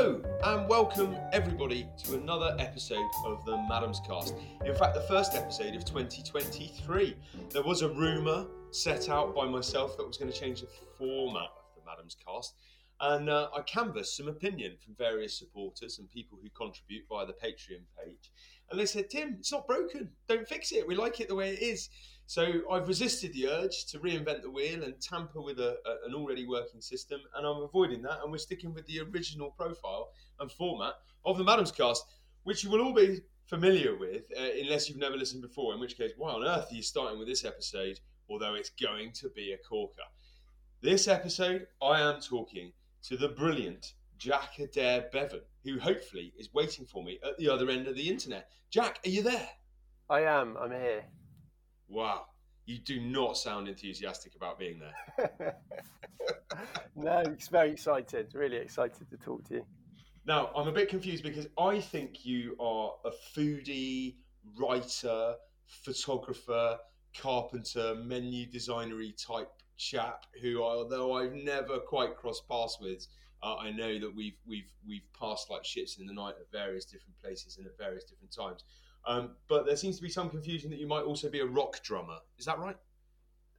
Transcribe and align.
Hello 0.00 0.22
and 0.44 0.66
welcome 0.66 1.14
everybody 1.30 1.86
to 2.04 2.14
another 2.14 2.56
episode 2.58 3.06
of 3.26 3.44
the 3.44 3.52
Maddams 3.52 3.98
Cast. 4.06 4.34
In 4.64 4.74
fact, 4.74 4.94
the 4.94 5.02
first 5.02 5.34
episode 5.34 5.74
of 5.74 5.84
2023. 5.84 7.14
There 7.50 7.62
was 7.62 7.82
a 7.82 7.90
rumour 7.90 8.46
set 8.70 9.10
out 9.10 9.34
by 9.34 9.44
myself 9.44 9.98
that 9.98 10.06
was 10.06 10.16
going 10.16 10.32
to 10.32 10.40
change 10.40 10.62
the 10.62 10.68
format 10.96 11.50
of 11.54 11.74
the 11.74 11.82
Maddams 11.82 12.16
Cast, 12.26 12.54
and 13.02 13.28
uh, 13.28 13.50
I 13.54 13.60
canvassed 13.60 14.16
some 14.16 14.28
opinion 14.28 14.78
from 14.82 14.94
various 14.94 15.38
supporters 15.38 15.98
and 15.98 16.08
people 16.08 16.38
who 16.42 16.48
contribute 16.48 17.04
via 17.06 17.26
the 17.26 17.34
Patreon 17.34 17.84
page. 18.02 18.32
And 18.70 18.80
they 18.80 18.86
said, 18.86 19.10
Tim, 19.10 19.36
it's 19.38 19.52
not 19.52 19.66
broken. 19.66 20.08
Don't 20.28 20.48
fix 20.48 20.72
it. 20.72 20.88
We 20.88 20.94
like 20.94 21.20
it 21.20 21.28
the 21.28 21.34
way 21.34 21.50
it 21.50 21.60
is. 21.60 21.90
So 22.30 22.60
I've 22.70 22.86
resisted 22.86 23.32
the 23.32 23.48
urge 23.48 23.86
to 23.86 23.98
reinvent 23.98 24.42
the 24.42 24.50
wheel 24.52 24.84
and 24.84 24.94
tamper 25.00 25.40
with 25.40 25.58
a, 25.58 25.78
a, 25.84 26.06
an 26.06 26.14
already 26.14 26.46
working 26.46 26.80
system, 26.80 27.20
and 27.34 27.44
I'm 27.44 27.60
avoiding 27.60 28.02
that. 28.02 28.20
And 28.22 28.30
we're 28.30 28.38
sticking 28.38 28.72
with 28.72 28.86
the 28.86 29.00
original 29.00 29.50
profile 29.50 30.10
and 30.38 30.48
format 30.52 30.94
of 31.24 31.38
the 31.38 31.42
Maddams 31.42 31.76
Cast, 31.76 32.04
which 32.44 32.62
you 32.62 32.70
will 32.70 32.82
all 32.82 32.94
be 32.94 33.22
familiar 33.46 33.98
with, 33.98 34.22
uh, 34.38 34.44
unless 34.60 34.88
you've 34.88 34.96
never 34.96 35.16
listened 35.16 35.42
before. 35.42 35.74
In 35.74 35.80
which 35.80 35.96
case, 35.96 36.12
why 36.16 36.30
on 36.30 36.44
earth 36.44 36.70
are 36.70 36.74
you 36.76 36.84
starting 36.84 37.18
with 37.18 37.26
this 37.26 37.44
episode? 37.44 37.98
Although 38.28 38.54
it's 38.54 38.70
going 38.80 39.10
to 39.14 39.28
be 39.30 39.50
a 39.50 39.68
corker. 39.68 39.96
This 40.82 41.08
episode, 41.08 41.66
I 41.82 42.00
am 42.00 42.20
talking 42.20 42.70
to 43.08 43.16
the 43.16 43.30
brilliant 43.30 43.94
Jack 44.18 44.60
Adair 44.60 45.06
Bevan, 45.12 45.40
who 45.64 45.80
hopefully 45.80 46.32
is 46.38 46.54
waiting 46.54 46.86
for 46.86 47.02
me 47.02 47.18
at 47.26 47.38
the 47.38 47.48
other 47.48 47.68
end 47.70 47.88
of 47.88 47.96
the 47.96 48.08
internet. 48.08 48.48
Jack, 48.70 49.00
are 49.04 49.10
you 49.10 49.24
there? 49.24 49.48
I 50.08 50.20
am. 50.20 50.56
I'm 50.56 50.70
here. 50.70 51.02
Wow, 51.90 52.26
you 52.66 52.78
do 52.78 53.00
not 53.00 53.36
sound 53.36 53.66
enthusiastic 53.66 54.36
about 54.36 54.60
being 54.60 54.78
there. 54.78 55.56
no, 56.96 57.18
it's 57.26 57.48
very 57.48 57.72
excited. 57.72 58.32
Really 58.32 58.58
excited 58.58 59.10
to 59.10 59.16
talk 59.16 59.42
to 59.48 59.54
you. 59.54 59.66
Now, 60.24 60.50
I'm 60.54 60.68
a 60.68 60.72
bit 60.72 60.88
confused 60.88 61.24
because 61.24 61.48
I 61.58 61.80
think 61.80 62.24
you 62.24 62.54
are 62.60 62.92
a 63.04 63.10
foodie, 63.36 64.14
writer, 64.56 65.34
photographer, 65.66 66.78
carpenter, 67.18 67.96
menu 67.96 68.46
designery 68.46 69.12
type 69.20 69.50
chap 69.76 70.26
who, 70.40 70.62
although 70.62 71.14
I've 71.14 71.32
never 71.32 71.78
quite 71.78 72.16
crossed 72.16 72.48
paths 72.48 72.78
with, 72.80 73.04
uh, 73.42 73.56
I 73.56 73.72
know 73.72 73.98
that 73.98 74.14
we've 74.14 74.36
we've 74.46 74.70
we've 74.86 75.08
passed 75.18 75.50
like 75.50 75.64
ships 75.64 75.98
in 75.98 76.06
the 76.06 76.12
night 76.12 76.34
at 76.38 76.52
various 76.52 76.84
different 76.84 77.18
places 77.18 77.56
and 77.56 77.66
at 77.66 77.76
various 77.78 78.04
different 78.04 78.32
times. 78.32 78.62
Um, 79.06 79.30
but 79.48 79.66
there 79.66 79.76
seems 79.76 79.96
to 79.96 80.02
be 80.02 80.08
some 80.08 80.28
confusion 80.28 80.70
that 80.70 80.78
you 80.78 80.86
might 80.86 81.02
also 81.02 81.30
be 81.30 81.40
a 81.40 81.46
rock 81.46 81.82
drummer. 81.82 82.18
Is 82.38 82.44
that 82.44 82.58
right? 82.58 82.76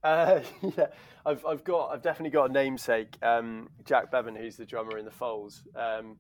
Uh, 0.04 0.42
yeah, 0.78 0.88
I've, 1.26 1.46
I've 1.46 1.64
got 1.64 1.92
I've 1.92 2.02
definitely 2.02 2.32
got 2.32 2.50
a 2.50 2.54
namesake, 2.54 3.18
um, 3.22 3.70
Jack 3.86 4.12
Bevan, 4.12 4.36
who's 4.36 4.58
the 4.58 4.66
drummer 4.66 4.98
in 4.98 5.06
the 5.06 5.12
Foals. 5.12 5.64
Um, 5.76 6.18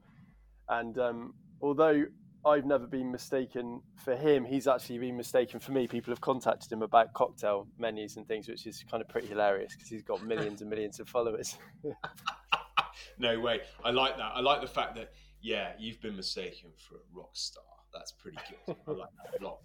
and 0.69 0.97
um, 0.97 1.33
although 1.61 2.05
I've 2.45 2.65
never 2.65 2.87
been 2.87 3.11
mistaken 3.11 3.81
for 4.03 4.15
him, 4.15 4.45
he's 4.45 4.67
actually 4.67 4.97
been 4.97 5.17
mistaken 5.17 5.59
for 5.59 5.71
me. 5.71 5.87
People 5.87 6.11
have 6.11 6.21
contacted 6.21 6.71
him 6.71 6.81
about 6.81 7.13
cocktail 7.13 7.67
menus 7.77 8.17
and 8.17 8.27
things, 8.27 8.47
which 8.47 8.65
is 8.65 8.83
kind 8.89 9.01
of 9.01 9.09
pretty 9.09 9.27
hilarious 9.27 9.73
because 9.75 9.89
he's 9.89 10.03
got 10.03 10.23
millions 10.25 10.61
and 10.61 10.69
millions 10.69 10.99
of 10.99 11.07
followers. 11.07 11.57
no 13.19 13.39
way. 13.39 13.61
I 13.83 13.91
like 13.91 14.17
that. 14.17 14.31
I 14.35 14.39
like 14.39 14.61
the 14.61 14.67
fact 14.67 14.95
that 14.95 15.11
yeah, 15.41 15.73
you've 15.79 16.01
been 16.01 16.15
mistaken 16.15 16.71
for 16.77 16.95
a 16.95 16.99
rock 17.13 17.31
star. 17.33 17.63
That's 17.93 18.11
pretty 18.11 18.37
good. 18.49 18.75
I 18.87 18.91
like 18.91 19.09
that 19.23 19.41
a 19.41 19.43
lot. 19.43 19.59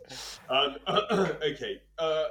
Um, 0.48 1.27
okay, 1.42 1.80
uh, 1.98 2.24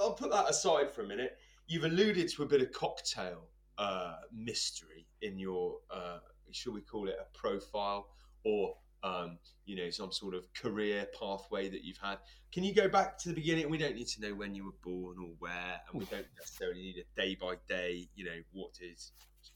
I'll 0.00 0.14
put 0.14 0.30
that 0.30 0.48
aside 0.48 0.90
for 0.90 1.02
a 1.02 1.06
minute. 1.06 1.36
You've 1.66 1.84
alluded 1.84 2.28
to 2.30 2.42
a 2.42 2.46
bit 2.46 2.60
of 2.60 2.72
cocktail 2.72 3.48
uh, 3.78 4.16
mystery 4.32 5.06
in 5.22 5.38
your, 5.38 5.76
uh, 5.90 6.18
shall 6.52 6.72
we 6.72 6.80
call 6.80 7.08
it 7.08 7.16
a 7.20 7.38
profile 7.38 8.08
or 8.44 8.74
um, 9.04 9.38
you 9.66 9.76
know 9.76 9.90
some 9.90 10.10
sort 10.10 10.34
of 10.34 10.52
career 10.54 11.06
pathway 11.18 11.68
that 11.68 11.84
you've 11.84 11.98
had. 11.98 12.18
Can 12.52 12.64
you 12.64 12.74
go 12.74 12.88
back 12.88 13.18
to 13.18 13.28
the 13.28 13.34
beginning? 13.34 13.68
We 13.68 13.78
don't 13.78 13.94
need 13.94 14.08
to 14.08 14.20
know 14.22 14.34
when 14.34 14.54
you 14.54 14.64
were 14.64 14.78
born 14.82 15.16
or 15.18 15.30
where, 15.38 15.80
and 15.92 16.00
we 16.00 16.06
don't 16.06 16.26
necessarily 16.38 16.80
need 16.80 16.96
a 16.96 17.20
day 17.20 17.36
by 17.38 17.54
day. 17.68 18.08
You 18.14 18.24
know 18.24 18.40
what 18.52 18.72
did 18.74 18.98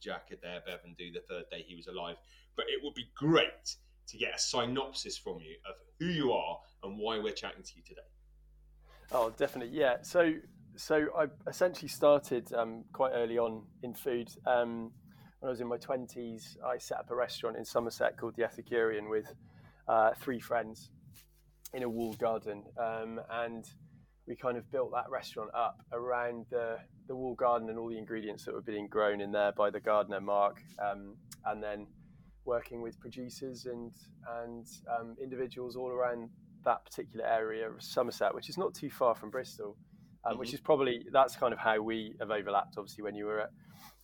Jack 0.01 0.29
Adair 0.31 0.61
Bevan 0.67 0.95
do 0.99 1.11
the 1.11 1.21
third 1.21 1.45
day 1.51 1.65
he 1.67 1.75
was 1.75 1.87
alive? 1.87 2.17
But 2.57 2.67
it 2.69 2.81
would 2.83 2.95
be 2.95 3.07
great 3.17 3.77
to 4.09 4.17
get 4.17 4.35
a 4.35 4.39
synopsis 4.39 5.17
from 5.19 5.39
you 5.41 5.57
of 5.69 5.75
who 5.99 6.07
you 6.07 6.33
are 6.33 6.59
and 6.83 6.99
why 6.99 7.19
we're 7.19 7.33
chatting 7.33 7.63
to 7.63 7.73
you 7.77 7.83
today. 7.83 8.01
Oh, 9.13 9.31
definitely, 9.31 9.77
yeah. 9.77 9.97
So, 10.03 10.35
so 10.77 11.07
I 11.17 11.27
essentially 11.49 11.89
started 11.89 12.53
um, 12.53 12.85
quite 12.93 13.13
early 13.13 13.39
on 13.39 13.63
in 13.83 13.95
food. 13.95 14.31
Um, 14.47 14.93
when 15.41 15.49
I 15.49 15.51
was 15.51 15.61
in 15.61 15.69
my 15.69 15.77
twenties, 15.77 16.57
I 16.67 16.79
set 16.79 16.99
up 16.99 17.11
a 17.11 17.15
restaurant 17.15 17.57
in 17.57 17.65
Somerset 17.65 18.17
called 18.17 18.35
the 18.37 18.43
Ethicurian 18.43 19.09
with 19.09 19.33
uh, 19.87 20.11
three 20.21 20.41
friends 20.41 20.91
in 21.73 21.83
a 21.83 21.89
walled 21.89 22.19
garden, 22.19 22.65
um, 22.79 23.21
and 23.31 23.65
we 24.27 24.37
kind 24.37 24.57
of 24.57 24.71
built 24.71 24.91
that 24.93 25.09
restaurant 25.11 25.51
up 25.55 25.81
around 25.93 26.47
the 26.51 26.79
the 27.07 27.15
walled 27.15 27.39
garden 27.39 27.71
and 27.71 27.79
all 27.79 27.89
the 27.89 27.97
ingredients 27.97 28.45
that 28.45 28.53
were 28.53 28.61
being 28.61 28.89
grown 28.89 29.21
in 29.21 29.33
there 29.33 29.53
by 29.53 29.71
the 29.71 29.81
gardener 29.81 30.21
Mark, 30.21 30.61
um, 30.85 31.17
and 31.47 31.63
then 31.63 31.87
working 32.49 32.81
with 32.81 32.99
producers 32.99 33.67
and 33.67 33.93
and 34.41 34.67
um, 34.99 35.15
individuals 35.23 35.77
all 35.77 35.91
around 35.91 36.31
that 36.65 36.85
particular 36.85 37.25
area 37.25 37.69
of 37.69 37.81
Somerset, 37.81 38.35
which 38.35 38.49
is 38.49 38.59
not 38.59 38.75
too 38.75 38.91
far 38.91 39.15
from 39.15 39.31
Bristol, 39.31 39.77
um, 40.25 40.33
mm-hmm. 40.33 40.41
which 40.41 40.55
is 40.55 40.61
probably 40.61 41.05
that's 41.13 41.37
kind 41.37 41.53
of 41.53 41.59
how 41.59 41.81
we 41.81 42.17
have 42.19 42.31
overlapped. 42.31 42.75
Obviously, 42.79 43.05
when 43.05 43.15
you 43.15 43.27
were 43.27 43.41
at 43.43 43.51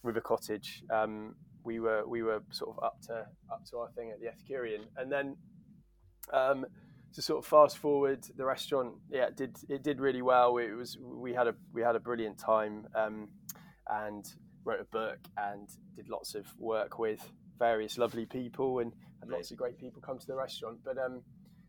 River 0.02 0.20
Cottage, 0.20 0.84
um, 0.92 1.34
we 1.64 1.80
were 1.80 2.06
we 2.06 2.22
were 2.22 2.42
sort 2.50 2.76
of 2.76 2.84
up 2.84 3.00
to 3.06 3.14
up 3.50 3.64
to 3.70 3.78
our 3.78 3.88
thing 3.96 4.12
at 4.12 4.20
the 4.20 4.26
Ethicurian, 4.26 4.82
and 4.98 5.10
then 5.10 5.36
um, 6.32 6.66
to 7.14 7.22
sort 7.22 7.38
of 7.38 7.46
fast 7.46 7.78
forward, 7.78 8.24
the 8.36 8.44
restaurant 8.44 8.92
yeah 9.10 9.26
it 9.28 9.36
did 9.36 9.56
it 9.70 9.82
did 9.82 10.00
really 10.00 10.22
well. 10.22 10.58
It 10.58 10.72
was 10.72 10.98
we 11.00 11.32
had 11.32 11.48
a 11.48 11.54
we 11.72 11.80
had 11.80 11.96
a 11.96 12.00
brilliant 12.00 12.38
time 12.38 12.86
um, 12.94 13.28
and 13.88 14.24
wrote 14.66 14.80
a 14.80 14.84
book 14.84 15.18
and 15.36 15.68
did 15.96 16.08
lots 16.08 16.34
of 16.34 16.46
work 16.58 16.98
with 16.98 17.22
various 17.58 17.98
lovely 17.98 18.26
people 18.26 18.80
and 18.80 18.92
had 19.20 19.28
lots 19.28 19.50
of 19.50 19.56
great 19.56 19.78
people 19.78 20.02
come 20.02 20.18
to 20.18 20.26
the 20.26 20.34
restaurant. 20.34 20.78
But 20.84 20.98
um, 20.98 21.22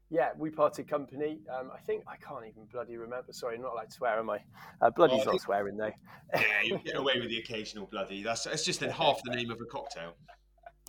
yeah, 0.09 0.29
we 0.37 0.49
parted 0.49 0.87
company. 0.87 1.39
Um, 1.53 1.71
I 1.73 1.79
think 1.79 2.03
I 2.07 2.15
can't 2.17 2.45
even 2.47 2.65
bloody 2.71 2.97
remember. 2.97 3.33
Sorry, 3.33 3.55
I'm 3.55 3.61
not 3.61 3.73
allowed 3.73 3.89
to 3.89 3.91
swear, 3.91 4.19
am 4.19 4.29
I? 4.29 4.39
Uh, 4.81 4.89
bloody's 4.89 5.21
oh, 5.25 5.29
I 5.29 5.33
not 5.33 5.41
swearing 5.41 5.77
though. 5.77 5.91
yeah, 6.33 6.41
you 6.63 6.77
get 6.85 6.95
away 6.95 7.19
with 7.19 7.29
the 7.29 7.39
occasional 7.39 7.87
bloody. 7.87 8.23
That's 8.23 8.43
that's 8.43 8.63
just 8.63 8.81
in 8.81 8.89
half 9.01 9.21
the 9.23 9.35
name 9.35 9.49
of 9.51 9.59
a 9.61 9.65
cocktail. 9.65 10.13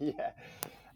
Yeah. 0.01 0.31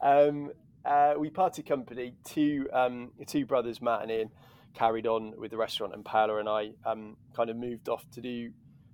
Um, 0.03 0.51
uh, 0.85 1.15
we 1.19 1.31
parted 1.31 1.67
company. 1.67 2.15
Two 2.25 2.69
um, 2.73 3.13
two 3.27 3.47
brothers, 3.47 3.81
Matt 3.81 4.03
and 4.03 4.11
Ian, 4.11 4.31
carried 4.75 5.07
on 5.07 5.35
with 5.39 5.51
the 5.51 5.57
restaurant, 5.57 5.95
and 5.95 6.05
Paola 6.05 6.39
and 6.39 6.49
I 6.49 6.71
um, 6.85 7.17
kind 7.35 7.51
of 7.51 7.57
moved 7.57 7.89
off 7.89 8.05
to 8.13 8.21
do 8.21 8.51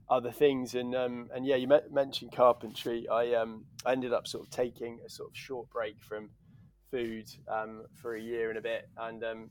other 0.08 0.30
things. 0.30 0.74
And 0.74 0.94
um, 0.94 1.28
and 1.34 1.46
yeah, 1.46 1.56
you 1.56 1.68
mentioned 1.90 2.32
carpentry. 2.32 3.08
I 3.08 3.34
um, 3.34 3.64
I 3.84 3.92
ended 3.92 4.12
up 4.12 4.26
sort 4.26 4.44
of 4.44 4.50
taking 4.50 5.00
a 5.04 5.10
sort 5.10 5.30
of 5.30 5.36
short 5.36 5.70
break 5.70 6.02
from 6.02 6.30
food 6.90 7.28
um, 7.48 7.84
for 8.00 8.14
a 8.14 8.20
year 8.20 8.48
and 8.48 8.58
a 8.58 8.62
bit, 8.62 8.88
and 8.96 9.24
um, 9.24 9.50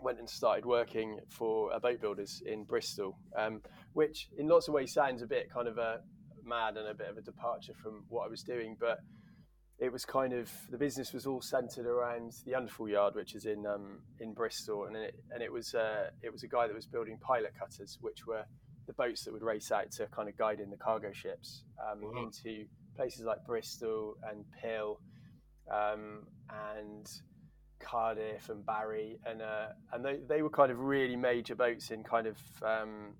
went 0.00 0.18
and 0.18 0.28
started 0.28 0.64
working 0.64 1.18
for 1.28 1.72
a 1.72 1.80
boat 1.80 2.00
builders 2.00 2.42
in 2.46 2.64
Bristol, 2.64 3.18
um, 3.36 3.60
which 3.92 4.28
in 4.38 4.48
lots 4.48 4.68
of 4.68 4.74
ways 4.74 4.92
sounds 4.92 5.22
a 5.22 5.26
bit 5.26 5.50
kind 5.52 5.68
of 5.68 5.78
a 5.78 6.00
mad 6.44 6.76
and 6.76 6.88
a 6.88 6.94
bit 6.94 7.08
of 7.08 7.16
a 7.16 7.22
departure 7.22 7.74
from 7.74 8.04
what 8.08 8.26
I 8.26 8.28
was 8.28 8.42
doing, 8.42 8.76
but 8.78 8.98
it 9.78 9.92
was 9.92 10.04
kind 10.04 10.32
of 10.32 10.50
the 10.70 10.78
business 10.78 11.12
was 11.12 11.26
all 11.26 11.40
centered 11.40 11.86
around 11.86 12.34
the 12.46 12.54
Underfall 12.54 12.88
Yard, 12.88 13.14
which 13.14 13.34
is 13.34 13.46
in 13.46 13.66
um, 13.66 14.00
in 14.20 14.32
Bristol, 14.32 14.84
and 14.84 14.96
it 14.96 15.16
and 15.32 15.42
it 15.42 15.52
was 15.52 15.74
uh, 15.74 16.10
it 16.22 16.32
was 16.32 16.44
a 16.44 16.48
guy 16.48 16.66
that 16.66 16.74
was 16.74 16.86
building 16.86 17.18
pilot 17.20 17.52
cutters, 17.58 17.98
which 18.00 18.26
were 18.26 18.44
the 18.86 18.92
boats 18.92 19.24
that 19.24 19.32
would 19.32 19.42
race 19.42 19.70
out 19.70 19.90
to 19.92 20.06
kind 20.06 20.28
of 20.28 20.36
guide 20.36 20.60
in 20.60 20.70
the 20.70 20.76
cargo 20.76 21.12
ships 21.12 21.64
um, 21.80 22.00
wow. 22.02 22.22
into 22.24 22.64
places 22.96 23.24
like 23.24 23.44
Bristol 23.46 24.16
and 24.28 24.44
Pill 24.60 25.00
um, 25.70 26.26
and 26.74 27.08
Cardiff 27.80 28.48
and 28.48 28.64
Barry, 28.64 29.18
and 29.26 29.42
uh, 29.42 29.68
and 29.92 30.04
they, 30.04 30.18
they 30.28 30.42
were 30.42 30.50
kind 30.50 30.70
of 30.70 30.80
really 30.80 31.16
major 31.16 31.54
boats 31.54 31.90
in 31.90 32.02
kind 32.02 32.26
of 32.26 32.38
um, 32.64 33.14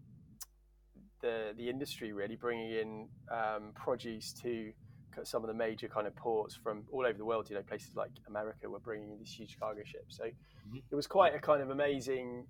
the 1.20 1.53
the 1.56 1.69
industry, 1.69 2.12
really 2.12 2.37
bringing 2.37 2.70
in 2.70 3.09
um, 3.31 3.73
produce 3.75 4.32
to 4.43 4.73
some 5.25 5.43
of 5.43 5.49
the 5.49 5.55
major 5.55 5.88
kind 5.88 6.06
of 6.06 6.17
ports 6.17 6.55
from 6.55 6.85
all 6.91 7.05
over 7.05 7.19
the 7.19 7.25
world. 7.25 7.50
You 7.50 7.56
know, 7.56 7.62
places 7.62 7.91
like 7.94 8.11
America 8.29 8.69
were 8.70 8.81
bringing 8.81 9.11
in 9.12 9.19
these 9.19 9.32
huge 9.32 9.59
cargo 9.59 9.82
ships. 9.85 10.17
So 10.17 10.25
mm-hmm. 10.25 10.79
it 10.91 10.94
was 10.94 11.06
quite 11.06 11.35
a 11.35 11.38
kind 11.38 11.62
of 11.62 11.70
amazing, 11.70 12.47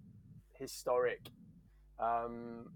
historic 0.55 1.31
um, 1.99 2.67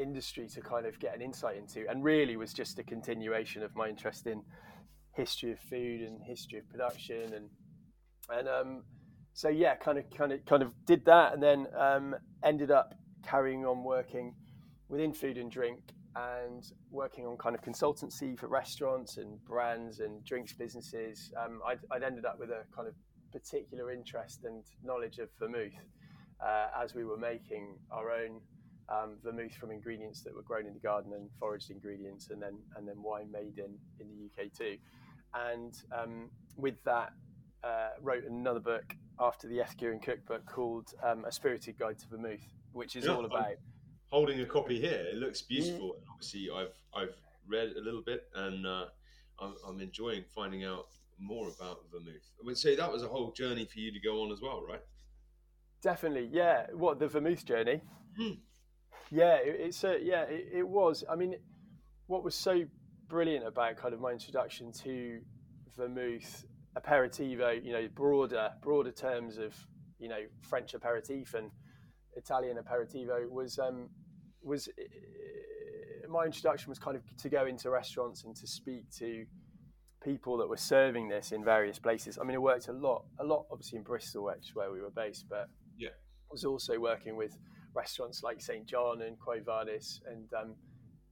industry 0.00 0.48
to 0.48 0.60
kind 0.60 0.86
of 0.86 0.98
get 0.98 1.14
an 1.14 1.22
insight 1.22 1.56
into, 1.56 1.88
and 1.88 2.02
really 2.02 2.36
was 2.36 2.52
just 2.52 2.78
a 2.78 2.82
continuation 2.82 3.62
of 3.62 3.74
my 3.76 3.88
interest 3.88 4.26
in 4.26 4.42
history 5.12 5.52
of 5.52 5.58
food 5.58 6.00
and 6.00 6.22
history 6.22 6.58
of 6.58 6.68
production, 6.68 7.34
and 7.34 7.50
and 8.30 8.48
um, 8.48 8.82
so 9.32 9.48
yeah, 9.48 9.74
kind 9.76 9.98
of 9.98 10.04
kind 10.10 10.32
of 10.32 10.44
kind 10.46 10.62
of 10.62 10.72
did 10.86 11.04
that, 11.06 11.32
and 11.32 11.42
then 11.42 11.66
um, 11.78 12.14
ended 12.42 12.70
up 12.70 12.94
carrying 13.26 13.66
on 13.66 13.84
working 13.84 14.34
within 14.88 15.12
food 15.12 15.38
and 15.38 15.50
drink 15.50 15.80
and 16.16 16.72
working 16.90 17.26
on 17.26 17.36
kind 17.36 17.54
of 17.54 17.62
consultancy 17.62 18.38
for 18.38 18.48
restaurants 18.48 19.16
and 19.16 19.42
brands 19.44 20.00
and 20.00 20.24
drinks 20.24 20.52
businesses, 20.52 21.32
um, 21.42 21.60
I'd, 21.66 21.78
I'd, 21.90 22.02
ended 22.02 22.24
up 22.24 22.40
with 22.40 22.50
a 22.50 22.64
kind 22.74 22.88
of 22.88 22.94
particular 23.32 23.92
interest 23.92 24.40
and 24.44 24.64
knowledge 24.82 25.18
of 25.18 25.28
vermouth 25.38 25.72
uh, 26.44 26.66
as 26.82 26.94
we 26.94 27.04
were 27.04 27.16
making 27.16 27.76
our 27.92 28.10
own 28.10 28.40
um, 28.90 29.16
vermouth 29.22 29.54
from 29.54 29.70
ingredients 29.70 30.22
that 30.22 30.34
were 30.34 30.42
grown 30.42 30.66
in 30.66 30.74
the 30.74 30.80
garden 30.80 31.12
and 31.12 31.28
foraged 31.38 31.70
ingredients, 31.70 32.30
and 32.30 32.42
then 32.42 32.58
and 32.76 32.86
then 32.86 33.02
wine 33.02 33.30
made 33.30 33.58
in 33.58 33.76
in 34.00 34.08
the 34.08 34.44
UK 34.44 34.52
too. 34.52 34.76
And 35.34 35.74
um, 35.96 36.30
with 36.56 36.82
that, 36.84 37.12
uh, 37.62 37.90
wrote 38.00 38.24
another 38.24 38.60
book 38.60 38.96
after 39.20 39.46
the 39.46 39.58
Ethicurian 39.58 40.02
cookbook 40.02 40.44
called 40.46 40.88
um, 41.02 41.24
A 41.24 41.32
Spirited 41.32 41.78
Guide 41.78 41.98
to 42.00 42.08
Vermouth, 42.08 42.46
which 42.72 42.96
is 42.96 43.04
yeah, 43.04 43.12
all 43.12 43.24
about. 43.24 43.46
I'm 43.46 43.56
holding 44.10 44.40
a 44.40 44.46
copy 44.46 44.80
here. 44.80 45.06
It 45.12 45.16
looks 45.16 45.42
beautiful. 45.42 45.90
Mm. 45.90 46.12
Obviously, 46.12 46.48
I've 46.54 46.74
I've 46.94 47.14
read 47.48 47.72
a 47.76 47.80
little 47.80 48.02
bit, 48.02 48.24
and 48.34 48.66
uh, 48.66 48.86
I'm, 49.40 49.54
I'm, 49.66 49.80
enjoying 49.80 50.24
finding 50.34 50.64
out 50.64 50.86
more 51.18 51.48
about 51.48 51.78
vermouth. 51.92 52.30
I 52.40 52.46
would 52.46 52.58
say 52.58 52.76
that 52.76 52.90
was 52.90 53.02
a 53.02 53.08
whole 53.08 53.32
journey 53.32 53.66
for 53.66 53.78
you 53.78 53.92
to 53.92 54.00
go 54.00 54.22
on 54.22 54.32
as 54.32 54.40
well, 54.40 54.62
right? 54.68 54.80
Definitely, 55.82 56.28
yeah. 56.32 56.66
What 56.72 56.98
the 56.98 57.08
vermouth 57.08 57.44
journey? 57.44 57.82
Mm. 58.18 58.38
Yeah, 59.10 59.36
it, 59.36 59.56
it's 59.58 59.84
a, 59.84 59.98
yeah, 60.02 60.22
it, 60.22 60.48
it 60.52 60.68
was. 60.68 61.04
I 61.10 61.16
mean, 61.16 61.34
what 62.06 62.24
was 62.24 62.34
so 62.34 62.64
brilliant 63.08 63.46
about 63.46 63.76
kind 63.76 63.92
of 63.92 64.00
my 64.00 64.12
introduction 64.12 64.72
to 64.84 65.20
vermouth 65.76 66.44
aperitivo, 66.78 67.62
you 67.64 67.72
know, 67.72 67.88
broader 67.94 68.50
broader 68.62 68.92
terms 68.92 69.38
of 69.38 69.54
you 69.98 70.08
know 70.08 70.20
French 70.42 70.74
aperitif 70.74 71.34
and 71.34 71.50
Italian 72.16 72.56
aperitivo 72.56 73.28
was 73.28 73.58
um, 73.58 73.88
was 74.42 74.68
uh, 74.68 76.08
my 76.08 76.24
introduction 76.24 76.70
was 76.70 76.78
kind 76.78 76.96
of 76.96 77.02
to 77.16 77.28
go 77.28 77.46
into 77.46 77.70
restaurants 77.70 78.24
and 78.24 78.34
to 78.36 78.46
speak 78.46 78.90
to 78.98 79.24
people 80.02 80.36
that 80.38 80.48
were 80.48 80.56
serving 80.56 81.08
this 81.08 81.32
in 81.32 81.44
various 81.44 81.78
places. 81.78 82.18
I 82.18 82.24
mean, 82.24 82.34
it 82.34 82.42
worked 82.42 82.68
a 82.68 82.72
lot, 82.72 83.04
a 83.18 83.24
lot 83.24 83.46
obviously 83.50 83.78
in 83.78 83.84
Bristol, 83.84 84.24
which 84.24 84.48
is 84.48 84.54
where 84.54 84.72
we 84.72 84.80
were 84.80 84.90
based, 84.90 85.26
but 85.28 85.48
yeah, 85.76 85.90
I 85.90 86.30
was 86.32 86.44
also 86.44 86.78
working 86.78 87.16
with 87.16 87.36
restaurants 87.74 88.22
like 88.22 88.40
St 88.40 88.66
John 88.66 89.02
and 89.02 89.18
Quo 89.18 89.40
Vadis 89.44 90.00
and 90.10 90.26
um, 90.34 90.54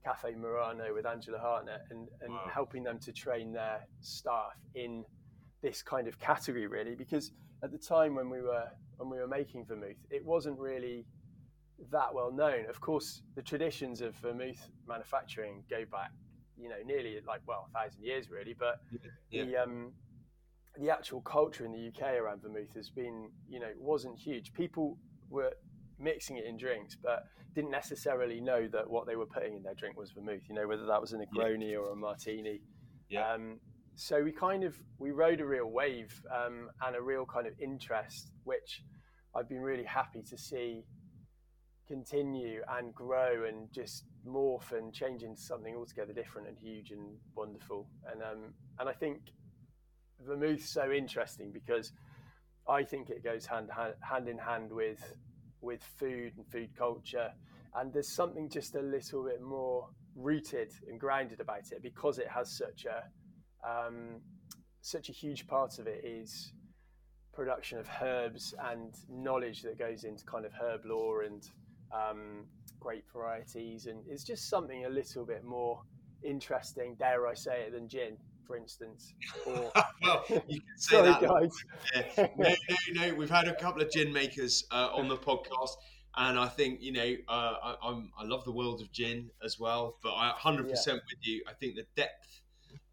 Cafe 0.03 0.35
Murano 0.35 0.93
with 0.93 1.05
Angela 1.05 1.39
Hartnett 1.39 1.81
and, 1.91 2.07
and 2.21 2.33
wow. 2.33 2.49
helping 2.51 2.83
them 2.83 2.99
to 2.99 3.11
train 3.11 3.51
their 3.51 3.81
staff 4.01 4.57
in 4.75 5.03
this 5.61 5.81
kind 5.81 6.07
of 6.07 6.17
category 6.19 6.67
really 6.67 6.95
because 6.95 7.31
at 7.63 7.71
the 7.71 7.77
time 7.77 8.15
when 8.15 8.29
we 8.29 8.41
were 8.41 8.67
when 8.97 9.09
we 9.09 9.17
were 9.17 9.27
making 9.27 9.65
vermouth 9.65 9.97
it 10.09 10.25
wasn't 10.25 10.57
really 10.57 11.05
that 11.91 12.13
well 12.13 12.31
known 12.31 12.65
of 12.69 12.79
course 12.79 13.21
the 13.35 13.41
traditions 13.41 14.01
of 14.01 14.15
vermouth 14.15 14.69
manufacturing 14.87 15.63
go 15.69 15.83
back 15.91 16.11
you 16.57 16.69
know 16.69 16.75
nearly 16.85 17.19
like 17.27 17.41
well 17.45 17.69
a 17.69 17.79
thousand 17.79 18.03
years 18.03 18.29
really 18.29 18.55
but 18.57 18.81
yeah. 19.31 19.43
the 19.43 19.57
um 19.57 19.91
the 20.79 20.89
actual 20.89 21.19
culture 21.21 21.65
in 21.65 21.71
the 21.71 21.87
UK 21.89 22.13
around 22.13 22.41
vermouth 22.41 22.73
has 22.73 22.89
been 22.89 23.29
you 23.49 23.59
know 23.59 23.71
wasn't 23.77 24.17
huge 24.17 24.53
people 24.53 24.97
were 25.29 25.51
mixing 25.99 26.37
it 26.37 26.45
in 26.45 26.57
drinks 26.57 26.95
but 27.01 27.25
didn't 27.55 27.71
necessarily 27.71 28.39
know 28.39 28.67
that 28.67 28.89
what 28.89 29.05
they 29.07 29.15
were 29.15 29.25
putting 29.25 29.55
in 29.55 29.63
their 29.63 29.73
drink 29.73 29.97
was 29.97 30.11
vermouth 30.11 30.41
you 30.47 30.55
know 30.55 30.67
whether 30.67 30.85
that 30.85 31.01
was 31.01 31.13
a 31.13 31.17
negroni 31.17 31.71
yeah. 31.71 31.77
or 31.77 31.91
a 31.91 31.95
martini 31.95 32.61
yeah. 33.09 33.33
Um, 33.33 33.59
so 33.95 34.23
we 34.23 34.31
kind 34.31 34.63
of 34.63 34.77
we 34.97 35.11
rode 35.11 35.41
a 35.41 35.45
real 35.45 35.69
wave 35.69 36.21
um, 36.33 36.69
and 36.85 36.95
a 36.95 37.01
real 37.01 37.25
kind 37.25 37.47
of 37.47 37.53
interest, 37.59 38.31
which 38.43 38.83
I've 39.35 39.49
been 39.49 39.61
really 39.61 39.83
happy 39.83 40.21
to 40.29 40.37
see 40.37 40.85
continue 41.87 42.61
and 42.77 42.93
grow 42.93 43.45
and 43.45 43.67
just 43.73 44.05
morph 44.25 44.71
and 44.71 44.93
change 44.93 45.23
into 45.23 45.41
something 45.41 45.75
altogether 45.75 46.13
different 46.13 46.47
and 46.47 46.57
huge 46.57 46.91
and 46.91 47.17
wonderful. 47.35 47.87
And 48.09 48.21
um, 48.21 48.53
and 48.79 48.87
I 48.87 48.93
think 48.93 49.19
vermouth's 50.25 50.69
so 50.69 50.91
interesting 50.91 51.51
because 51.51 51.91
I 52.69 52.83
think 52.83 53.09
it 53.09 53.23
goes 53.23 53.45
hand 53.45 53.69
hand, 53.75 53.95
hand 54.01 54.29
in 54.29 54.37
hand 54.37 54.71
with 54.71 55.01
with 55.61 55.81
food 55.83 56.33
and 56.37 56.45
food 56.47 56.69
culture. 56.77 57.31
And 57.75 57.93
there's 57.93 58.13
something 58.15 58.49
just 58.49 58.75
a 58.75 58.81
little 58.81 59.23
bit 59.23 59.41
more 59.41 59.89
rooted 60.15 60.71
and 60.87 60.99
grounded 60.99 61.39
about 61.39 61.71
it 61.71 61.81
because 61.81 62.17
it 62.17 62.27
has 62.27 62.57
such 62.57 62.85
a 62.85 63.03
um, 63.67 64.21
such 64.81 65.09
a 65.09 65.11
huge 65.11 65.45
part 65.45 65.77
of 65.77 65.87
it 65.87 66.03
is 66.05 66.53
production 67.33 67.77
of 67.77 67.87
herbs 68.01 68.53
and 68.71 68.93
knowledge 69.09 69.61
that 69.61 69.77
goes 69.77 70.03
into 70.03 70.23
kind 70.25 70.45
of 70.45 70.51
herb 70.59 70.85
lore 70.85 71.23
and 71.23 71.49
um, 71.91 72.45
grape 72.79 73.05
varieties, 73.11 73.87
and 73.87 74.03
it's 74.07 74.23
just 74.23 74.49
something 74.49 74.85
a 74.85 74.89
little 74.89 75.25
bit 75.25 75.43
more 75.43 75.81
interesting, 76.23 76.95
dare 76.99 77.27
I 77.27 77.33
say 77.33 77.61
it, 77.61 77.73
than 77.73 77.87
gin, 77.87 78.17
for 78.49 78.57
instance. 78.57 79.13
Or... 79.45 79.71
well, 80.01 80.25
you 80.47 80.59
can 80.59 80.67
say 80.77 80.95
Sorry, 80.95 81.11
that. 81.11 81.21
guys. 81.21 82.17
no, 82.17 82.49
no, 82.49 83.07
no. 83.07 83.15
We've 83.15 83.29
had 83.29 83.47
a 83.47 83.53
couple 83.53 83.81
of 83.81 83.91
gin 83.91 84.11
makers 84.11 84.65
uh, 84.71 84.89
on 84.93 85.07
the 85.07 85.17
podcast. 85.17 85.75
And 86.17 86.39
I 86.39 86.47
think 86.47 86.81
you 86.81 86.91
know 86.91 87.15
uh, 87.27 87.53
I, 87.63 87.75
I'm, 87.83 88.11
I 88.17 88.23
love 88.25 88.43
the 88.43 88.51
world 88.51 88.81
of 88.81 88.91
gin 88.91 89.29
as 89.45 89.59
well, 89.59 89.97
but 90.01 90.13
I 90.13 90.33
100% 90.41 90.65
with 90.65 91.01
you. 91.21 91.43
I 91.47 91.53
think 91.53 91.75
the 91.75 91.85
depth 91.95 92.41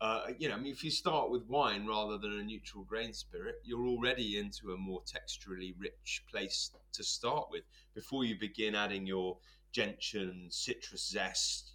uh, 0.01 0.27
you 0.39 0.49
know, 0.49 0.55
I 0.55 0.59
mean, 0.59 0.73
if 0.73 0.85
you 0.85 0.91
start 0.91 1.31
with 1.31 1.47
wine 1.47 1.87
rather 1.87 2.19
than 2.19 2.39
a 2.39 2.43
neutral 2.43 2.85
grain 2.85 3.15
spirit, 3.15 3.57
you're 3.65 3.87
already 3.87 4.39
into 4.39 4.73
a 4.73 4.77
more 4.77 5.01
texturally 5.03 5.75
rich 5.79 6.23
place 6.31 6.71
to 6.93 7.03
start 7.03 7.49
with 7.51 7.63
before 7.95 8.25
you 8.25 8.39
begin 8.39 8.75
adding 8.75 9.07
your 9.07 9.39
gentian, 9.73 10.49
citrus 10.51 11.09
zest, 11.11 11.73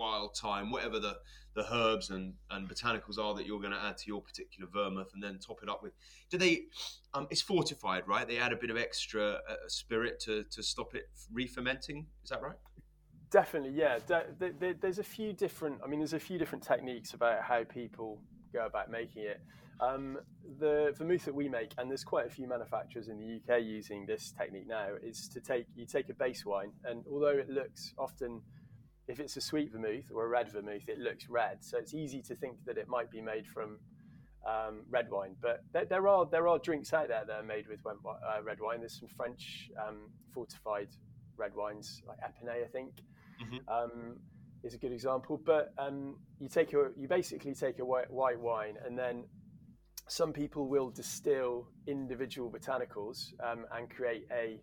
wild 0.00 0.36
thyme, 0.36 0.70
whatever 0.70 0.98
the, 0.98 1.16
the 1.54 1.64
herbs 1.72 2.10
and, 2.10 2.34
and 2.50 2.68
botanicals 2.68 3.18
are 3.18 3.34
that 3.34 3.46
you're 3.46 3.60
going 3.60 3.72
to 3.72 3.80
add 3.80 3.98
to 3.98 4.04
your 4.06 4.22
particular 4.22 4.68
vermouth 4.72 5.10
and 5.14 5.22
then 5.22 5.38
top 5.38 5.58
it 5.62 5.68
up 5.68 5.82
with. 5.82 5.92
Do 6.30 6.38
they, 6.38 6.62
um, 7.14 7.26
it's 7.30 7.42
fortified, 7.42 8.08
right? 8.08 8.26
They 8.26 8.38
add 8.38 8.52
a 8.52 8.56
bit 8.56 8.70
of 8.70 8.76
extra 8.76 9.40
uh, 9.48 9.54
spirit 9.68 10.18
to, 10.20 10.44
to 10.50 10.62
stop 10.62 10.94
it 10.94 11.04
re 11.32 11.46
fermenting. 11.46 12.06
Is 12.24 12.30
that 12.30 12.42
right? 12.42 12.56
Definitely, 13.30 13.78
yeah. 13.78 14.00
there's 14.80 14.98
a 14.98 15.04
few 15.04 15.32
different. 15.32 15.78
I 15.84 15.86
mean, 15.86 16.00
there's 16.00 16.14
a 16.14 16.18
few 16.18 16.36
different 16.36 16.64
techniques 16.64 17.14
about 17.14 17.42
how 17.42 17.62
people 17.62 18.20
go 18.52 18.66
about 18.66 18.90
making 18.90 19.22
it. 19.22 19.40
Um, 19.80 20.18
the 20.58 20.92
vermouth 20.98 21.24
that 21.24 21.34
we 21.34 21.48
make, 21.48 21.70
and 21.78 21.88
there's 21.88 22.02
quite 22.02 22.26
a 22.26 22.30
few 22.30 22.48
manufacturers 22.48 23.08
in 23.08 23.18
the 23.18 23.36
UK 23.36 23.62
using 23.62 24.04
this 24.04 24.32
technique 24.36 24.66
now, 24.66 24.88
is 25.00 25.28
to 25.28 25.40
take 25.40 25.66
you 25.76 25.86
take 25.86 26.08
a 26.08 26.14
base 26.14 26.44
wine, 26.44 26.72
and 26.84 27.04
although 27.10 27.28
it 27.28 27.48
looks 27.48 27.94
often, 27.98 28.42
if 29.10 29.18
it's 29.18 29.36
a 29.36 29.40
sweet 29.40 29.72
vermouth 29.72 30.10
or 30.14 30.24
a 30.24 30.28
red 30.28 30.50
vermouth, 30.50 30.88
it 30.88 30.98
looks 30.98 31.28
red. 31.28 31.58
So 31.60 31.78
it's 31.78 31.94
easy 31.94 32.22
to 32.22 32.34
think 32.36 32.56
that 32.66 32.78
it 32.78 32.88
might 32.88 33.10
be 33.10 33.20
made 33.20 33.46
from 33.46 33.78
um, 34.46 34.82
red 34.88 35.10
wine. 35.10 35.34
But 35.40 35.62
there, 35.72 35.84
there, 35.84 36.08
are 36.08 36.26
there 36.30 36.46
are 36.48 36.58
drinks 36.58 36.92
out 36.92 37.08
there 37.08 37.24
that 37.26 37.36
are 37.40 37.42
made 37.42 37.66
with 37.68 37.80
uh, 37.86 38.42
red 38.42 38.58
wine. 38.60 38.80
There's 38.80 38.98
some 38.98 39.08
French 39.08 39.70
um, 39.84 40.10
fortified 40.32 40.88
red 41.36 41.54
wines, 41.54 42.02
like 42.06 42.18
Epinay, 42.18 42.64
I 42.64 42.68
think 42.68 42.92
mm-hmm. 43.42 43.68
um, 43.68 44.16
is 44.62 44.74
a 44.74 44.78
good 44.78 44.92
example. 44.92 45.40
But 45.44 45.72
um, 45.78 46.16
you 46.38 46.48
take 46.48 46.72
a, 46.72 46.90
you 46.96 47.08
basically 47.08 47.54
take 47.54 47.80
a 47.80 47.84
white, 47.84 48.10
white 48.10 48.38
wine, 48.38 48.76
and 48.86 48.96
then 48.98 49.24
some 50.08 50.32
people 50.32 50.68
will 50.68 50.90
distill 50.90 51.68
individual 51.86 52.50
botanicals 52.50 53.32
um, 53.44 53.64
and 53.76 53.90
create 53.90 54.26
a 54.32 54.60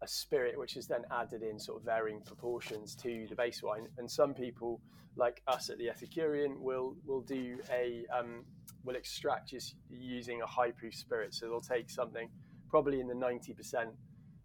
a 0.00 0.08
spirit 0.08 0.58
which 0.58 0.76
is 0.76 0.86
then 0.86 1.04
added 1.10 1.42
in 1.42 1.58
sort 1.58 1.78
of 1.78 1.84
varying 1.84 2.20
proportions 2.20 2.94
to 2.96 3.26
the 3.28 3.34
base 3.34 3.62
wine. 3.62 3.88
And 3.98 4.10
some 4.10 4.34
people, 4.34 4.80
like 5.16 5.42
us 5.46 5.70
at 5.70 5.78
the 5.78 5.86
Ethicurian, 5.86 6.58
will 6.58 6.96
will 7.06 7.22
do 7.22 7.58
a 7.70 8.04
um, 8.16 8.44
will 8.84 8.96
extract 8.96 9.48
just 9.48 9.74
using 9.90 10.42
a 10.42 10.46
high 10.46 10.70
proof 10.70 10.94
spirit. 10.94 11.34
So 11.34 11.46
they'll 11.46 11.60
take 11.60 11.90
something 11.90 12.28
probably 12.70 13.00
in 13.00 13.08
the 13.08 13.14
ninety 13.14 13.52
percent 13.52 13.90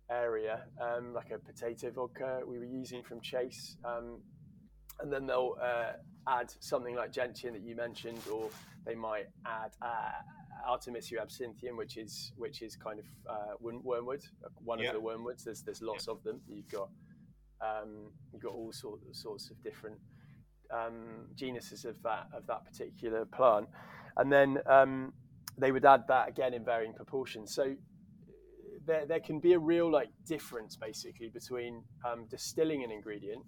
area, 0.10 0.64
um, 0.82 1.14
like 1.14 1.32
a 1.32 1.40
potato 1.40 1.92
vodka 1.92 2.42
we 2.46 2.58
were 2.58 2.66
using 2.66 3.04
from 3.04 3.22
Chase. 3.22 3.78
Um, 3.86 4.22
and 5.00 5.12
then 5.12 5.26
they'll 5.26 5.56
uh, 5.62 5.94
add 6.28 6.54
something 6.60 6.96
like 6.96 7.12
gentian 7.12 7.54
that 7.54 7.62
you 7.64 7.76
mentioned, 7.76 8.22
or 8.32 8.50
they 8.86 8.96
might 8.96 9.28
add 9.46 9.72
uh, 9.82 10.22
Artemisia 10.68 11.18
absinthium, 11.18 11.78
which 11.78 11.98
is 11.98 12.32
which 12.38 12.62
is 12.62 12.76
kind 12.76 13.00
of 13.00 13.06
uh, 13.30 13.54
wormwood, 13.60 14.22
one 14.64 14.80
yeah. 14.80 14.90
of 14.90 14.94
the 14.96 15.02
wormwoods. 15.02 15.44
There's 15.44 15.62
there's 15.62 15.82
lots 15.82 16.08
yeah. 16.08 16.14
of 16.14 16.24
them. 16.24 16.42
You've 16.48 16.70
got 16.70 16.90
um, 17.62 18.12
you've 18.32 18.42
got 18.42 18.54
all 18.54 18.72
sorts 18.72 19.04
sorts 19.22 19.50
of 19.50 19.62
different 19.64 19.98
um, 20.72 21.28
genuses 21.36 21.86
of 21.86 22.02
that 22.04 22.28
of 22.34 22.46
that 22.48 22.66
particular 22.66 23.26
plant, 23.26 23.68
and 24.18 24.32
then 24.32 24.60
um, 24.66 25.14
they 25.58 25.72
would 25.72 25.86
add 25.86 26.04
that 26.08 26.30
again 26.30 26.54
in 26.54 26.64
varying 26.64 26.94
proportions. 26.94 27.54
So 27.54 27.76
there, 28.86 29.06
there 29.06 29.20
can 29.20 29.40
be 29.40 29.54
a 29.54 29.60
real 29.60 29.92
like 29.92 30.10
difference 30.26 30.76
basically 30.76 31.30
between 31.30 31.84
um, 32.06 32.26
distilling 32.30 32.84
an 32.84 32.92
ingredient. 32.92 33.44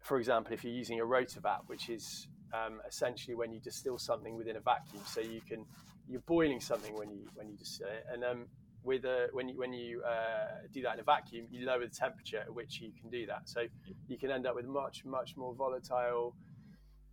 For 0.00 0.18
example, 0.18 0.52
if 0.54 0.64
you're 0.64 0.72
using 0.72 1.00
a 1.00 1.04
rotavap, 1.04 1.60
which 1.66 1.88
is 1.88 2.28
um, 2.54 2.80
essentially 2.88 3.34
when 3.34 3.52
you 3.52 3.60
distill 3.60 3.98
something 3.98 4.34
within 4.34 4.56
a 4.56 4.60
vacuum, 4.60 5.02
so 5.06 5.20
you 5.20 5.40
can 5.46 5.64
you're 6.10 6.20
boiling 6.26 6.60
something 6.60 6.94
when 6.96 7.10
you 7.10 7.26
when 7.34 7.48
you 7.48 7.56
distill 7.56 7.88
it, 7.88 8.04
and 8.12 8.24
um, 8.24 8.46
with 8.82 9.04
a 9.04 9.28
when 9.32 9.48
you 9.48 9.56
when 9.56 9.72
you 9.72 10.02
uh, 10.02 10.66
do 10.72 10.82
that 10.82 10.94
in 10.94 11.00
a 11.00 11.04
vacuum, 11.04 11.46
you 11.50 11.64
lower 11.64 11.80
the 11.80 11.88
temperature 11.88 12.38
at 12.38 12.52
which 12.52 12.80
you 12.80 12.90
can 13.00 13.08
do 13.10 13.26
that. 13.26 13.48
So 13.48 13.66
you 14.08 14.18
can 14.18 14.30
end 14.30 14.46
up 14.46 14.54
with 14.56 14.66
much 14.66 15.04
much 15.04 15.36
more 15.36 15.54
volatile, 15.54 16.34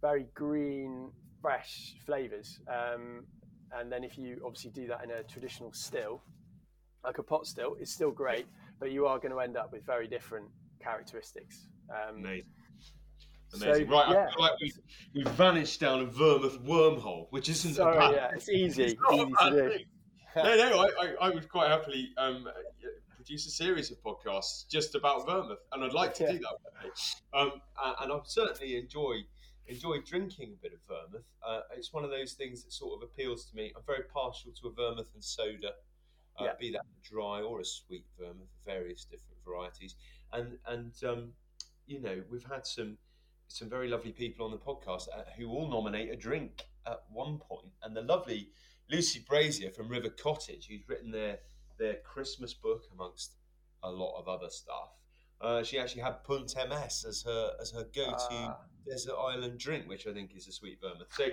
very 0.02 0.26
green, 0.34 1.12
fresh 1.42 1.96
flavors. 2.06 2.60
Um, 2.68 3.26
and 3.78 3.92
then 3.92 4.04
if 4.04 4.18
you 4.18 4.42
obviously 4.46 4.72
do 4.72 4.88
that 4.88 5.04
in 5.04 5.12
a 5.12 5.24
traditional 5.24 5.74
still, 5.74 6.22
like 7.04 7.18
a 7.18 7.24
pot 7.24 7.46
still, 7.46 7.76
it's 7.80 7.92
still 7.92 8.12
great, 8.12 8.48
but 8.80 8.92
you 8.92 9.06
are 9.06 9.20
going 9.20 9.32
to 9.32 9.40
end 9.40 9.58
up 9.58 9.72
with 9.72 9.86
very 9.86 10.08
different 10.08 10.48
characteristics. 10.82 11.68
Um. 11.90 12.24
Amazing. 13.54 13.88
So, 13.88 13.94
right, 13.94 14.10
yeah. 14.10 14.26
I 14.26 14.32
feel 14.32 14.42
like 14.42 14.60
we, 14.62 14.74
we've 15.16 15.30
vanished 15.30 15.80
down 15.80 16.02
a 16.02 16.06
Vermouth 16.06 16.62
wormhole, 16.64 17.28
which 17.30 17.50
isn't 17.50 17.76
Sorry, 17.76 17.96
a 17.96 18.00
bad 18.00 18.14
yeah, 18.14 18.30
it's 18.34 18.50
easy. 18.50 18.84
It's 18.84 18.96
easy 19.14 19.34
to 19.40 19.50
do. 19.52 19.80
no, 20.36 20.56
no, 20.56 20.80
I, 20.80 20.88
I, 21.02 21.14
I, 21.22 21.30
would 21.30 21.50
quite 21.50 21.70
happily 21.70 22.12
um, 22.18 22.48
produce 23.16 23.48
a 23.48 23.52
series 23.52 23.92
of 23.92 23.98
podcasts 24.04 24.68
just 24.70 24.96
about 24.96 25.26
Vermouth, 25.26 25.60
and 25.72 25.84
I'd 25.84 25.94
like 25.94 26.14
to 26.16 26.24
yeah. 26.24 26.32
do 26.34 26.40
that. 26.40 27.38
Um, 27.38 27.52
and 28.02 28.12
I 28.12 28.20
certainly 28.26 28.78
enjoy 28.78 29.24
enjoy 29.68 29.98
drinking 30.00 30.54
a 30.54 30.62
bit 30.62 30.74
of 30.74 30.80
Vermouth. 30.88 31.26
Uh, 31.46 31.62
it's 31.76 31.92
one 31.92 32.06
of 32.06 32.10
those 32.10 32.34
things 32.34 32.64
that 32.64 32.72
sort 32.72 33.02
of 33.02 33.10
appeals 33.10 33.46
to 33.46 33.56
me. 33.56 33.74
I'm 33.76 33.84
very 33.86 34.04
partial 34.14 34.52
to 34.62 34.68
a 34.68 34.72
Vermouth 34.72 35.10
and 35.14 35.24
soda, 35.24 35.74
uh, 36.40 36.46
yeah. 36.46 36.52
be 36.60 36.72
that 36.72 36.86
dry 37.04 37.42
or 37.42 37.60
a 37.60 37.66
sweet 37.66 38.06
Vermouth, 38.18 38.48
various 38.66 39.04
different 39.04 39.38
varieties. 39.46 39.96
And 40.32 40.58
and 40.68 40.94
um, 41.06 41.34
you 41.86 42.00
know 42.02 42.22
we've 42.30 42.46
had 42.50 42.66
some 42.66 42.98
some 43.48 43.70
very 43.70 43.88
lovely 43.88 44.12
people 44.12 44.46
on 44.46 44.52
the 44.52 44.58
podcast 44.58 45.08
uh, 45.16 45.24
who 45.38 45.50
all 45.50 45.70
nominate 45.70 46.12
a 46.12 46.16
drink 46.16 46.66
at 46.86 47.02
one 47.12 47.40
point, 47.40 47.72
and 47.84 47.96
the 47.96 48.02
lovely 48.02 48.50
Lucy 48.90 49.24
Brazier 49.28 49.72
from 49.72 49.90
River 49.90 50.10
Cottage, 50.10 50.68
who's 50.68 50.88
written 50.88 51.12
their 51.12 51.40
their 51.78 51.96
Christmas 52.04 52.54
book 52.54 52.84
amongst 52.92 53.34
a 53.84 53.92
lot 53.92 54.20
of 54.20 54.28
other 54.28 54.50
stuff. 54.50 54.90
Uh, 55.40 55.62
she 55.62 55.78
actually 55.78 56.02
had 56.02 56.24
Punt 56.24 56.56
MS 56.56 57.06
as 57.08 57.22
her 57.24 57.52
as 57.62 57.72
her 57.72 57.86
go 57.96 58.06
to 58.06 58.16
ah. 58.32 58.58
desert 58.86 59.16
island 59.16 59.60
drink, 59.60 59.88
which 59.88 60.08
I 60.08 60.14
think 60.14 60.32
is 60.36 60.48
a 60.48 60.52
sweet 60.52 60.80
vermouth. 60.82 61.08
So, 61.12 61.28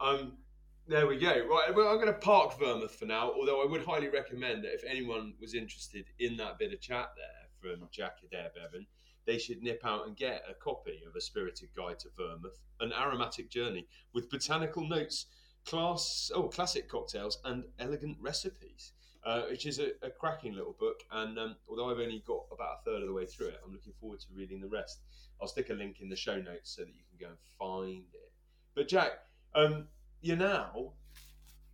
um, 0.00 0.38
there 0.86 1.06
we 1.06 1.18
go. 1.18 1.46
Right, 1.48 1.74
well, 1.74 1.88
I'm 1.88 1.96
going 1.96 2.08
to 2.08 2.12
park 2.12 2.58
Vermouth 2.58 2.94
for 2.94 3.06
now. 3.06 3.32
Although 3.32 3.62
I 3.62 3.66
would 3.66 3.84
highly 3.84 4.08
recommend 4.08 4.64
that 4.64 4.74
if 4.74 4.84
anyone 4.84 5.34
was 5.40 5.54
interested 5.54 6.06
in 6.18 6.36
that 6.36 6.58
bit 6.58 6.72
of 6.72 6.80
chat 6.80 7.10
there 7.16 7.48
from 7.60 7.88
Jack 7.90 8.18
Adair 8.24 8.50
Bevan, 8.54 8.86
they 9.26 9.38
should 9.38 9.62
nip 9.62 9.82
out 9.84 10.06
and 10.06 10.16
get 10.16 10.44
a 10.48 10.54
copy 10.54 11.02
of 11.06 11.16
A 11.16 11.20
Spirited 11.20 11.70
Guide 11.76 11.98
to 12.00 12.08
Vermouth, 12.16 12.58
an 12.80 12.92
aromatic 12.92 13.50
journey 13.50 13.86
with 14.12 14.30
botanical 14.30 14.86
notes, 14.86 15.26
class 15.64 16.30
oh 16.34 16.48
classic 16.48 16.88
cocktails, 16.88 17.38
and 17.44 17.64
elegant 17.78 18.16
recipes. 18.20 18.92
Uh, 19.24 19.44
which 19.48 19.64
is 19.64 19.78
a, 19.78 19.86
a, 20.02 20.10
cracking 20.10 20.52
little 20.52 20.76
book. 20.78 21.00
And 21.10 21.38
um, 21.38 21.56
although 21.66 21.90
I've 21.90 21.98
only 21.98 22.22
got 22.26 22.44
about 22.52 22.80
a 22.80 22.84
third 22.84 23.00
of 23.00 23.08
the 23.08 23.14
way 23.14 23.24
through 23.24 23.46
it, 23.46 23.60
I'm 23.64 23.72
looking 23.72 23.94
forward 23.98 24.20
to 24.20 24.26
reading 24.34 24.60
the 24.60 24.68
rest. 24.68 25.00
I'll 25.40 25.48
stick 25.48 25.70
a 25.70 25.72
link 25.72 26.02
in 26.02 26.10
the 26.10 26.16
show 26.16 26.36
notes 26.36 26.76
so 26.76 26.82
that 26.82 26.92
you 26.94 27.04
can 27.08 27.18
go 27.18 27.28
and 27.28 27.38
find 27.58 28.04
it. 28.12 28.32
But 28.74 28.86
Jack, 28.86 29.12
um, 29.54 29.86
you're 30.20 30.36
now 30.36 30.92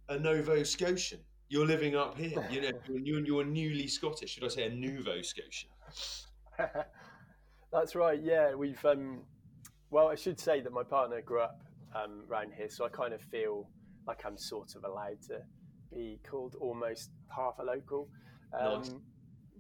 a 0.09 0.17
Novo 0.17 0.63
Scotian. 0.63 1.19
You're 1.49 1.67
living 1.67 1.97
up 1.97 2.17
here. 2.17 2.47
You 2.53 2.61
know, 2.61 2.71
you're, 2.89 3.27
you're 3.27 3.45
newly 3.45 3.89
Scottish. 3.89 4.31
Should 4.31 4.45
I 4.45 4.49
say 4.49 4.67
a 4.67 4.71
Nouveau 4.71 5.21
Scotian? 5.23 5.71
That's 7.73 7.95
right. 7.95 8.21
Yeah, 8.21 8.55
we've. 8.55 8.85
Um, 8.85 9.21
well, 9.91 10.09
I 10.09 10.15
should 10.15 10.39
say 10.39 10.61
that 10.61 10.73
my 10.73 10.83
partner 10.83 11.21
grew 11.21 11.41
up 11.41 11.63
um, 11.95 12.25
around 12.31 12.53
here, 12.57 12.69
so 12.69 12.85
I 12.85 12.89
kind 12.89 13.13
of 13.13 13.21
feel 13.21 13.69
like 14.07 14.23
I'm 14.25 14.37
sort 14.37 14.75
of 14.77 14.85
allowed 14.85 15.23
to 15.29 15.41
be 15.93 16.21
called 16.29 16.55
almost 16.61 17.11
half 17.35 17.59
a 17.59 17.65
local 17.65 18.09
um, 18.59 18.81
nice. 18.81 18.95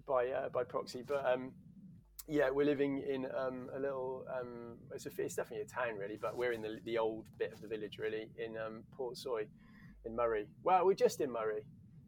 by 0.07 0.29
uh, 0.29 0.49
by 0.49 0.64
proxy. 0.64 1.02
But 1.07 1.25
um, 1.26 1.52
yeah, 2.29 2.50
we're 2.50 2.67
living 2.67 3.02
in 3.09 3.26
um, 3.37 3.69
a 3.76 3.81
little. 3.81 4.25
Um, 4.38 4.79
it's, 4.95 5.07
a, 5.07 5.11
it's, 5.19 5.35
definitely 5.35 5.67
a 5.67 5.69
town, 5.69 5.97
really, 5.99 6.19
but 6.21 6.37
we're 6.37 6.52
in 6.52 6.62
the, 6.62 6.79
the 6.85 6.99
old 6.99 7.26
bit 7.38 7.52
of 7.52 7.61
the 7.61 7.69
village, 7.69 7.99
really, 7.99 8.31
in 8.38 8.57
um, 8.57 8.83
Portsoy, 8.99 9.47
in 10.05 10.14
Moray. 10.14 10.47
Well, 10.62 10.87
we're 10.87 10.95
just 10.95 11.21
in 11.21 11.33
Moray, 11.33 11.61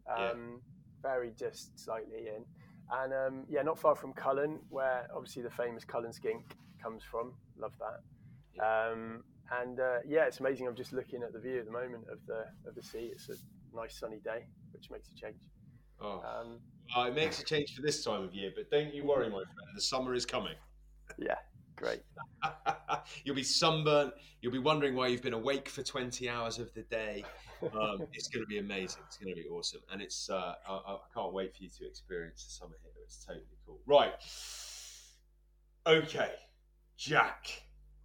yeah. 0.06 0.30
Um, 0.30 0.60
very 1.02 1.32
just 1.36 1.78
slightly 1.78 2.28
in, 2.28 2.44
and 2.92 3.12
um, 3.12 3.44
yeah, 3.48 3.62
not 3.62 3.78
far 3.78 3.94
from 3.94 4.12
Cullen, 4.12 4.58
where 4.68 5.08
obviously 5.14 5.42
the 5.42 5.50
famous 5.50 5.84
Cullen 5.84 6.12
skink 6.12 6.56
comes 6.82 7.02
from. 7.02 7.32
Love 7.58 7.72
that. 7.78 8.00
Yeah. 8.54 8.90
Um, 8.90 9.24
and 9.60 9.80
uh, 9.80 9.98
yeah, 10.06 10.24
it's 10.24 10.40
amazing. 10.40 10.66
I'm 10.66 10.76
just 10.76 10.92
looking 10.92 11.22
at 11.22 11.32
the 11.32 11.38
view 11.38 11.58
at 11.58 11.66
the 11.66 11.72
moment 11.72 12.04
of 12.10 12.18
the 12.26 12.44
of 12.68 12.74
the 12.74 12.82
sea. 12.82 13.10
It's 13.12 13.28
a 13.28 13.34
nice 13.74 13.98
sunny 13.98 14.20
day, 14.24 14.46
which 14.72 14.90
makes 14.90 15.08
a 15.08 15.14
change. 15.14 15.42
Oh. 16.00 16.22
Um, 16.22 16.58
uh, 16.96 17.08
it 17.08 17.14
makes 17.14 17.40
a 17.40 17.44
change 17.44 17.74
for 17.74 17.82
this 17.82 18.04
time 18.04 18.22
of 18.22 18.34
year, 18.34 18.52
but 18.54 18.70
don't 18.70 18.92
you 18.94 19.04
worry, 19.04 19.26
my 19.26 19.36
friend. 19.36 19.68
The 19.74 19.80
summer 19.80 20.14
is 20.14 20.26
coming. 20.26 20.54
Yeah, 21.18 21.34
great. 21.76 22.02
you'll 23.24 23.36
be 23.36 23.42
sunburnt. 23.42 24.14
You'll 24.40 24.52
be 24.52 24.58
wondering 24.58 24.94
why 24.94 25.08
you've 25.08 25.22
been 25.22 25.32
awake 25.32 25.68
for 25.68 25.82
20 25.82 26.28
hours 26.28 26.58
of 26.58 26.72
the 26.74 26.82
day. 26.82 27.24
Um, 27.62 28.06
it's 28.12 28.28
going 28.28 28.42
to 28.42 28.48
be 28.48 28.58
amazing. 28.58 29.02
It's 29.06 29.16
going 29.16 29.34
to 29.34 29.40
be 29.40 29.48
awesome. 29.48 29.80
And 29.92 30.02
it's 30.02 30.28
uh, 30.30 30.54
I, 30.68 30.72
I, 30.72 30.96
can't 31.14 31.32
wait 31.32 31.56
for 31.56 31.62
you 31.62 31.70
to 31.78 31.86
experience 31.86 32.44
the 32.44 32.50
summer 32.50 32.76
here. 32.82 32.92
It's 33.04 33.24
totally 33.24 33.44
cool. 33.66 33.80
Right. 33.86 34.12
Okay, 35.86 36.30
Jack, 36.96 37.48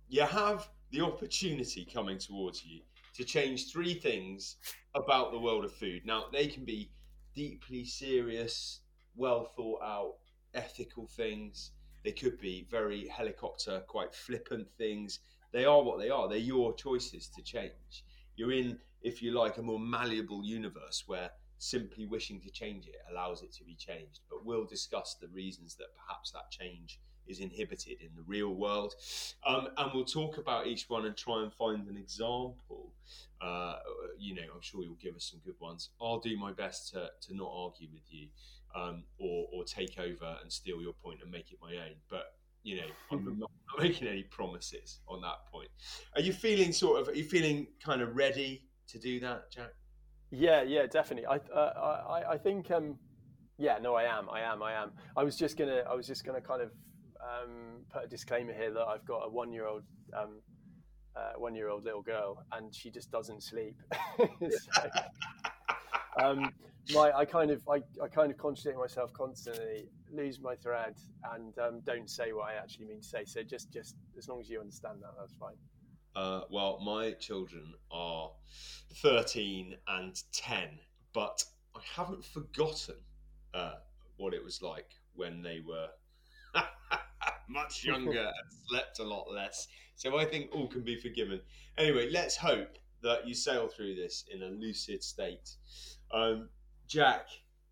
you 0.09 0.23
have 0.23 0.67
the 0.91 1.01
opportunity 1.01 1.85
coming 1.85 2.17
towards 2.17 2.65
you 2.65 2.81
to 3.15 3.23
change 3.23 3.71
three 3.71 3.93
things 3.93 4.55
about 4.95 5.31
the 5.31 5.39
world 5.39 5.65
of 5.65 5.71
food. 5.71 6.03
Now, 6.05 6.25
they 6.31 6.47
can 6.47 6.65
be 6.65 6.91
deeply 7.35 7.85
serious, 7.85 8.81
well 9.15 9.51
thought 9.55 9.81
out, 9.83 10.13
ethical 10.53 11.07
things. 11.07 11.71
They 12.07 12.13
could 12.13 12.39
be 12.39 12.65
very 12.71 13.05
helicopter, 13.09 13.83
quite 13.85 14.15
flippant 14.15 14.69
things. 14.77 15.19
They 15.51 15.65
are 15.65 15.83
what 15.83 15.99
they 15.99 16.09
are. 16.09 16.29
They're 16.29 16.37
your 16.37 16.73
choices 16.73 17.27
to 17.35 17.41
change. 17.41 18.05
You're 18.37 18.53
in, 18.53 18.79
if 19.01 19.21
you 19.21 19.31
like, 19.31 19.57
a 19.57 19.61
more 19.61 19.77
malleable 19.77 20.41
universe 20.41 21.03
where 21.07 21.31
simply 21.57 22.05
wishing 22.05 22.39
to 22.39 22.49
change 22.49 22.87
it 22.87 22.95
allows 23.11 23.41
it 23.41 23.51
to 23.55 23.65
be 23.65 23.75
changed. 23.75 24.21
But 24.29 24.45
we'll 24.45 24.63
discuss 24.63 25.17
the 25.19 25.27
reasons 25.27 25.75
that 25.75 25.87
perhaps 25.97 26.31
that 26.31 26.49
change 26.49 27.01
is 27.27 27.41
inhibited 27.41 27.99
in 27.99 28.15
the 28.15 28.23
real 28.25 28.55
world. 28.55 28.93
Um, 29.45 29.67
and 29.75 29.91
we'll 29.93 30.05
talk 30.05 30.37
about 30.37 30.65
each 30.65 30.89
one 30.89 31.05
and 31.05 31.17
try 31.17 31.43
and 31.43 31.51
find 31.51 31.89
an 31.89 31.97
example. 31.97 32.93
Uh, 33.41 33.79
you 34.17 34.33
know, 34.33 34.43
I'm 34.55 34.61
sure 34.61 34.81
you'll 34.81 34.95
give 34.95 35.17
us 35.17 35.29
some 35.29 35.41
good 35.43 35.59
ones. 35.59 35.89
I'll 36.01 36.21
do 36.21 36.37
my 36.37 36.53
best 36.53 36.93
to, 36.93 37.09
to 37.23 37.35
not 37.35 37.51
argue 37.53 37.89
with 37.91 38.03
you 38.07 38.29
um, 38.77 39.03
or, 39.19 39.47
or 39.53 39.63
take 39.63 39.97
over 39.99 40.37
and 40.41 40.51
steal 40.51 40.81
your 40.81 40.93
point 40.93 41.19
and 41.21 41.31
make 41.31 41.51
it 41.51 41.57
my 41.61 41.75
own. 41.75 41.95
But 42.09 42.33
you 42.63 42.77
know, 42.77 42.87
I'm 43.11 43.39
not 43.39 43.51
making 43.79 44.07
any 44.07 44.23
promises 44.23 44.99
on 45.07 45.21
that 45.21 45.45
point. 45.51 45.69
Are 46.15 46.21
you 46.21 46.33
feeling 46.33 46.71
sort 46.71 47.01
of? 47.01 47.09
Are 47.09 47.15
you 47.15 47.23
feeling 47.23 47.67
kind 47.83 48.01
of 48.01 48.15
ready 48.15 48.63
to 48.89 48.99
do 48.99 49.19
that, 49.21 49.51
Jack? 49.51 49.71
Yeah, 50.29 50.61
yeah, 50.61 50.85
definitely. 50.87 51.25
I, 51.25 51.37
uh, 51.53 52.03
I, 52.09 52.33
I 52.33 52.37
think, 52.37 52.69
um, 52.69 52.97
yeah, 53.57 53.77
no, 53.81 53.95
I 53.95 54.03
am, 54.03 54.29
I 54.29 54.41
am, 54.41 54.61
I 54.61 54.73
am. 54.73 54.91
I 55.15 55.23
was 55.23 55.37
just 55.37 55.57
gonna, 55.57 55.83
I 55.89 55.95
was 55.95 56.05
just 56.05 56.25
gonna 56.25 56.41
kind 56.41 56.61
of 56.61 56.71
um, 57.21 57.85
put 57.89 58.03
a 58.03 58.07
disclaimer 58.07 58.53
here 58.53 58.73
that 58.73 58.85
I've 58.85 59.05
got 59.05 59.19
a 59.19 59.29
one-year-old 59.29 59.83
um, 60.13 60.41
uh, 61.15 61.33
one-year-old 61.37 61.83
little 61.83 62.01
girl, 62.01 62.43
and 62.51 62.75
she 62.75 62.91
just 62.91 63.09
doesn't 63.09 63.41
sleep. 63.41 63.77
so, 64.19 64.89
um, 66.23 66.51
my 66.93 67.11
I 67.11 67.25
kind 67.25 67.51
of 67.51 67.61
I, 67.67 67.81
I 68.03 68.07
kind 68.07 68.31
of 68.31 68.37
contradict 68.37 68.77
myself 68.77 69.13
constantly, 69.13 69.89
lose 70.11 70.39
my 70.39 70.55
thread, 70.55 70.95
and 71.33 71.57
um, 71.59 71.81
don't 71.85 72.09
say 72.09 72.33
what 72.33 72.49
I 72.49 72.53
actually 72.53 72.85
mean 72.85 73.01
to 73.01 73.07
say. 73.07 73.25
So 73.25 73.43
just 73.43 73.71
just 73.71 73.95
as 74.17 74.27
long 74.27 74.39
as 74.39 74.49
you 74.49 74.59
understand 74.59 74.99
that, 75.01 75.11
that's 75.19 75.33
fine. 75.33 75.55
Uh, 76.15 76.41
well, 76.49 76.79
my 76.83 77.11
children 77.11 77.73
are 77.91 78.31
13 79.03 79.75
and 79.87 80.19
10, 80.31 80.79
but 81.13 81.43
I 81.75 81.81
haven't 81.95 82.25
forgotten 82.25 82.95
uh, 83.53 83.75
what 84.15 84.33
it 84.33 84.43
was 84.43 84.63
like 84.63 84.89
when 85.13 85.43
they 85.43 85.59
were 85.59 85.89
much 87.49 87.83
younger 87.83 88.19
and 88.25 88.59
slept 88.67 88.97
a 88.97 89.03
lot 89.03 89.31
less. 89.31 89.67
So 89.95 90.17
I 90.17 90.25
think 90.25 90.49
all 90.55 90.67
can 90.67 90.81
be 90.81 90.99
forgiven. 90.99 91.39
Anyway, 91.77 92.09
let's 92.11 92.35
hope 92.35 92.79
that 93.03 93.27
you 93.27 93.35
sail 93.35 93.67
through 93.67 93.93
this 93.93 94.25
in 94.31 94.41
a 94.41 94.47
lucid 94.47 95.03
state. 95.03 95.51
Um, 96.11 96.49
Jack, 96.87 97.27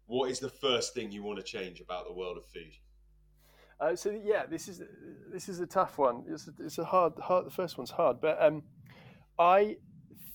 what 0.05 0.29
is 0.29 0.39
the 0.39 0.49
first 0.49 0.93
thing 0.93 1.11
you 1.11 1.23
want 1.23 1.37
to 1.37 1.43
change 1.43 1.81
about 1.81 2.05
the 2.05 2.13
world 2.13 2.37
of 2.37 2.45
food? 2.45 2.73
Uh, 3.79 3.95
so 3.95 4.09
yeah, 4.23 4.45
this 4.45 4.67
is 4.67 4.81
this 5.31 5.49
is 5.49 5.59
a 5.59 5.65
tough 5.65 5.97
one. 5.97 6.23
It's 6.27 6.47
a, 6.47 6.51
it's 6.59 6.77
a 6.77 6.85
hard, 6.85 7.13
hard. 7.19 7.45
The 7.45 7.51
first 7.51 7.77
one's 7.77 7.91
hard, 7.91 8.21
but 8.21 8.41
um, 8.41 8.63
I 9.37 9.77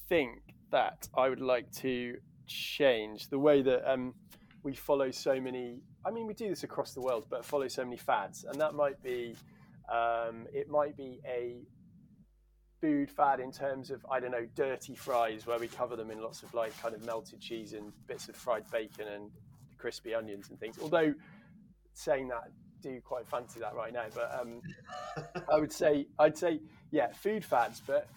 think 0.08 0.40
that 0.70 1.08
I 1.16 1.28
would 1.28 1.40
like 1.40 1.70
to 1.76 2.16
change 2.46 3.28
the 3.28 3.38
way 3.38 3.62
that 3.62 3.90
um, 3.90 4.14
we 4.62 4.75
follow 4.75 5.10
so 5.10 5.40
many 5.40 5.80
I 6.04 6.10
mean, 6.10 6.26
we 6.26 6.34
do 6.34 6.49
this 6.49 6.64
across 6.64 6.94
the 6.94 7.00
world, 7.00 7.26
but 7.28 7.44
follow 7.44 7.68
so 7.68 7.84
many 7.84 7.96
fads, 7.96 8.44
and 8.44 8.58
that 8.60 8.75
might 8.75 9.02
be, 9.02 9.37
um, 9.92 10.46
it 10.52 10.68
might 10.68 10.96
be 10.96 11.20
a 11.26 11.62
food 12.80 13.10
fad 13.10 13.40
in 13.40 13.52
terms 13.52 13.90
of 13.90 14.04
I 14.10 14.20
don't 14.20 14.30
know, 14.30 14.46
dirty 14.54 14.94
fries, 14.94 15.46
where 15.46 15.58
we 15.58 15.68
cover 15.68 15.96
them 15.96 16.10
in 16.10 16.20
lots 16.20 16.42
of 16.42 16.52
like 16.54 16.78
kind 16.80 16.94
of 16.94 17.04
melted 17.04 17.40
cheese 17.40 17.72
and 17.72 17.92
bits 18.06 18.28
of 18.28 18.37
fried 18.37 18.64
bacon 18.70 19.08
and 19.08 19.30
crispy 19.78 20.14
onions 20.14 20.50
and 20.50 20.58
things. 20.58 20.78
Although 20.80 21.14
saying 21.94 22.28
that, 22.28 22.50
do 22.82 23.00
quite 23.04 23.26
fancy 23.28 23.60
that 23.60 23.75
right 23.75 23.92
now. 23.92 24.06
But 24.14 24.40
um, 24.40 24.62
I 25.52 25.58
would 25.58 25.72
say 25.72 26.06
I'd 26.18 26.37
say 26.37 26.60
yeah, 26.90 27.12
food 27.12 27.44
fads, 27.44 27.82
but 27.87 28.08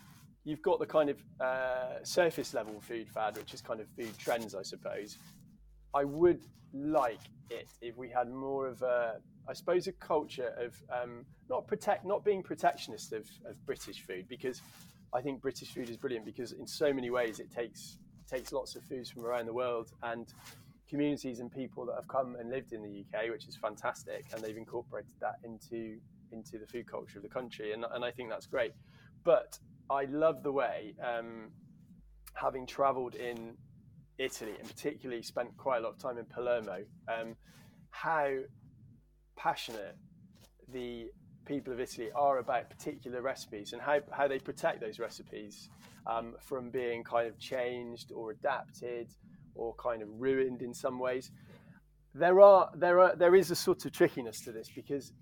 you've 0.44 0.62
got 0.62 0.80
the 0.80 0.86
kind 0.86 1.10
of 1.10 1.18
uh, 1.40 2.04
surface 2.04 2.54
level 2.54 2.80
food 2.82 3.10
fad, 3.10 3.38
which 3.38 3.54
is 3.54 3.62
kind 3.62 3.80
of 3.80 3.88
food 3.98 4.18
trends, 4.18 4.56
I 4.56 4.64
suppose. 4.64 5.18
I 5.94 6.04
would 6.04 6.42
like 6.74 7.20
it 7.50 7.68
if 7.82 7.98
we 7.98 8.10
had 8.10 8.30
more 8.30 8.68
of 8.68 8.82
a, 8.82 9.20
I 9.48 9.54
suppose, 9.54 9.88
a 9.88 9.92
culture 9.94 10.54
of 10.58 10.76
um, 10.92 11.26
not 11.50 11.68
protect, 11.68 12.06
not 12.06 12.24
being 12.24 12.44
protectionist 12.44 13.14
of, 13.14 13.28
of 13.46 13.64
British 13.66 14.02
food, 14.02 14.28
because 14.28 14.62
I 15.14 15.22
think 15.22 15.42
British 15.42 15.74
food 15.74 15.90
is 15.90 15.98
brilliant 15.98 16.26
because 16.26 16.54
in 16.54 16.68
so 16.68 16.92
many 16.94 17.10
ways 17.10 17.40
it 17.40 17.52
takes 17.52 17.98
takes 18.30 18.52
lots 18.52 18.76
of 18.76 18.84
foods 18.84 19.10
from 19.10 19.26
around 19.26 19.46
the 19.46 19.54
world 19.54 19.92
and 20.02 20.34
communities 20.90 21.40
and 21.40 21.52
people 21.52 21.86
that 21.86 21.96
have 21.96 22.08
come 22.08 22.36
and 22.40 22.50
lived 22.50 22.72
in 22.72 22.82
the 22.82 23.04
UK, 23.04 23.30
which 23.30 23.48
is 23.48 23.56
fantastic, 23.56 24.26
and 24.34 24.42
they've 24.42 24.58
incorporated 24.58 25.12
that 25.20 25.36
into 25.44 25.98
into 26.32 26.58
the 26.58 26.66
food 26.66 26.88
culture 26.90 27.20
of 27.20 27.24
the 27.24 27.30
country, 27.30 27.74
and, 27.74 27.86
and 27.94 28.04
I 28.04 28.12
think 28.12 28.30
that's 28.30 28.48
great. 28.48 28.74
But 29.24 29.58
I 29.90 30.06
love 30.06 30.44
the 30.44 30.52
way, 30.52 30.96
um, 31.04 31.52
having 32.34 32.66
travelled 32.66 33.16
in 33.16 33.56
Italy 34.18 34.54
and 34.60 34.68
particularly 34.68 35.22
spent 35.24 35.56
quite 35.58 35.78
a 35.78 35.82
lot 35.82 35.94
of 35.94 35.98
time 35.98 36.18
in 36.18 36.26
Palermo, 36.26 36.84
um, 37.08 37.36
how 37.90 38.30
passionate 39.36 39.98
the 40.72 41.08
people 41.46 41.74
of 41.74 41.80
Italy 41.80 42.10
are 42.16 42.40
about 42.40 42.70
particular 42.70 43.22
recipes 43.22 43.74
and 43.74 43.82
how, 43.82 44.00
how 44.12 44.28
they 44.28 44.40
protect 44.40 44.80
those 44.80 45.00
recipes 45.00 45.70
um, 46.08 46.36
from 46.40 46.70
being 46.70 47.04
kind 47.04 47.28
of 47.28 47.38
changed 47.38 48.12
or 48.12 48.32
adapted 48.32 49.08
or 49.56 49.74
kind 49.76 50.02
of 50.02 50.10
ruined 50.12 50.62
in 50.62 50.74
some 50.74 51.00
ways. 51.00 51.32
There 52.16 52.42
are 52.42 52.70
there 52.76 53.00
are 53.00 53.16
there 53.16 53.36
is 53.36 53.50
a 53.50 53.56
sort 53.56 53.86
of 53.86 53.92
trickiness 53.92 54.42
to 54.42 54.52
this 54.52 54.70
because 54.74 55.14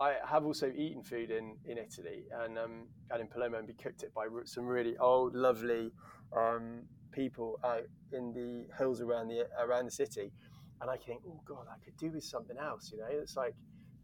I 0.00 0.16
have 0.26 0.44
also 0.44 0.72
eaten 0.74 1.02
food 1.02 1.30
in, 1.30 1.56
in 1.66 1.76
Italy 1.78 2.24
and 2.42 2.58
um, 2.58 2.86
and 3.10 3.20
in 3.20 3.26
Palermo 3.28 3.58
and 3.58 3.66
be 3.66 3.74
cooked 3.74 4.02
it 4.02 4.14
by 4.14 4.26
some 4.44 4.64
really 4.64 4.96
old, 4.96 5.34
lovely 5.34 5.92
um, 6.34 6.82
people 7.12 7.60
out 7.64 7.84
in 8.12 8.32
the 8.32 8.66
hills 8.76 9.00
around 9.00 9.28
the 9.28 9.46
around 9.60 9.86
the 9.86 9.90
city, 9.90 10.32
and 10.80 10.90
I 10.90 10.96
think, 10.96 11.20
oh 11.26 11.40
god, 11.46 11.66
I 11.70 11.82
could 11.84 11.96
do 11.96 12.10
with 12.10 12.24
something 12.24 12.56
else. 12.58 12.90
You 12.92 12.98
know, 12.98 13.06
it's 13.10 13.36
like 13.36 13.54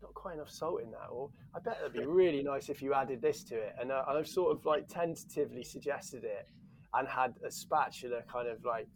not 0.02 0.14
quite 0.14 0.34
enough 0.34 0.50
salt 0.50 0.82
in 0.82 0.90
that, 0.92 1.08
or 1.10 1.30
I 1.54 1.60
bet 1.60 1.78
it'd 1.80 1.92
be 1.92 2.06
really 2.06 2.42
nice 2.42 2.68
if 2.68 2.82
you 2.82 2.94
added 2.94 3.20
this 3.20 3.42
to 3.44 3.56
it. 3.56 3.74
And, 3.80 3.90
uh, 3.90 4.04
and 4.08 4.18
I've 4.18 4.28
sort 4.28 4.56
of 4.56 4.64
like 4.64 4.88
tentatively 4.88 5.64
suggested 5.64 6.24
it 6.24 6.48
and 6.94 7.06
had 7.06 7.34
a 7.46 7.50
spatula 7.50 8.22
kind 8.32 8.48
of 8.48 8.64
like 8.64 8.86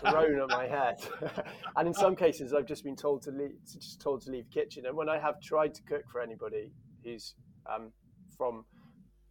thrown 0.00 0.40
at 0.40 0.48
my 0.48 0.66
head. 0.66 0.96
and 1.76 1.88
in 1.88 1.94
some 1.94 2.14
cases, 2.16 2.52
I've 2.52 2.66
just 2.66 2.84
been 2.84 2.96
told 2.96 3.22
to 3.22 3.30
leave, 3.30 3.52
just 3.64 4.00
told 4.00 4.22
to 4.22 4.30
leave 4.30 4.44
the 4.52 4.60
kitchen. 4.60 4.86
And 4.86 4.96
when 4.96 5.08
I 5.08 5.18
have 5.18 5.40
tried 5.40 5.74
to 5.74 5.82
cook 5.82 6.02
for 6.10 6.20
anybody 6.20 6.70
who's 7.04 7.34
um, 7.72 7.92
from 8.36 8.64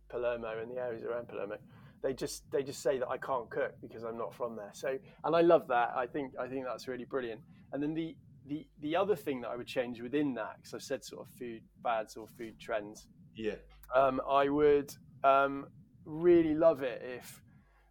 Palermo 0.10 0.60
and 0.62 0.72
the 0.72 0.79
areas 0.79 1.03
around 1.03 1.27
Palermo, 1.27 1.57
they 2.01 2.13
just 2.13 2.49
they 2.51 2.63
just 2.63 2.81
say 2.81 2.99
that 2.99 3.09
I 3.09 3.17
can't 3.17 3.49
cook 3.49 3.73
because 3.81 4.03
I'm 4.03 4.17
not 4.17 4.33
from 4.33 4.55
there. 4.55 4.71
So, 4.73 4.97
and 5.23 5.35
I 5.35 5.41
love 5.41 5.67
that. 5.69 5.93
I 5.95 6.05
think 6.05 6.33
I 6.39 6.47
think 6.47 6.65
that's 6.65 6.87
really 6.87 7.05
brilliant. 7.05 7.41
And 7.73 7.81
then 7.81 7.93
the 7.93 8.15
the 8.47 8.65
the 8.81 8.95
other 8.95 9.15
thing 9.15 9.41
that 9.41 9.49
I 9.49 9.55
would 9.55 9.67
change 9.67 10.01
within 10.01 10.33
that, 10.35 10.57
because 10.57 10.73
I've 10.73 10.83
said 10.83 11.03
sort 11.03 11.27
of 11.27 11.33
food 11.33 11.61
fads 11.83 12.15
or 12.15 12.27
food 12.27 12.59
trends. 12.59 13.07
Yeah. 13.35 13.55
Um, 13.93 14.21
I 14.29 14.49
would 14.49 14.93
um, 15.23 15.67
really 16.05 16.53
love 16.53 16.83
it 16.83 17.01
if 17.03 17.41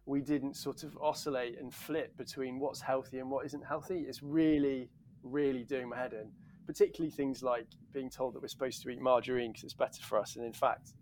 we 0.05 0.21
didn't 0.21 0.55
sort 0.55 0.83
of 0.83 0.97
oscillate 1.01 1.59
and 1.59 1.73
flip 1.73 2.15
between 2.17 2.59
what's 2.59 2.81
healthy 2.81 3.19
and 3.19 3.29
what 3.29 3.45
isn't 3.45 3.65
healthy. 3.65 4.05
It's 4.07 4.21
really, 4.21 4.89
really 5.23 5.63
doing 5.63 5.89
my 5.89 5.97
head 5.97 6.13
in. 6.13 6.31
Particularly 6.67 7.11
things 7.11 7.43
like 7.43 7.67
being 7.93 8.09
told 8.09 8.33
that 8.33 8.41
we're 8.41 8.47
supposed 8.47 8.81
to 8.83 8.89
eat 8.89 9.01
margarine 9.01 9.51
because 9.51 9.63
it's 9.65 9.73
better 9.73 10.01
for 10.01 10.17
us, 10.19 10.35
and 10.35 10.45
in 10.45 10.53
fact, 10.53 10.93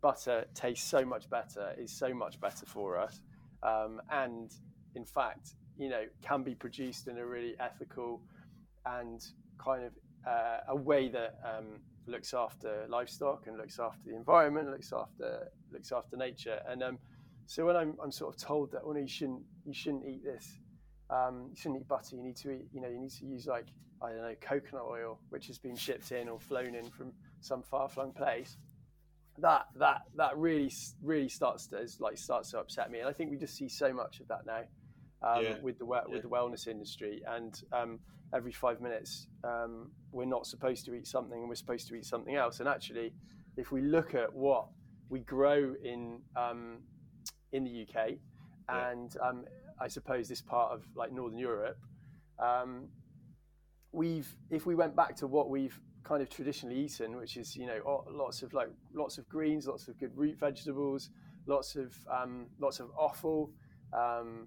butter 0.00 0.46
tastes 0.54 0.88
so 0.88 1.04
much 1.04 1.28
better, 1.30 1.74
is 1.78 1.92
so 1.92 2.12
much 2.14 2.40
better 2.40 2.66
for 2.66 2.98
us, 2.98 3.22
um, 3.62 4.00
and 4.10 4.54
in 4.94 5.04
fact, 5.04 5.54
you 5.76 5.88
know, 5.88 6.04
can 6.22 6.42
be 6.42 6.54
produced 6.54 7.08
in 7.08 7.18
a 7.18 7.26
really 7.26 7.54
ethical 7.60 8.20
and 8.86 9.24
kind 9.58 9.84
of 9.84 9.92
uh, 10.26 10.58
a 10.68 10.76
way 10.76 11.08
that 11.08 11.38
um, 11.44 11.80
looks 12.06 12.34
after 12.34 12.86
livestock 12.88 13.46
and 13.46 13.56
looks 13.56 13.78
after 13.78 14.00
the 14.06 14.16
environment, 14.16 14.70
looks 14.70 14.92
after 14.92 15.48
looks 15.72 15.92
after 15.92 16.16
nature, 16.16 16.60
and 16.68 16.82
um, 16.82 16.98
so 17.46 17.64
when 17.64 17.76
I'm, 17.76 17.94
I'm 18.02 18.12
sort 18.12 18.34
of 18.34 18.40
told 18.40 18.72
that, 18.72 18.82
oh 18.84 18.92
no, 18.92 19.00
you 19.00 19.08
shouldn't, 19.08 19.40
you 19.64 19.72
shouldn't 19.72 20.04
eat 20.06 20.22
this, 20.22 20.58
um, 21.08 21.46
you 21.50 21.56
shouldn't 21.56 21.80
eat 21.80 21.88
butter. 21.88 22.16
You 22.16 22.22
need 22.22 22.36
to 22.36 22.50
eat, 22.50 22.66
you 22.74 22.80
know, 22.82 22.88
you 22.88 23.00
need 23.00 23.12
to 23.12 23.24
use 23.24 23.46
like 23.46 23.66
I 24.02 24.10
don't 24.10 24.22
know, 24.22 24.34
coconut 24.40 24.84
oil, 24.84 25.18
which 25.30 25.46
has 25.48 25.58
been 25.58 25.74
shipped 25.74 26.12
in 26.12 26.28
or 26.28 26.38
flown 26.38 26.74
in 26.74 26.90
from 26.90 27.12
some 27.40 27.62
far-flung 27.62 28.12
place. 28.12 28.56
That 29.40 29.66
that 29.76 30.02
that 30.16 30.36
really 30.36 30.72
really 31.02 31.28
starts 31.28 31.66
to 31.68 31.86
like 32.00 32.18
starts 32.18 32.50
to 32.52 32.58
upset 32.58 32.90
me, 32.90 33.00
and 33.00 33.08
I 33.08 33.12
think 33.12 33.30
we 33.30 33.36
just 33.36 33.56
see 33.56 33.68
so 33.68 33.92
much 33.92 34.20
of 34.20 34.28
that 34.28 34.46
now 34.46 34.62
um, 35.22 35.44
yeah. 35.44 35.54
with 35.62 35.78
the 35.78 35.84
with 35.84 36.02
yeah. 36.12 36.20
the 36.20 36.28
wellness 36.28 36.66
industry. 36.66 37.22
And 37.26 37.60
um, 37.72 38.00
every 38.34 38.52
five 38.52 38.80
minutes, 38.80 39.28
um, 39.44 39.90
we're 40.12 40.24
not 40.24 40.46
supposed 40.46 40.84
to 40.86 40.94
eat 40.94 41.06
something, 41.06 41.38
and 41.38 41.48
we're 41.48 41.54
supposed 41.54 41.88
to 41.88 41.94
eat 41.94 42.04
something 42.04 42.34
else. 42.34 42.60
And 42.60 42.68
actually, 42.68 43.12
if 43.56 43.72
we 43.72 43.82
look 43.82 44.14
at 44.14 44.32
what 44.32 44.66
we 45.08 45.20
grow 45.20 45.74
in 45.82 46.20
um, 46.36 46.78
in 47.52 47.64
the 47.64 47.82
UK, 47.82 48.10
yeah. 48.68 48.90
and 48.90 49.16
um, 49.22 49.44
I 49.80 49.88
suppose 49.88 50.28
this 50.28 50.42
part 50.42 50.72
of 50.72 50.84
like 50.94 51.12
Northern 51.12 51.38
Europe. 51.38 51.78
Um, 52.38 52.88
we've, 53.90 54.32
if 54.50 54.66
we 54.66 54.74
went 54.74 54.94
back 54.94 55.16
to 55.16 55.26
what 55.26 55.48
we've 55.48 55.78
kind 56.08 56.22
of 56.22 56.30
traditionally 56.30 56.76
eaten, 56.76 57.16
which 57.16 57.36
is 57.36 57.54
you 57.54 57.66
know 57.66 58.04
lots 58.10 58.42
of 58.42 58.52
like 58.54 58.68
lots 58.94 59.18
of 59.18 59.28
greens, 59.28 59.66
lots 59.66 59.88
of 59.88 59.98
good 59.98 60.16
root 60.16 60.38
vegetables, 60.38 61.10
lots 61.46 61.76
of 61.76 61.94
um, 62.10 62.46
lots 62.58 62.80
of 62.80 62.90
offal, 62.98 63.50
um, 63.92 64.46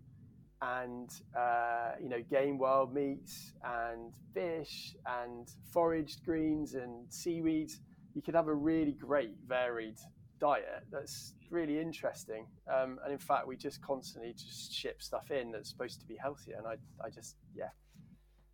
and 0.62 1.10
uh, 1.38 1.92
you 2.02 2.10
know 2.10 2.22
game 2.30 2.58
wild 2.58 2.94
meats 2.94 3.54
and 3.64 4.12
fish 4.34 4.96
and 5.22 5.50
foraged 5.72 6.26
greens 6.26 6.74
and 6.74 7.06
seaweeds. 7.14 7.80
You 8.16 8.22
could 8.22 8.36
have 8.36 8.48
a 8.48 8.54
really 8.54 8.94
great 8.94 9.36
varied 9.48 9.98
diet 10.40 10.84
that's 10.92 11.36
really 11.52 11.80
interesting. 11.80 12.48
Um, 12.68 13.00
and 13.04 13.14
in 13.14 13.20
fact, 13.20 13.48
we 13.48 13.56
just 13.56 13.82
constantly 13.82 14.34
just 14.34 14.74
ship 14.74 15.02
stuff 15.02 15.32
in 15.32 15.52
that's 15.52 15.70
supposed 15.70 16.02
to 16.02 16.06
be 16.08 16.18
healthier. 16.18 16.58
And 16.58 16.68
I, 16.68 16.76
I 17.06 17.10
just, 17.10 17.36
yeah, 17.56 17.70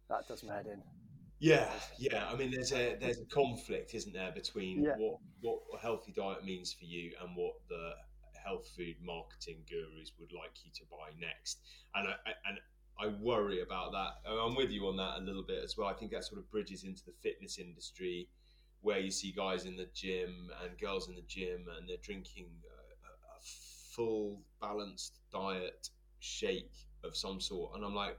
that 0.09 0.27
does 0.27 0.43
my 0.43 0.53
head 0.55 0.67
in. 0.67 0.96
Yeah, 1.39 1.69
yeah. 1.97 2.27
I 2.31 2.35
mean, 2.35 2.51
there's 2.51 2.73
a 2.73 2.97
there's 2.99 3.19
a 3.19 3.25
conflict, 3.25 3.93
isn't 3.93 4.13
there, 4.13 4.31
between 4.31 4.83
yeah. 4.83 4.95
what 4.97 5.19
what 5.41 5.59
a 5.73 5.77
healthy 5.77 6.11
diet 6.11 6.43
means 6.43 6.73
for 6.73 6.85
you 6.85 7.11
and 7.21 7.35
what 7.35 7.53
the 7.69 7.91
health 8.43 8.67
food 8.75 8.95
marketing 9.03 9.57
gurus 9.69 10.13
would 10.19 10.31
like 10.31 10.51
you 10.63 10.71
to 10.73 10.81
buy 10.89 11.09
next. 11.19 11.59
And 11.95 12.07
I, 12.07 12.13
and 12.47 12.59
I 12.99 13.07
worry 13.21 13.61
about 13.61 13.91
that. 13.91 14.29
I'm 14.29 14.55
with 14.55 14.71
you 14.71 14.87
on 14.87 14.97
that 14.97 15.19
a 15.19 15.21
little 15.21 15.43
bit 15.43 15.63
as 15.63 15.77
well. 15.77 15.87
I 15.87 15.93
think 15.93 16.11
that 16.11 16.23
sort 16.23 16.39
of 16.39 16.49
bridges 16.49 16.83
into 16.83 17.03
the 17.05 17.13
fitness 17.21 17.59
industry 17.59 18.29
where 18.81 18.99
you 18.99 19.11
see 19.11 19.31
guys 19.31 19.65
in 19.65 19.75
the 19.75 19.87
gym 19.93 20.49
and 20.63 20.77
girls 20.79 21.09
in 21.09 21.15
the 21.15 21.23
gym 21.27 21.65
and 21.77 21.89
they're 21.89 21.97
drinking 22.01 22.47
a, 22.65 23.07
a 23.07 23.39
full 23.41 24.41
balanced 24.61 25.19
diet 25.31 25.89
shake 26.19 26.73
of 27.03 27.15
some 27.15 27.39
sort 27.39 27.75
and 27.75 27.85
i'm 27.85 27.93
like 27.95 28.17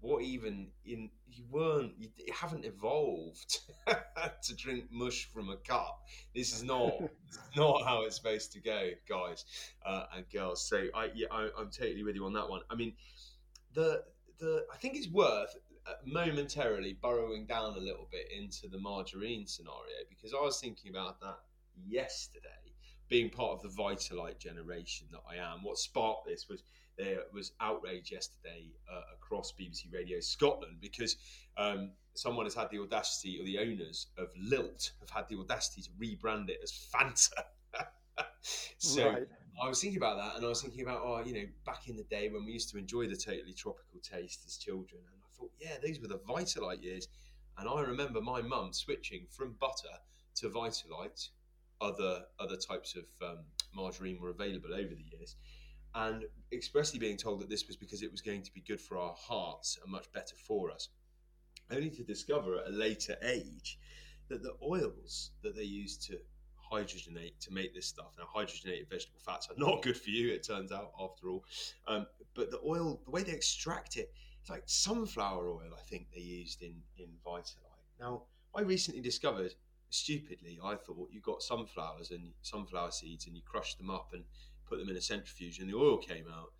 what 0.00 0.22
even 0.22 0.68
in 0.84 1.10
you 1.28 1.44
weren't 1.50 1.92
you 1.98 2.08
haven't 2.32 2.64
evolved 2.64 3.60
to 4.42 4.54
drink 4.54 4.84
mush 4.90 5.28
from 5.32 5.50
a 5.50 5.56
cup. 5.56 6.06
This 6.34 6.54
is 6.54 6.62
not 6.62 6.92
not 7.56 7.84
how 7.84 8.02
it's 8.02 8.16
supposed 8.16 8.52
to 8.52 8.60
go 8.60 8.90
guys 9.08 9.44
uh, 9.84 10.04
and 10.14 10.24
girls. 10.30 10.66
So 10.68 10.84
i 10.94 11.10
yeah 11.14 11.26
I, 11.30 11.48
i'm 11.58 11.70
totally 11.70 12.02
with 12.02 12.14
you 12.14 12.24
on 12.26 12.32
that 12.34 12.48
one. 12.48 12.60
I 12.70 12.74
mean 12.74 12.94
the 13.74 14.04
the 14.38 14.66
i 14.72 14.76
think 14.76 14.96
it's 14.96 15.08
worth 15.08 15.56
uh, 15.86 15.92
momentarily 16.04 16.98
burrowing 17.00 17.46
down 17.46 17.76
a 17.76 17.80
little 17.80 18.08
bit 18.10 18.28
into 18.36 18.68
the 18.68 18.78
margarine 18.78 19.46
scenario 19.46 19.94
because 20.08 20.34
I 20.34 20.42
was 20.42 20.58
thinking 20.60 20.90
about 20.90 21.20
that 21.20 21.38
yesterday, 21.86 22.48
being 23.08 23.30
part 23.30 23.52
of 23.52 23.62
the 23.62 23.68
Vitalite 23.68 24.38
generation 24.38 25.06
that 25.12 25.22
I 25.30 25.36
am. 25.36 25.62
What 25.62 25.78
sparked 25.78 26.26
this 26.26 26.48
was 26.48 26.62
there 26.96 27.20
was 27.32 27.52
outrage 27.60 28.10
yesterday 28.12 28.70
uh, 28.90 29.00
across 29.14 29.52
BBC 29.52 29.92
Radio 29.92 30.20
Scotland 30.20 30.78
because 30.80 31.16
um, 31.56 31.90
someone 32.14 32.46
has 32.46 32.54
had 32.54 32.70
the 32.70 32.80
audacity, 32.80 33.38
or 33.40 33.44
the 33.44 33.58
owners 33.58 34.08
of 34.18 34.28
Lilt 34.40 34.92
have 35.00 35.10
had 35.10 35.28
the 35.28 35.38
audacity 35.38 35.82
to 35.82 35.90
rebrand 36.00 36.48
it 36.48 36.58
as 36.62 36.72
Fanta. 36.72 37.42
so 38.78 39.08
right. 39.08 39.26
I 39.62 39.68
was 39.68 39.80
thinking 39.80 39.98
about 39.98 40.16
that, 40.16 40.36
and 40.36 40.44
I 40.44 40.48
was 40.48 40.62
thinking 40.62 40.82
about, 40.82 41.02
oh, 41.04 41.22
you 41.24 41.34
know, 41.34 41.46
back 41.64 41.88
in 41.88 41.96
the 41.96 42.04
day 42.04 42.28
when 42.28 42.44
we 42.44 42.52
used 42.52 42.70
to 42.70 42.78
enjoy 42.78 43.06
the 43.06 43.16
totally 43.16 43.52
tropical 43.52 44.00
taste 44.00 44.44
as 44.46 44.56
children, 44.56 45.00
and 45.12 45.20
I 45.22 45.38
thought, 45.38 45.50
yeah, 45.58 45.76
these 45.82 46.00
were 46.00 46.08
the 46.08 46.20
Vitalite 46.28 46.82
years. 46.82 47.08
And 47.58 47.68
I 47.68 47.80
remember 47.80 48.20
my 48.20 48.42
mum 48.42 48.72
switching 48.74 49.26
from 49.30 49.56
butter 49.58 49.96
to 50.36 50.50
Vitalite. 50.50 51.28
Other 51.80 52.24
other 52.38 52.56
types 52.56 52.96
of 52.96 53.04
um, 53.26 53.38
margarine 53.74 54.18
were 54.20 54.30
available 54.30 54.72
over 54.74 54.94
the 54.94 55.04
years, 55.16 55.36
and 55.96 56.24
expressly 56.52 56.98
being 56.98 57.16
told 57.16 57.40
that 57.40 57.48
this 57.48 57.66
was 57.66 57.76
because 57.76 58.02
it 58.02 58.12
was 58.12 58.20
going 58.20 58.42
to 58.42 58.52
be 58.52 58.60
good 58.60 58.80
for 58.80 58.98
our 58.98 59.14
hearts 59.18 59.78
and 59.82 59.90
much 59.90 60.12
better 60.12 60.36
for 60.36 60.70
us. 60.70 60.90
only 61.72 61.90
to 61.90 62.04
discover 62.04 62.58
at 62.58 62.68
a 62.68 62.70
later 62.70 63.16
age 63.22 63.78
that 64.28 64.40
the 64.42 64.54
oils 64.62 65.32
that 65.42 65.56
they 65.56 65.64
use 65.64 65.96
to 65.96 66.16
hydrogenate 66.72 67.38
to 67.40 67.52
make 67.52 67.74
this 67.74 67.86
stuff. 67.86 68.14
Now, 68.18 68.24
hydrogenated 68.32 68.88
vegetable 68.88 69.20
fats 69.24 69.48
are 69.50 69.58
not 69.58 69.82
good 69.82 69.96
for 69.96 70.10
you, 70.10 70.32
it 70.32 70.44
turns 70.44 70.70
out, 70.70 70.92
after 71.00 71.28
all. 71.28 71.44
Um, 71.88 72.06
but 72.34 72.50
the 72.50 72.60
oil, 72.64 73.00
the 73.04 73.10
way 73.10 73.22
they 73.22 73.32
extract 73.32 73.96
it, 73.96 74.12
it's 74.40 74.50
like 74.50 74.62
sunflower 74.66 75.48
oil, 75.48 75.70
I 75.76 75.80
think 75.88 76.08
they 76.14 76.20
used 76.20 76.62
in, 76.62 76.74
in 76.98 77.08
Vitalite. 77.24 77.86
Now, 77.98 78.24
I 78.54 78.60
recently 78.60 79.00
discovered, 79.00 79.54
stupidly, 79.90 80.58
I 80.62 80.74
thought 80.76 81.08
you 81.10 81.20
got 81.20 81.42
sunflowers 81.42 82.10
and 82.10 82.32
sunflower 82.42 82.92
seeds 82.92 83.26
and 83.26 83.34
you 83.34 83.42
crushed 83.44 83.78
them 83.78 83.90
up 83.90 84.10
and 84.12 84.24
put 84.68 84.78
them 84.78 84.88
in 84.88 84.96
a 84.96 85.00
centrifuge 85.00 85.58
and 85.58 85.68
the 85.68 85.76
oil 85.76 85.98
came 85.98 86.26
out. 86.28 86.52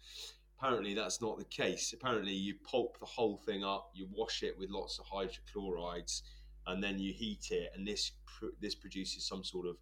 Apparently, 0.59 0.95
that's 0.95 1.21
not 1.21 1.39
the 1.39 1.45
case. 1.45 1.93
Apparently, 1.93 2.33
you 2.33 2.55
pulp 2.65 2.99
the 2.99 3.07
whole 3.07 3.37
thing 3.37 3.63
up, 3.63 3.91
you 3.95 4.09
wash 4.15 4.43
it 4.43 4.59
with 4.59 4.71
lots 4.71 4.99
of 4.99 5.05
hydrochlorides, 5.07 6.23
and 6.67 6.83
then 6.83 6.99
you 6.99 7.13
heat 7.13 7.49
it, 7.51 7.71
and 7.75 7.87
this 7.87 8.13
this 8.61 8.75
produces 8.75 9.27
some 9.27 9.45
sort 9.45 9.67
of 9.67 9.77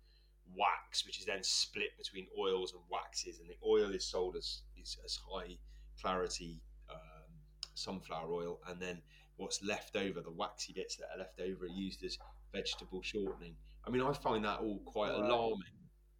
wax, 0.56 1.06
which 1.06 1.18
is 1.18 1.26
then 1.26 1.42
split 1.42 1.96
between 1.96 2.26
oils 2.38 2.72
and 2.72 2.82
waxes, 2.90 3.38
and 3.38 3.48
the 3.48 3.56
oil 3.66 3.90
is 3.90 4.04
sold 4.04 4.36
as 4.36 4.62
is 4.80 4.98
as 5.04 5.18
high 5.30 5.56
clarity 6.00 6.60
um, 6.90 7.30
sunflower 7.74 8.32
oil, 8.32 8.58
and 8.68 8.80
then 8.80 9.00
what's 9.36 9.62
left 9.62 9.96
over, 9.96 10.20
the 10.20 10.30
waxy 10.30 10.72
bits 10.72 10.96
that 10.96 11.06
are 11.14 11.18
left 11.18 11.40
over, 11.40 11.64
are 11.64 11.68
used 11.68 12.04
as 12.04 12.18
vegetable 12.52 13.02
shortening. 13.02 13.54
I 13.86 13.90
mean, 13.90 14.02
I 14.02 14.12
find 14.12 14.44
that 14.44 14.60
all 14.60 14.80
quite 14.84 15.12
alarming. 15.12 15.62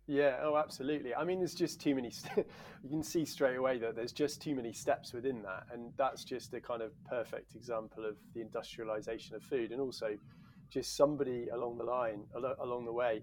Yeah, 0.07 0.37
oh, 0.43 0.57
absolutely. 0.57 1.15
I 1.15 1.25
mean, 1.25 1.39
there's 1.39 1.55
just 1.55 1.81
too 1.81 1.95
many. 1.95 2.11
St- 2.11 2.47
you 2.83 2.91
can 2.91 3.03
see 3.03 3.25
straight 3.25 3.57
away 3.57 3.79
that 3.79 3.97
there's 3.97 4.13
just 4.13 4.43
too 4.43 4.55
many 4.55 4.73
steps 4.73 5.13
within 5.15 5.43
that, 5.43 5.65
and 5.73 5.93
that's 5.97 6.25
just 6.25 6.53
a 6.53 6.61
kind 6.61 6.83
of 6.83 6.93
perfect 7.05 7.55
example 7.55 8.05
of 8.05 8.17
the 8.35 8.43
industrialization 8.43 9.35
of 9.35 9.43
food, 9.43 9.73
and 9.73 9.81
also 9.81 10.19
just 10.69 10.97
somebody 10.97 11.49
along 11.49 11.79
the 11.79 11.85
line, 11.85 12.25
along 12.35 12.85
the 12.85 12.93
way, 12.93 13.23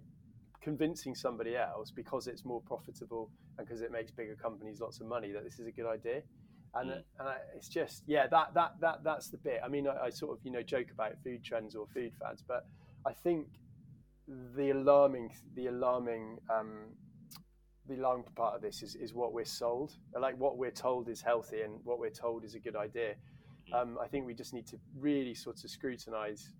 convincing 0.61 1.13
somebody 1.13 1.55
else 1.55 1.91
because 1.91 2.27
it's 2.27 2.45
more 2.45 2.61
profitable 2.61 3.29
and 3.57 3.67
because 3.67 3.81
it 3.81 3.91
makes 3.91 4.11
bigger 4.11 4.35
companies 4.35 4.79
lots 4.79 5.01
of 5.01 5.07
money 5.07 5.31
that 5.31 5.43
this 5.43 5.59
is 5.59 5.67
a 5.67 5.71
good 5.71 5.87
idea. 5.87 6.21
And, 6.75 6.91
mm. 6.91 7.03
and 7.19 7.27
I, 7.27 7.35
it's 7.55 7.67
just 7.67 8.03
yeah 8.07 8.27
that 8.27 8.53
that 8.53 8.75
that 8.79 9.03
that's 9.03 9.27
the 9.27 9.37
bit. 9.37 9.59
I 9.63 9.67
mean, 9.67 9.87
I, 9.87 10.05
I 10.05 10.09
sort 10.09 10.31
of 10.31 10.43
you 10.43 10.51
know 10.51 10.63
joke 10.63 10.87
about 10.91 11.13
food 11.23 11.43
trends 11.43 11.75
or 11.75 11.85
food 11.93 12.13
fads, 12.19 12.41
but 12.47 12.65
I 13.05 13.11
think 13.11 13.47
the 14.27 14.71
alarming 14.71 15.31
the 15.55 15.67
alarming 15.67 16.37
um, 16.49 16.89
the 17.87 17.95
alarming 17.95 18.25
part 18.35 18.55
of 18.55 18.61
this 18.61 18.83
is, 18.83 18.95
is 18.95 19.13
what 19.13 19.33
we're 19.33 19.45
sold. 19.45 19.93
Like 20.19 20.37
what 20.37 20.57
we're 20.57 20.71
told 20.71 21.09
is 21.09 21.21
healthy 21.21 21.61
and 21.61 21.79
what 21.83 21.99
we're 21.99 22.09
told 22.09 22.43
is 22.43 22.55
a 22.55 22.59
good 22.59 22.75
idea. 22.75 23.15
Mm. 23.69 23.81
um, 23.81 23.97
i 24.01 24.07
think 24.07 24.25
we 24.25 24.33
just 24.33 24.53
need 24.53 24.65
to 24.67 24.77
really 24.97 25.35
sort 25.35 25.63
of 25.63 25.69
scrutinize 25.69 26.51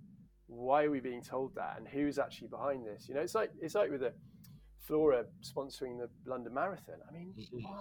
why 0.52 0.84
are 0.84 0.91
we 0.91 1.00
being 1.00 1.24
told 1.24 1.56
that 1.56 1.76
and 1.78 1.88
who's 1.88 2.19
actually 2.19 2.50
behind 2.50 2.86
this? 2.86 3.08
You 3.08 3.15
know 3.15 3.21
it's 3.21 3.36
like 3.36 3.52
it's 3.62 3.74
like 3.74 3.89
with 3.89 4.02
the 4.02 4.13
flora 4.82 5.26
sponsoring 5.41 5.97
the 5.97 6.10
london 6.26 6.54
marathon. 6.54 6.95
I 7.08 7.13
mean 7.13 7.34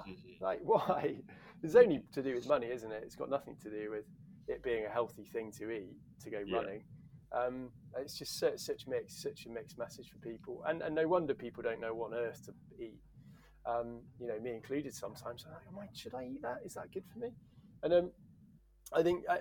like 0.41 0.61
why? 0.63 1.17
It's 1.63 1.75
only 1.75 2.03
to 2.13 2.23
do 2.23 2.35
with 2.35 2.49
money 2.49 2.69
isn't 2.69 2.91
it? 2.91 3.03
It's 3.05 3.17
got 3.17 3.29
nothing 3.29 3.57
to 3.63 3.71
do 3.71 3.91
with 3.91 4.05
it 4.47 4.63
being 4.63 4.87
a 4.87 4.89
healthy 4.89 5.25
thing 5.25 5.53
to 5.59 5.71
eat 5.71 5.97
to 6.23 6.31
go 6.31 6.39
yeah. 6.47 6.57
running 6.57 6.83
um, 7.33 7.71
it's 7.97 8.19
just 8.19 8.39
such, 8.39 8.59
such 8.59 8.87
mix, 8.87 9.23
such 9.23 9.47
a 9.47 9.49
mixed 9.49 9.79
message 9.79 10.11
for 10.11 10.19
people, 10.19 10.63
and, 10.67 10.83
and 10.83 10.95
no 10.95 11.07
wonder 11.07 11.35
people 11.35 11.63
don't 11.63 11.81
know 11.81 11.95
what 11.95 12.13
on 12.13 12.19
earth 12.19 12.45
to 12.47 12.53
eat. 12.83 12.99
Um, 13.67 14.01
you 14.19 14.27
know, 14.27 14.41
me 14.41 14.53
included. 14.53 14.95
Sometimes, 14.95 15.45
I'm 15.69 15.77
like, 15.77 15.91
should 15.95 16.15
I 16.15 16.25
eat 16.25 16.43
that? 16.43 16.59
Is 16.65 16.75
that 16.75 16.91
good 16.93 17.05
for 17.13 17.19
me? 17.19 17.29
And 17.83 17.93
um, 17.93 18.11
I 18.93 19.03
think, 19.03 19.25
uh, 19.29 19.37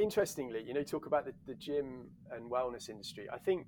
interestingly, 0.00 0.62
you 0.66 0.74
know, 0.74 0.82
talk 0.82 1.06
about 1.06 1.24
the, 1.24 1.32
the 1.46 1.54
gym 1.54 2.10
and 2.32 2.50
wellness 2.50 2.88
industry. 2.88 3.28
I 3.32 3.38
think, 3.38 3.66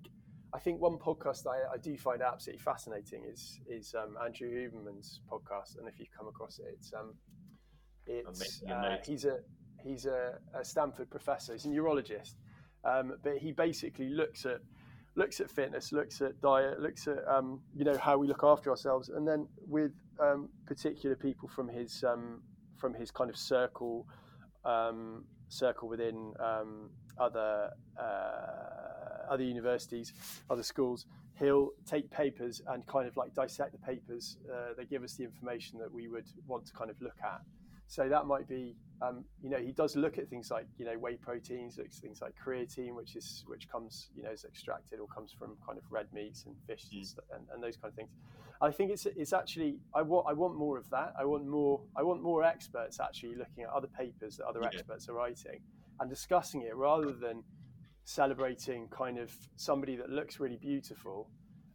I 0.52 0.58
think 0.58 0.80
one 0.80 0.98
podcast 0.98 1.46
I, 1.46 1.74
I 1.74 1.78
do 1.78 1.96
find 1.96 2.22
absolutely 2.22 2.62
fascinating 2.62 3.24
is 3.24 3.60
is 3.68 3.94
um, 3.94 4.16
Andrew 4.24 4.48
Huberman's 4.48 5.20
podcast, 5.30 5.78
and 5.78 5.88
if 5.88 5.98
you've 5.98 6.12
come 6.16 6.28
across 6.28 6.58
it, 6.58 6.66
it's 6.68 6.92
um, 6.92 7.14
it's 8.06 8.62
uh, 8.64 8.98
he's 9.04 9.24
a 9.24 9.38
he's 9.82 10.06
a, 10.06 10.38
a 10.54 10.64
Stanford 10.64 11.10
professor. 11.10 11.52
He's 11.54 11.64
a 11.64 11.70
neurologist, 11.70 12.36
um, 12.84 13.14
but 13.22 13.38
he 13.38 13.52
basically 13.52 14.08
looks 14.08 14.46
at 14.46 14.60
looks 15.16 15.40
at 15.40 15.50
fitness, 15.50 15.92
looks 15.92 16.20
at 16.20 16.40
diet, 16.40 16.80
looks 16.80 17.06
at 17.06 17.26
um, 17.28 17.60
you 17.74 17.84
know 17.84 17.96
how 17.96 18.18
we 18.18 18.26
look 18.26 18.44
after 18.44 18.70
ourselves, 18.70 19.08
and 19.08 19.26
then 19.26 19.46
with 19.66 19.92
um, 20.20 20.48
particular 20.66 21.16
people 21.16 21.48
from 21.48 21.68
his 21.68 22.04
um, 22.04 22.42
from 22.76 22.94
his 22.94 23.10
kind 23.10 23.30
of 23.30 23.36
circle 23.36 24.06
um, 24.64 25.24
circle 25.48 25.88
within 25.88 26.32
um, 26.40 26.90
other 27.18 27.70
uh, 28.00 29.30
other 29.30 29.44
universities, 29.44 30.12
other 30.50 30.62
schools. 30.62 31.06
He'll 31.36 31.70
take 31.84 32.10
papers 32.10 32.62
and 32.68 32.86
kind 32.86 33.08
of 33.08 33.16
like 33.16 33.34
dissect 33.34 33.72
the 33.72 33.78
papers. 33.78 34.36
Uh, 34.48 34.74
they 34.76 34.84
give 34.84 35.02
us 35.02 35.14
the 35.14 35.24
information 35.24 35.80
that 35.80 35.92
we 35.92 36.06
would 36.06 36.26
want 36.46 36.64
to 36.66 36.72
kind 36.72 36.90
of 36.90 37.00
look 37.00 37.16
at. 37.24 37.40
So 37.86 38.08
that 38.08 38.26
might 38.26 38.48
be 38.48 38.76
um, 39.02 39.24
you 39.42 39.50
know, 39.50 39.58
he 39.58 39.72
does 39.72 39.96
look 39.96 40.18
at 40.18 40.28
things 40.28 40.50
like 40.50 40.66
you 40.78 40.84
know 40.84 40.96
whey 40.98 41.16
proteins, 41.16 41.78
looks 41.78 41.98
things 41.98 42.20
like 42.22 42.34
creatine, 42.42 42.94
which 42.94 43.16
is 43.16 43.44
which 43.46 43.68
comes 43.68 44.08
you 44.16 44.22
know 44.22 44.30
is 44.30 44.44
extracted 44.44 45.00
or 45.00 45.06
comes 45.08 45.32
from 45.32 45.56
kind 45.66 45.78
of 45.78 45.84
red 45.90 46.06
meats 46.12 46.44
and 46.46 46.54
fish 46.66 46.84
mm. 46.92 47.18
and, 47.34 47.46
and, 47.52 47.62
those 47.62 47.76
kind 47.76 47.90
of 47.90 47.96
things. 47.96 48.10
I 48.60 48.70
think 48.70 48.90
it's 48.90 49.06
it's 49.06 49.32
actually 49.32 49.78
I 49.94 50.02
want 50.02 50.26
I 50.28 50.32
want 50.32 50.56
more 50.56 50.78
of 50.78 50.88
that. 50.90 51.12
I 51.18 51.24
want 51.24 51.46
more 51.46 51.80
I 51.96 52.02
want 52.02 52.22
more 52.22 52.44
experts 52.44 53.00
actually 53.00 53.34
looking 53.34 53.64
at 53.64 53.70
other 53.70 53.88
papers 53.88 54.36
that 54.36 54.46
other 54.46 54.60
yeah. 54.62 54.68
experts 54.72 55.08
are 55.08 55.14
writing 55.14 55.60
and 56.00 56.08
discussing 56.08 56.62
it 56.62 56.74
rather 56.76 57.12
than 57.12 57.42
celebrating 58.04 58.88
kind 58.88 59.18
of 59.18 59.32
somebody 59.56 59.96
that 59.96 60.10
looks 60.10 60.38
really 60.38 60.56
beautiful 60.56 61.28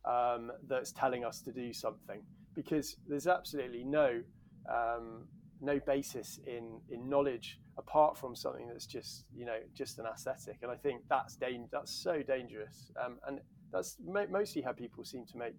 um, 0.05 0.51
that's 0.67 0.91
telling 0.91 1.25
us 1.25 1.41
to 1.41 1.51
do 1.51 1.73
something 1.73 2.21
because 2.55 2.97
there's 3.07 3.27
absolutely 3.27 3.83
no 3.83 4.21
um, 4.69 5.25
no 5.61 5.79
basis 5.85 6.39
in 6.45 6.79
in 6.89 7.09
knowledge 7.09 7.59
apart 7.77 8.17
from 8.17 8.35
something 8.35 8.67
that's 8.67 8.85
just 8.85 9.25
you 9.35 9.45
know 9.45 9.57
just 9.73 9.99
an 9.99 10.05
aesthetic. 10.05 10.57
And 10.61 10.71
i 10.71 10.75
think 10.75 11.01
that's 11.09 11.35
da- 11.35 11.67
that's 11.71 11.91
so 11.91 12.21
dangerous. 12.21 12.91
Um, 13.03 13.19
and 13.27 13.39
that's 13.71 13.97
mo- 14.05 14.27
mostly 14.29 14.61
how 14.61 14.71
people 14.71 15.03
seem 15.03 15.25
to 15.27 15.37
make 15.37 15.53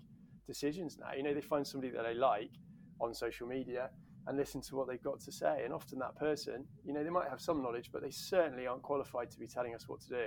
decisions 0.46 0.98
now. 0.98 1.12
You 1.16 1.22
know 1.22 1.34
they 1.34 1.40
find 1.40 1.66
somebody 1.66 1.92
that 1.92 2.02
they 2.02 2.14
like 2.14 2.52
on 3.00 3.14
social 3.14 3.46
media 3.46 3.90
and 4.26 4.36
listen 4.36 4.60
to 4.60 4.76
what 4.76 4.86
they've 4.88 5.02
got 5.02 5.20
to 5.20 5.32
say. 5.32 5.62
And 5.64 5.72
often 5.72 5.98
that 5.98 6.16
person 6.16 6.64
you 6.84 6.92
know 6.92 7.04
they 7.04 7.10
might 7.10 7.28
have 7.28 7.40
some 7.40 7.62
knowledge 7.62 7.90
but 7.92 8.02
they 8.02 8.10
certainly 8.10 8.66
aren't 8.66 8.82
qualified 8.82 9.30
to 9.30 9.38
be 9.38 9.46
telling 9.46 9.74
us 9.74 9.88
what 9.88 10.00
to 10.02 10.08
do. 10.08 10.26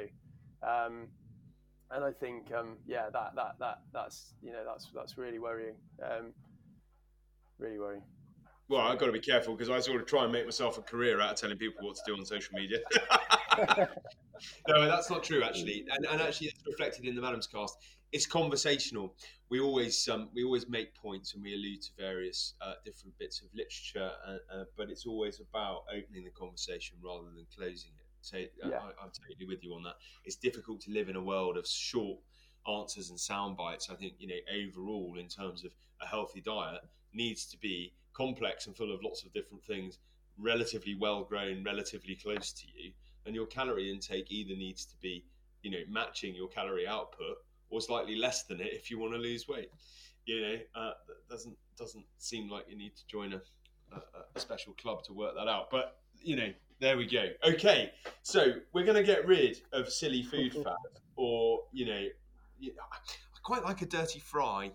Um, 0.68 1.08
and 1.92 2.04
i 2.04 2.12
think 2.12 2.52
um, 2.54 2.78
yeah 2.88 3.10
that 3.12 3.36
that 3.36 3.56
that 3.60 3.80
that's 3.94 4.34
you 4.42 4.52
know 4.52 4.64
that's 4.66 4.90
that's 4.96 5.18
really 5.18 5.40
worrying. 5.40 5.76
Um, 6.02 6.34
really 7.60 7.78
worrying 7.78 8.02
well, 8.70 8.82
I've 8.82 8.98
got 8.98 9.08
to 9.08 9.12
be 9.12 9.20
careful 9.20 9.56
because 9.56 9.70
I 9.70 9.80
sort 9.80 10.02
of 10.02 10.08
try 10.08 10.24
and 10.24 10.32
make 10.32 10.46
myself 10.46 10.78
a 10.78 10.82
career 10.82 11.20
out 11.20 11.32
of 11.32 11.38
telling 11.38 11.58
people 11.58 11.86
what 11.86 11.96
to 11.98 12.02
do 12.06 12.18
on 12.18 12.26
social 12.26 12.56
media. 12.56 12.80
no, 14.68 14.88
that's 14.88 15.10
not 15.10 15.24
true 15.24 15.44
actually, 15.44 15.86
and, 15.92 16.06
and 16.06 16.22
actually 16.22 16.48
it's 16.48 16.66
reflected 16.66 17.06
in 17.06 17.16
the 17.16 17.22
Maddams 17.22 17.52
cast. 17.52 17.78
It's 18.12 18.26
conversational. 18.26 19.16
We 19.50 19.60
always 19.60 20.08
um, 20.08 20.30
we 20.34 20.44
always 20.44 20.70
make 20.70 20.96
points 20.96 21.34
and 21.34 21.44
we 21.44 21.56
allude 21.56 21.82
to 21.84 21.90
various 21.98 22.54
uh, 22.62 22.74
different 22.86 23.18
bits 23.18 23.42
of 23.42 23.48
literature, 23.54 24.12
uh, 24.26 24.56
uh, 24.56 24.64
but 24.78 24.90
it's 24.90 25.06
always 25.06 25.40
about 25.40 25.84
opening 25.92 26.24
the 26.24 26.32
conversation 26.32 26.98
rather 27.04 27.26
than 27.36 27.46
closing 27.56 27.92
it. 28.00 28.06
So 28.22 28.38
uh, 28.38 28.70
yeah. 28.70 28.78
I, 28.78 29.04
I'm 29.04 29.12
totally 29.12 29.48
with 29.48 29.64
you 29.64 29.74
on 29.74 29.84
that. 29.84 29.96
It's 30.24 30.36
difficult 30.36 30.82
to 30.82 30.92
live 30.92 31.10
in 31.10 31.16
a 31.16 31.22
world 31.22 31.58
of 31.58 31.68
short 31.68 32.20
answers 32.68 33.10
and 33.10 33.20
sound 33.20 33.58
bites. 33.58 33.90
I 33.90 33.96
think 33.96 34.14
you 34.20 34.28
know 34.28 34.36
overall 34.64 35.18
in 35.20 35.28
terms 35.28 35.66
of 35.66 35.72
a 36.02 36.08
healthy 36.08 36.42
diet 36.42 36.82
needs 37.14 37.46
to 37.48 37.58
be 37.58 37.94
complex 38.14 38.68
and 38.68 38.76
full 38.76 38.94
of 38.94 39.02
lots 39.04 39.24
of 39.24 39.34
different 39.34 39.64
things, 39.64 40.00
relatively 40.38 40.96
well 40.96 41.24
grown, 41.24 41.64
relatively 41.64 42.16
close 42.16 42.52
to 42.54 42.68
you, 42.68 42.92
and 43.26 43.36
your 43.36 43.46
calorie 43.46 43.92
intake 43.92 44.32
either 44.32 44.56
needs 44.56 44.86
to 44.86 44.96
be, 45.02 45.24
you 45.62 45.72
know, 45.72 45.84
matching 45.90 46.36
your 46.36 46.48
calorie 46.48 46.88
output 46.88 47.38
or 47.70 47.82
slightly 47.82 48.16
less 48.16 48.44
than 48.44 48.60
it 48.60 48.72
if 48.74 48.92
you 48.92 49.00
want 49.00 49.14
to 49.14 49.20
lose 49.20 49.48
weight. 49.48 49.70
You 50.26 50.42
know, 50.42 50.56
uh, 50.76 50.92
that 51.08 51.30
doesn't 51.30 51.58
doesn't 51.78 52.06
seem 52.18 52.50
like 52.50 52.66
you 52.70 52.78
need 52.78 52.96
to 52.96 53.06
join 53.08 53.34
a, 53.34 53.42
a, 53.94 54.02
a 54.36 54.40
special 54.40 54.74
club 54.74 55.04
to 55.06 55.14
work 55.14 55.36
that 55.36 55.48
out. 55.48 55.70
But 55.70 55.98
you 56.22 56.36
know, 56.36 56.54
there 56.80 56.98
we 56.98 57.06
go. 57.06 57.28
Okay, 57.46 57.92
so 58.22 58.54
we're 58.74 58.86
going 58.86 58.98
to 58.98 59.04
get 59.04 59.28
rid 59.28 59.62
of 59.72 59.92
silly 59.92 60.24
food 60.24 60.54
fat, 60.64 60.76
or 61.16 61.62
you 61.72 61.86
know, 61.86 62.08
I 62.62 62.98
quite 63.44 63.64
like 63.64 63.82
a 63.82 63.86
dirty 63.86 64.20
fry 64.20 64.72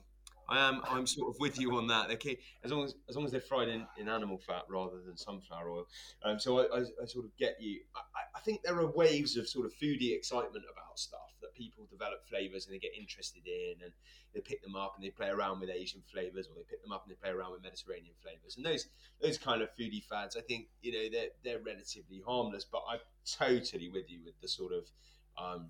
I 0.48 0.66
am. 0.66 0.80
I'm 0.88 1.06
sort 1.06 1.34
of 1.34 1.38
with 1.40 1.61
you 1.61 1.76
on 1.76 1.87
that. 1.88 2.11
Okay, 2.12 2.38
as 2.64 2.72
long 2.72 2.84
as 2.84 2.94
as 3.08 3.16
long 3.16 3.26
as 3.26 3.32
they're 3.32 3.40
fried 3.40 3.68
in, 3.68 3.87
in 3.98 4.08
animal 4.08 4.38
fat 4.38 4.62
rather 4.68 5.00
than 5.04 5.16
sunflower 5.16 5.70
oil. 5.70 5.87
Um, 6.24 6.38
so 6.38 6.61
I, 6.61 6.78
I, 6.78 6.80
I 7.02 7.06
sort 7.06 7.26
of 7.26 7.37
get 7.37 7.56
you. 7.61 7.80
I, 7.94 8.38
I, 8.38 8.40
think 8.40 8.62
there 8.62 8.78
are 8.78 8.90
waves 8.90 9.37
of 9.37 9.46
sort 9.46 9.66
of 9.66 9.72
foodie 9.74 10.16
excitement 10.16 10.64
about 10.72 10.98
stuff 10.98 11.34
that 11.42 11.54
people 11.54 11.87
develop 11.90 12.26
flavors 12.26 12.66
and 12.66 12.74
they 12.74 12.78
get 12.78 12.92
interested 12.98 13.46
in, 13.46 13.82
and 13.84 13.92
they 14.34 14.40
pick 14.40 14.62
them 14.62 14.74
up 14.74 14.94
and 14.96 15.04
they 15.04 15.11
play 15.11 15.28
around 15.28 15.61
with 15.61 15.68
Asian 15.68 16.02
flavors, 16.11 16.46
or 16.48 16.54
they 16.54 16.64
pick 16.68 16.82
them 16.82 16.92
up 16.92 17.04
and 17.06 17.14
they 17.14 17.20
play 17.20 17.30
around 17.30 17.52
with 17.52 17.62
Mediterranean 17.62 18.14
flavors. 18.22 18.56
And 18.56 18.64
those 18.64 18.88
those 19.20 19.37
kind 19.37 19.61
of 19.61 19.68
foodie 19.78 20.04
fads, 20.04 20.34
I 20.34 20.40
think 20.40 20.68
you 20.80 20.92
know 20.92 21.08
they're 21.12 21.30
they're 21.44 21.62
relatively 21.62 22.22
harmless. 22.26 22.64
But 22.64 22.84
I'm 22.88 23.00
totally 23.38 23.90
with 23.90 24.11
you 24.11 24.20
with 24.24 24.40
the 24.40 24.48
sort 24.48 24.72
of 24.72 24.88
um, 25.37 25.66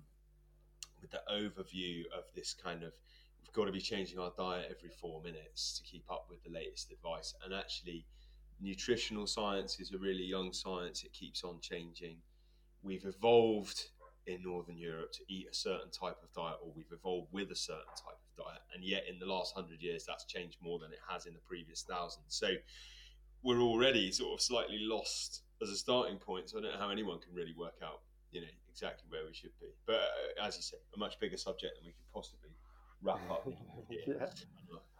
with 1.01 1.11
the 1.11 1.21
overview 1.29 2.03
of 2.17 2.23
this 2.33 2.53
kind 2.53 2.83
of 2.83 2.93
got 3.53 3.65
to 3.65 3.71
be 3.71 3.81
changing 3.81 4.19
our 4.19 4.31
diet 4.37 4.67
every 4.75 4.89
four 4.89 5.21
minutes 5.21 5.77
to 5.77 5.83
keep 5.83 6.03
up 6.09 6.25
with 6.29 6.43
the 6.43 6.49
latest 6.49 6.91
advice. 6.91 7.33
And 7.43 7.53
actually, 7.53 8.05
nutritional 8.61 9.27
science 9.27 9.79
is 9.79 9.93
a 9.93 9.97
really 9.97 10.23
young 10.23 10.53
science, 10.53 11.03
it 11.03 11.13
keeps 11.13 11.43
on 11.43 11.59
changing. 11.61 12.17
We've 12.81 13.05
evolved 13.05 13.89
in 14.27 14.43
Northern 14.43 14.77
Europe 14.77 15.11
to 15.13 15.21
eat 15.27 15.47
a 15.51 15.55
certain 15.55 15.89
type 15.89 16.17
of 16.23 16.31
diet, 16.33 16.57
or 16.63 16.71
we've 16.75 16.91
evolved 16.91 17.29
with 17.31 17.51
a 17.51 17.55
certain 17.55 17.93
type 17.95 18.19
of 18.19 18.45
diet. 18.45 18.61
And 18.73 18.83
yet, 18.83 19.03
in 19.09 19.19
the 19.19 19.25
last 19.25 19.55
hundred 19.55 19.81
years, 19.81 20.05
that's 20.05 20.25
changed 20.25 20.57
more 20.61 20.79
than 20.79 20.91
it 20.91 20.99
has 21.09 21.25
in 21.25 21.33
the 21.33 21.39
previous 21.39 21.83
thousand. 21.83 22.23
So, 22.27 22.49
we're 23.41 23.61
already 23.61 24.11
sort 24.11 24.33
of 24.33 24.41
slightly 24.41 24.79
lost 24.81 25.43
as 25.61 25.69
a 25.69 25.75
starting 25.75 26.17
point. 26.17 26.49
So, 26.49 26.59
I 26.59 26.61
don't 26.61 26.73
know 26.73 26.79
how 26.79 26.89
anyone 26.89 27.19
can 27.19 27.33
really 27.33 27.53
work 27.57 27.75
out, 27.83 28.01
you 28.31 28.41
know, 28.41 28.47
exactly 28.69 29.07
where 29.09 29.25
we 29.25 29.33
should 29.33 29.57
be. 29.59 29.67
But 29.85 29.95
uh, 29.95 30.45
as 30.45 30.55
you 30.55 30.63
say, 30.63 30.77
a 30.95 30.99
much 30.99 31.19
bigger 31.19 31.37
subject 31.37 31.75
than 31.77 31.85
we 31.85 31.91
could 31.91 32.13
possibly 32.13 32.49
wrap 33.01 33.19
up 33.29 33.47
yeah. 33.89 34.25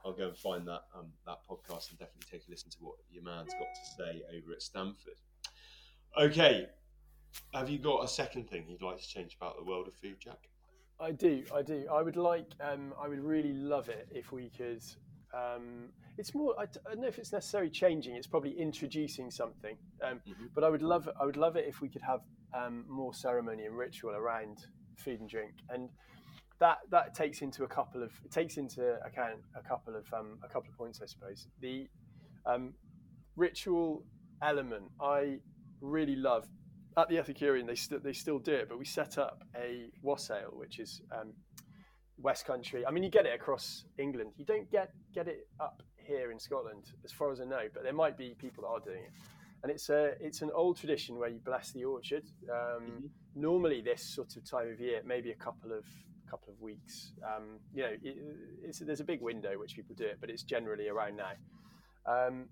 I'll 0.06 0.14
go 0.14 0.30
and 0.30 0.38
find 0.38 0.68
that 0.68 0.84
um, 0.96 1.08
that 1.26 1.40
podcast 1.50 1.90
and 1.90 2.00
definitely 2.00 2.28
take 2.32 2.48
a 2.48 2.52
listen 2.52 2.70
to 2.72 2.78
what 2.80 2.96
your 3.12 3.24
man's 3.24 3.54
got 3.54 3.68
to 3.76 3.92
say 3.98 4.22
over 4.36 4.54
at 4.54 4.62
Stanford. 4.62 5.16
Okay, 6.20 6.68
have 7.54 7.70
you 7.70 7.78
got 7.78 8.04
a 8.04 8.08
second 8.08 8.50
thing 8.50 8.66
you'd 8.68 8.82
like 8.82 9.00
to 9.00 9.08
change 9.08 9.36
about 9.40 9.58
the 9.58 9.64
world 9.64 9.88
of 9.88 9.94
food, 9.94 10.16
Jack? 10.20 10.50
I 11.00 11.12
do, 11.12 11.44
I 11.54 11.62
do. 11.62 11.86
I 11.92 12.02
would 12.02 12.18
like, 12.18 12.48
um, 12.60 12.94
I 13.02 13.08
would 13.08 13.24
really 13.24 13.54
love 13.54 13.90
it 13.90 14.08
if 14.12 14.32
we 14.32 14.50
could. 14.50 14.84
Um, 15.34 15.90
it's 16.18 16.34
more. 16.34 16.56
I, 16.60 16.66
don't 16.66 17.02
know 17.02 17.08
if 17.08 17.18
it's 17.20 17.32
necessarily 17.32 17.70
changing. 17.70 18.16
It's 18.16 18.28
probably 18.28 18.52
introducing 18.60 19.32
something. 19.32 19.78
Um, 20.04 20.22
mm-hmm. 20.28 20.46
But 20.54 20.64
I 20.64 20.70
would 20.70 20.82
love. 20.82 21.08
I 21.20 21.26
would 21.26 21.38
love 21.38 21.56
it 21.56 21.66
if 21.68 21.82
we 21.82 21.88
could 21.88 22.02
have 22.02 22.22
um, 22.54 22.84
more 22.90 23.14
ceremony 23.14 23.66
and 23.66 23.78
ritual 23.78 24.12
around 24.12 24.66
food 24.98 25.22
and 25.22 25.30
drink, 25.30 25.54
and 25.70 25.90
that 26.60 26.80
that 26.92 27.14
takes 27.14 27.42
into 27.42 27.64
a 27.64 27.68
couple 27.68 28.04
of 28.04 28.12
it 28.24 28.32
takes 28.32 28.58
into 28.58 28.96
account 29.06 29.40
a 29.56 29.68
couple 29.68 29.96
of 29.96 30.06
um, 30.14 30.38
a 30.44 30.48
couple 30.48 30.70
of 30.70 30.78
points, 30.78 31.00
I 31.02 31.06
suppose. 31.06 31.48
The 31.62 31.88
um, 32.46 32.74
ritual 33.36 34.04
element 34.42 34.86
I 35.02 35.40
really 35.82 36.16
love 36.16 36.48
at 36.98 37.10
the 37.10 37.16
Ethicurian. 37.16 37.66
They 37.66 37.76
still 37.76 38.00
they 38.00 38.14
still 38.14 38.40
do 38.40 38.54
it, 38.54 38.70
but 38.70 38.78
we 38.78 38.86
set 38.86 39.18
up 39.18 39.44
a 39.56 39.90
wassail, 40.02 40.52
which 40.54 40.80
is 40.80 41.02
um, 41.12 41.34
West 42.18 42.46
Country. 42.46 42.86
I 42.86 42.92
mean, 42.92 43.04
you 43.04 43.10
get 43.10 43.26
it 43.26 43.34
across 43.34 43.86
England. 43.98 44.32
You 44.38 44.46
don't 44.46 44.70
get 44.70 44.92
get 45.14 45.28
it 45.28 45.48
up 45.60 45.82
here 45.96 46.32
in 46.32 46.40
Scotland, 46.40 46.92
as 47.06 47.12
far 47.12 47.32
as 47.32 47.40
I 47.40 47.46
know. 47.46 47.68
But 47.74 47.84
there 47.84 47.94
might 47.94 48.18
be 48.18 48.36
people 48.38 48.64
that 48.64 48.70
are 48.70 48.80
doing 48.80 49.06
it, 49.06 49.12
and 49.64 49.72
it's 49.72 49.90
a 49.90 50.14
it's 50.20 50.42
an 50.42 50.52
old 50.54 50.78
tradition 50.78 51.18
where 51.18 51.30
you 51.30 51.40
bless 51.40 51.72
the 51.72 51.86
orchard. 51.86 52.26
Um, 52.52 52.84
mm-hmm. 52.84 53.06
Normally, 53.36 53.82
this 53.82 54.04
sort 54.04 54.36
of 54.36 54.44
time 54.50 54.70
of 54.70 54.80
year, 54.82 55.02
maybe 55.06 55.32
a 55.32 55.36
couple 55.36 55.72
of 55.72 55.86
couple 56.30 56.54
of 56.54 56.62
weeks. 56.62 57.12
Um, 57.24 57.60
you 57.74 57.84
know, 57.84 57.92
it, 58.02 58.78
there's 58.82 59.00
a 59.00 59.06
big 59.06 59.22
window 59.22 59.58
which 59.58 59.76
people 59.76 59.96
do 59.96 60.06
it, 60.06 60.18
but 60.22 60.30
it's 60.30 60.44
generally 60.44 60.88
around 60.88 61.18
now. 61.18 61.34
Um, 62.06 62.46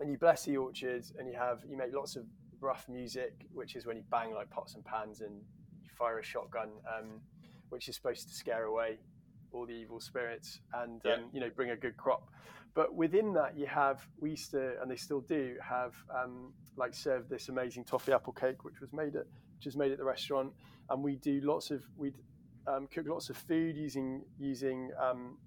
and 0.00 0.10
you 0.10 0.18
bless 0.18 0.44
the 0.44 0.56
orchards, 0.56 1.12
and 1.18 1.28
you 1.28 1.34
have 1.34 1.60
you 1.68 1.76
make 1.76 1.92
lots 1.92 2.16
of 2.16 2.24
rough 2.60 2.88
music, 2.88 3.46
which 3.52 3.76
is 3.76 3.86
when 3.86 3.96
you 3.96 4.04
bang 4.10 4.32
like 4.32 4.50
pots 4.50 4.74
and 4.74 4.84
pans, 4.84 5.20
and 5.20 5.34
you 5.82 5.90
fire 5.98 6.18
a 6.18 6.24
shotgun, 6.24 6.68
um, 6.86 7.20
which 7.70 7.88
is 7.88 7.96
supposed 7.96 8.28
to 8.28 8.34
scare 8.34 8.64
away 8.64 8.98
all 9.52 9.66
the 9.66 9.72
evil 9.72 9.98
spirits 9.98 10.60
and 10.74 11.00
yeah. 11.04 11.14
Um, 11.14 11.24
you 11.32 11.40
know 11.40 11.50
bring 11.54 11.70
a 11.70 11.76
good 11.76 11.96
crop. 11.96 12.28
But 12.74 12.94
within 12.94 13.32
that, 13.32 13.58
you 13.58 13.66
have 13.66 14.06
we 14.20 14.30
used 14.30 14.52
to, 14.52 14.80
and 14.80 14.90
they 14.90 14.96
still 14.96 15.20
do 15.20 15.56
have 15.60 15.94
um, 16.14 16.52
like 16.76 16.94
serve 16.94 17.28
this 17.28 17.48
amazing 17.48 17.84
toffee 17.84 18.12
apple 18.12 18.32
cake, 18.32 18.64
which 18.64 18.80
was 18.80 18.92
made 18.92 19.16
at 19.16 19.26
which 19.56 19.66
is 19.66 19.76
made 19.76 19.90
at 19.90 19.98
the 19.98 20.04
restaurant, 20.04 20.52
and 20.90 21.02
we 21.02 21.16
do 21.16 21.40
lots 21.40 21.70
of 21.70 21.82
we 21.96 22.12
um, 22.68 22.86
cook 22.92 23.06
lots 23.08 23.30
of 23.30 23.36
food 23.36 23.76
using 23.76 24.22
using 24.38 24.90
um, 25.00 25.38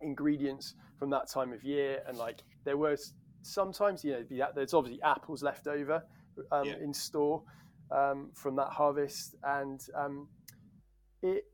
ingredients 0.00 0.74
from 0.98 1.10
that 1.10 1.28
time 1.28 1.52
of 1.52 1.64
year. 1.64 2.02
And 2.06 2.16
like 2.16 2.42
there 2.64 2.76
were 2.76 2.96
sometimes, 3.42 4.04
you 4.04 4.12
know, 4.12 4.48
there's 4.54 4.74
obviously 4.74 5.02
apples 5.02 5.42
left 5.42 5.66
over 5.66 6.02
um, 6.52 6.64
yeah. 6.64 6.74
in 6.82 6.92
store 6.92 7.42
um, 7.90 8.30
from 8.34 8.56
that 8.56 8.68
harvest, 8.68 9.36
and 9.44 9.80
um, 9.94 10.28
it 11.22 11.44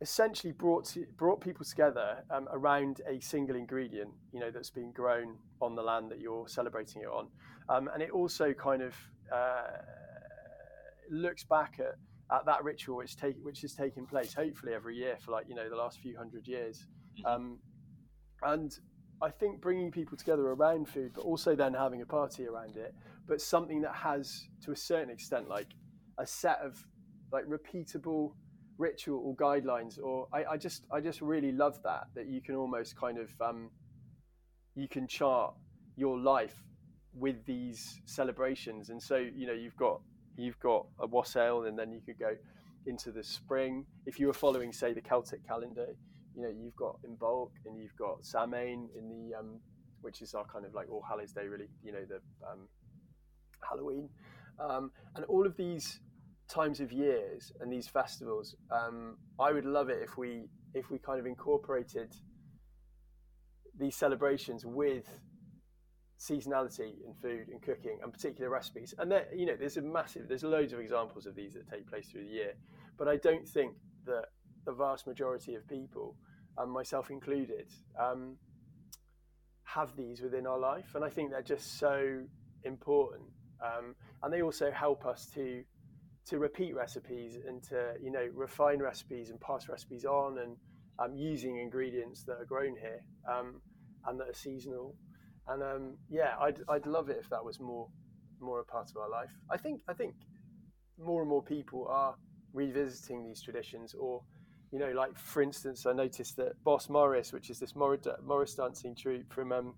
essentially 0.00 0.52
brought 0.52 0.96
brought 1.16 1.40
people 1.40 1.64
together 1.64 2.24
um, 2.30 2.48
around 2.52 3.00
a 3.08 3.20
single 3.20 3.56
ingredient, 3.56 4.10
you 4.32 4.40
know, 4.40 4.50
that's 4.50 4.70
been 4.70 4.92
grown 4.92 5.36
on 5.60 5.74
the 5.74 5.82
land 5.82 6.10
that 6.10 6.20
you're 6.20 6.48
celebrating 6.48 7.02
it 7.02 7.08
on, 7.08 7.28
and 7.68 8.02
it 8.02 8.10
also 8.10 8.52
kind 8.52 8.82
of 8.82 8.94
uh, 9.32 9.78
looks 11.10 11.44
back 11.44 11.80
at 11.80 11.96
at 12.32 12.46
that 12.46 12.64
ritual 12.64 12.96
which 12.96 13.16
take 13.16 13.36
which 13.42 13.60
has 13.60 13.74
taken 13.74 14.06
place 14.06 14.32
hopefully 14.32 14.72
every 14.72 14.96
year 14.96 15.16
for 15.20 15.32
like 15.32 15.46
you 15.48 15.54
know 15.54 15.68
the 15.68 15.76
last 15.76 15.98
few 16.00 16.16
hundred 16.16 16.46
years 16.46 16.86
mm-hmm. 17.18 17.26
um, 17.26 17.58
and 18.42 18.78
i 19.22 19.28
think 19.28 19.60
bringing 19.60 19.90
people 19.90 20.16
together 20.16 20.42
around 20.48 20.88
food 20.88 21.12
but 21.14 21.22
also 21.22 21.54
then 21.54 21.74
having 21.74 22.02
a 22.02 22.06
party 22.06 22.46
around 22.46 22.76
it 22.76 22.94
but 23.26 23.40
something 23.40 23.80
that 23.80 23.94
has 23.94 24.48
to 24.62 24.72
a 24.72 24.76
certain 24.76 25.10
extent 25.10 25.48
like 25.48 25.68
a 26.18 26.26
set 26.26 26.58
of 26.60 26.82
like 27.32 27.44
repeatable 27.46 28.32
ritual 28.78 29.20
or 29.24 29.36
guidelines 29.36 29.98
or 30.02 30.26
I, 30.32 30.52
I 30.52 30.56
just 30.56 30.86
i 30.90 31.00
just 31.00 31.20
really 31.20 31.52
love 31.52 31.80
that 31.84 32.06
that 32.14 32.26
you 32.26 32.40
can 32.40 32.54
almost 32.56 32.96
kind 32.96 33.18
of 33.18 33.30
um, 33.40 33.70
you 34.74 34.88
can 34.88 35.06
chart 35.06 35.54
your 35.96 36.18
life 36.18 36.56
with 37.14 37.44
these 37.46 38.00
celebrations 38.06 38.90
and 38.90 39.00
so 39.00 39.16
you 39.16 39.46
know 39.46 39.52
you've 39.52 39.76
got 39.76 40.00
you've 40.36 40.58
got 40.60 40.86
a 40.98 41.06
wassail, 41.06 41.64
and 41.64 41.78
then 41.78 41.92
you 41.92 42.00
could 42.04 42.18
go 42.18 42.34
into 42.86 43.10
the 43.10 43.22
spring. 43.22 43.86
If 44.06 44.18
you 44.18 44.26
were 44.26 44.34
following, 44.34 44.72
say, 44.72 44.92
the 44.92 45.00
Celtic 45.00 45.46
calendar, 45.46 45.88
you 46.34 46.42
know, 46.42 46.48
you've 46.48 46.76
got 46.76 46.98
In 47.04 47.16
Imbolc 47.16 47.50
and 47.64 47.78
you've 47.78 47.96
got 47.96 48.24
Samain 48.24 48.88
in 48.98 49.08
the, 49.08 49.38
um, 49.38 49.60
which 50.02 50.20
is 50.20 50.34
our 50.34 50.44
kind 50.44 50.64
of 50.64 50.74
like 50.74 50.90
All 50.90 51.02
Hallows 51.08 51.32
Day, 51.32 51.46
really, 51.46 51.68
you 51.82 51.92
know, 51.92 52.04
the 52.08 52.16
um, 52.46 52.68
Halloween. 53.68 54.08
Um, 54.58 54.90
and 55.16 55.24
all 55.26 55.46
of 55.46 55.56
these 55.56 56.00
times 56.48 56.80
of 56.80 56.92
years 56.92 57.52
and 57.60 57.72
these 57.72 57.88
festivals, 57.88 58.54
um, 58.70 59.16
I 59.40 59.52
would 59.52 59.64
love 59.64 59.88
it 59.88 60.02
if 60.02 60.16
we 60.16 60.48
if 60.74 60.90
we 60.90 60.98
kind 60.98 61.20
of 61.20 61.26
incorporated 61.26 62.12
these 63.78 63.96
celebrations 63.96 64.64
with 64.66 65.08
seasonality 66.24 66.94
in 67.06 67.14
food 67.20 67.48
and 67.48 67.60
cooking 67.60 67.98
and 68.02 68.12
particular 68.12 68.48
recipes. 68.48 68.94
And 68.98 69.10
there, 69.10 69.26
you 69.34 69.46
know, 69.46 69.56
there's 69.58 69.76
a 69.76 69.82
massive, 69.82 70.28
there's 70.28 70.42
loads 70.42 70.72
of 70.72 70.80
examples 70.80 71.26
of 71.26 71.34
these 71.34 71.52
that 71.54 71.68
take 71.68 71.88
place 71.88 72.08
through 72.08 72.24
the 72.24 72.30
year. 72.32 72.54
But 72.96 73.08
I 73.08 73.16
don't 73.16 73.46
think 73.46 73.74
that 74.06 74.26
the 74.64 74.72
vast 74.72 75.06
majority 75.06 75.54
of 75.54 75.68
people, 75.68 76.16
and 76.56 76.70
myself 76.72 77.10
included, 77.10 77.68
um, 78.00 78.36
have 79.64 79.96
these 79.96 80.20
within 80.22 80.46
our 80.46 80.58
life. 80.58 80.94
And 80.94 81.04
I 81.04 81.10
think 81.10 81.30
they're 81.30 81.42
just 81.42 81.78
so 81.78 82.22
important. 82.62 83.28
Um, 83.62 83.94
and 84.22 84.32
they 84.32 84.42
also 84.42 84.70
help 84.70 85.04
us 85.06 85.26
to 85.34 85.62
to 86.26 86.38
repeat 86.38 86.74
recipes 86.74 87.36
and 87.46 87.62
to 87.62 87.92
you 88.02 88.10
know 88.10 88.26
refine 88.34 88.80
recipes 88.80 89.28
and 89.28 89.38
pass 89.40 89.68
recipes 89.68 90.06
on 90.06 90.38
and 90.38 90.56
um, 90.98 91.14
using 91.14 91.58
ingredients 91.58 92.22
that 92.22 92.40
are 92.40 92.46
grown 92.46 92.74
here 92.80 93.04
um, 93.30 93.60
and 94.06 94.18
that 94.18 94.30
are 94.30 94.34
seasonal 94.34 94.94
and 95.48 95.62
um, 95.62 95.94
yeah, 96.10 96.34
I'd 96.40 96.60
I'd 96.68 96.86
love 96.86 97.08
it 97.08 97.18
if 97.20 97.28
that 97.30 97.44
was 97.44 97.60
more 97.60 97.88
more 98.40 98.60
a 98.60 98.64
part 98.64 98.90
of 98.90 98.96
our 98.96 99.08
life. 99.08 99.30
I 99.50 99.56
think 99.56 99.80
I 99.88 99.92
think 99.92 100.14
more 100.98 101.20
and 101.22 101.28
more 101.28 101.42
people 101.42 101.86
are 101.88 102.14
revisiting 102.52 103.24
these 103.24 103.42
traditions, 103.42 103.94
or 103.94 104.22
you 104.72 104.78
know, 104.78 104.90
like 104.90 105.16
for 105.18 105.42
instance, 105.42 105.86
I 105.86 105.92
noticed 105.92 106.36
that 106.36 106.62
Boss 106.64 106.88
Morris, 106.88 107.32
which 107.32 107.50
is 107.50 107.58
this 107.58 107.74
Morris 107.74 108.54
dancing 108.54 108.94
troupe 108.94 109.32
from 109.32 109.52
um, 109.52 109.74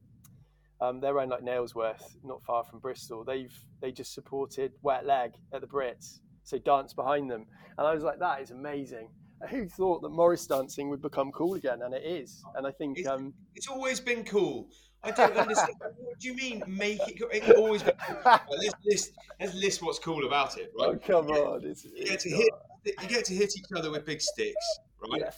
um, 0.81 1.01
like 1.01 1.43
Nailsworth, 1.43 2.17
not 2.23 2.43
far 2.45 2.65
from 2.65 2.79
Bristol. 2.79 3.25
They've 3.25 3.55
they 3.81 3.93
just 3.93 4.15
supported 4.15 4.73
Wet 4.83 5.07
Leg 5.07 5.33
at 5.53 5.61
the 5.61 5.67
Brits, 5.67 6.21
so 6.45 6.59
dance 6.59 6.93
behind 6.93 7.31
them, 7.31 7.47
and 7.79 7.87
I 7.87 7.95
was 7.95 8.05
like, 8.05 8.19
that 8.21 8.41
is 8.41 8.51
amazing. 8.51 9.09
Who 9.51 9.69
thought 9.69 10.03
that 10.03 10.09
Morris 10.09 10.47
dancing 10.47 10.89
would 10.91 11.03
become 11.03 11.31
cool 11.33 11.55
again? 11.55 11.83
And 11.83 11.95
it 11.95 12.05
is. 12.05 12.43
And 12.55 12.67
I 12.67 12.71
think 12.71 12.99
it's, 12.99 13.09
um, 13.09 13.35
it's 13.55 13.69
always 13.69 14.01
been 14.01 14.25
cool. 14.25 14.69
I 15.03 15.11
don't 15.11 15.37
understand. 15.37 15.75
what 15.99 16.19
do 16.19 16.29
you 16.29 16.35
mean 16.35 16.63
make 16.67 17.01
it? 17.07 17.23
It 17.33 17.57
always. 17.57 17.83
Been 17.83 17.95
cool. 17.99 18.39
let's 18.59 18.75
list. 18.85 19.13
Let's 19.39 19.55
list 19.55 19.83
what's 19.83 19.99
cool 19.99 20.27
about 20.27 20.59
it, 20.59 20.73
right? 20.79 20.89
Oh 20.89 20.99
come 20.99 21.29
you 21.29 21.35
on! 21.35 21.65
It's, 21.65 21.85
you 21.85 22.07
get 22.07 22.21
to 22.21 22.31
hit. 22.31 22.49
You 22.85 23.09
get 23.09 23.25
to 23.27 23.35
hit 23.35 23.57
each 23.57 23.67
other 23.77 23.91
with 23.91 24.05
big 24.05 24.21
sticks, 24.21 24.79
right? 25.11 25.21
Yeah. 25.21 25.31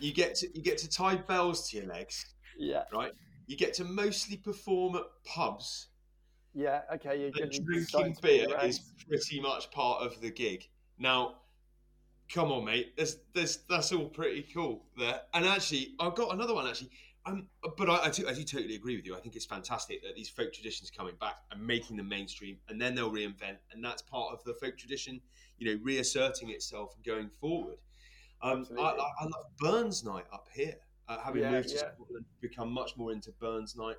You 0.00 0.12
get 0.12 0.34
to 0.36 0.48
you 0.54 0.62
get 0.62 0.78
to 0.78 0.88
tie 0.88 1.16
bells 1.16 1.68
to 1.70 1.78
your 1.78 1.86
legs. 1.86 2.24
Yeah. 2.58 2.84
Right. 2.92 3.12
You 3.46 3.56
get 3.56 3.74
to 3.74 3.84
mostly 3.84 4.36
perform 4.36 4.96
at 4.96 5.04
pubs. 5.24 5.88
Yeah. 6.54 6.82
Okay. 6.94 7.20
You're 7.20 7.48
drinking 7.48 8.16
beer 8.22 8.46
is 8.62 8.80
pretty 9.08 9.40
much 9.40 9.70
part 9.70 10.02
of 10.02 10.20
the 10.20 10.30
gig. 10.30 10.68
Now, 10.98 11.36
come 12.32 12.52
on, 12.52 12.64
mate. 12.64 12.94
There's, 12.96 13.58
that's 13.68 13.92
all 13.92 14.06
pretty 14.06 14.46
cool 14.54 14.84
there. 14.96 15.22
And 15.34 15.44
actually, 15.44 15.94
I've 15.98 16.14
got 16.14 16.32
another 16.32 16.54
one. 16.54 16.66
Actually, 16.66 16.90
Um, 17.26 17.48
but 17.76 17.90
I, 17.90 18.06
I, 18.06 18.10
do, 18.10 18.26
I 18.28 18.32
do 18.32 18.44
totally 18.44 18.76
agree 18.76 18.96
with 18.96 19.04
you. 19.04 19.16
I 19.16 19.20
think 19.20 19.36
it's 19.36 19.44
fantastic 19.44 20.02
that 20.02 20.14
these 20.14 20.28
folk 20.28 20.52
traditions 20.52 20.90
coming 20.90 21.14
back 21.20 21.36
and 21.50 21.64
making 21.64 21.96
them 21.96 22.08
mainstream, 22.08 22.56
and 22.68 22.80
then 22.80 22.94
they'll 22.94 23.12
reinvent, 23.12 23.58
and 23.72 23.84
that's 23.84 24.02
part 24.02 24.32
of 24.32 24.42
the 24.44 24.54
folk 24.54 24.78
tradition, 24.78 25.20
you 25.58 25.66
know, 25.66 25.80
reasserting 25.82 26.50
itself 26.50 26.94
and 26.96 27.04
going 27.04 27.30
forward. 27.40 27.76
Um, 28.42 28.66
I, 28.78 28.82
I, 28.82 29.10
I, 29.20 29.24
love 29.24 29.44
Burns 29.58 30.02
Night 30.02 30.24
up 30.32 30.48
here. 30.54 30.76
Uh, 31.08 31.18
having 31.18 31.42
yeah, 31.42 31.50
moved 31.50 31.68
to 31.68 31.74
yeah. 31.74 31.90
Scotland, 31.94 32.24
become 32.40 32.72
much 32.72 32.96
more 32.96 33.12
into 33.12 33.32
Burns 33.32 33.76
Night, 33.76 33.96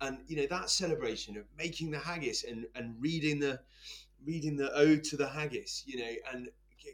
and 0.00 0.18
you 0.26 0.36
know 0.36 0.46
that 0.46 0.68
celebration 0.68 1.36
of 1.36 1.44
making 1.56 1.90
the 1.90 1.98
haggis 1.98 2.44
and, 2.44 2.66
and 2.74 2.96
reading 3.00 3.38
the 3.38 3.60
reading 4.26 4.56
the 4.56 4.72
ode 4.74 5.04
to 5.04 5.16
the 5.16 5.28
haggis, 5.28 5.84
you 5.86 5.98
know, 5.98 6.12
and 6.34 6.48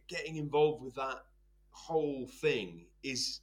getting 0.09 0.37
involved 0.37 0.83
with 0.83 0.95
that 0.95 1.25
whole 1.71 2.27
thing 2.27 2.87
is 3.03 3.41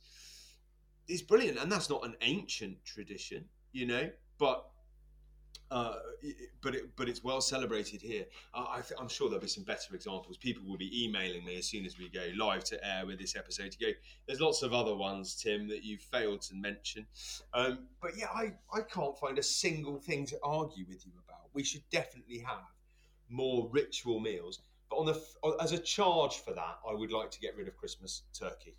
is 1.07 1.21
brilliant, 1.21 1.57
and 1.57 1.71
that's 1.71 1.89
not 1.89 2.05
an 2.05 2.15
ancient 2.21 2.83
tradition, 2.85 3.45
you 3.73 3.85
know, 3.85 4.09
but 4.37 4.65
uh, 5.71 5.95
but 6.61 6.75
it, 6.75 6.89
but 6.97 7.07
it's 7.07 7.23
well 7.23 7.39
celebrated 7.39 8.01
here. 8.01 8.25
I 8.53 8.81
am 8.99 9.07
sure 9.07 9.29
there'll 9.29 9.41
be 9.41 9.47
some 9.47 9.63
better 9.63 9.95
examples. 9.95 10.37
People 10.37 10.67
will 10.67 10.77
be 10.77 11.05
emailing 11.05 11.45
me 11.45 11.57
as 11.57 11.65
soon 11.65 11.85
as 11.85 11.97
we 11.97 12.09
go 12.09 12.27
live 12.35 12.65
to 12.65 12.85
air 12.85 13.05
with 13.05 13.17
this 13.17 13.37
episode. 13.37 13.71
To 13.71 13.79
go, 13.79 13.91
there's 14.27 14.41
lots 14.41 14.63
of 14.63 14.73
other 14.73 14.95
ones, 14.95 15.33
Tim, 15.35 15.69
that 15.69 15.83
you 15.83 15.97
failed 15.97 16.41
to 16.43 16.55
mention. 16.55 17.05
Um, 17.53 17.87
but 18.01 18.11
yeah, 18.17 18.27
I 18.33 18.53
I 18.73 18.81
can't 18.81 19.17
find 19.17 19.39
a 19.39 19.43
single 19.43 19.97
thing 19.97 20.25
to 20.27 20.39
argue 20.43 20.85
with 20.87 21.05
you 21.05 21.13
about. 21.25 21.49
We 21.53 21.63
should 21.63 21.83
definitely 21.89 22.39
have 22.39 22.65
more 23.29 23.69
ritual 23.71 24.19
meals. 24.19 24.59
But 24.91 24.97
on 24.97 25.05
the 25.05 25.21
as 25.61 25.71
a 25.71 25.77
charge 25.77 26.39
for 26.39 26.53
that, 26.53 26.79
I 26.87 26.93
would 26.93 27.11
like 27.11 27.31
to 27.31 27.39
get 27.39 27.55
rid 27.55 27.67
of 27.69 27.77
Christmas 27.77 28.23
turkey. 28.37 28.75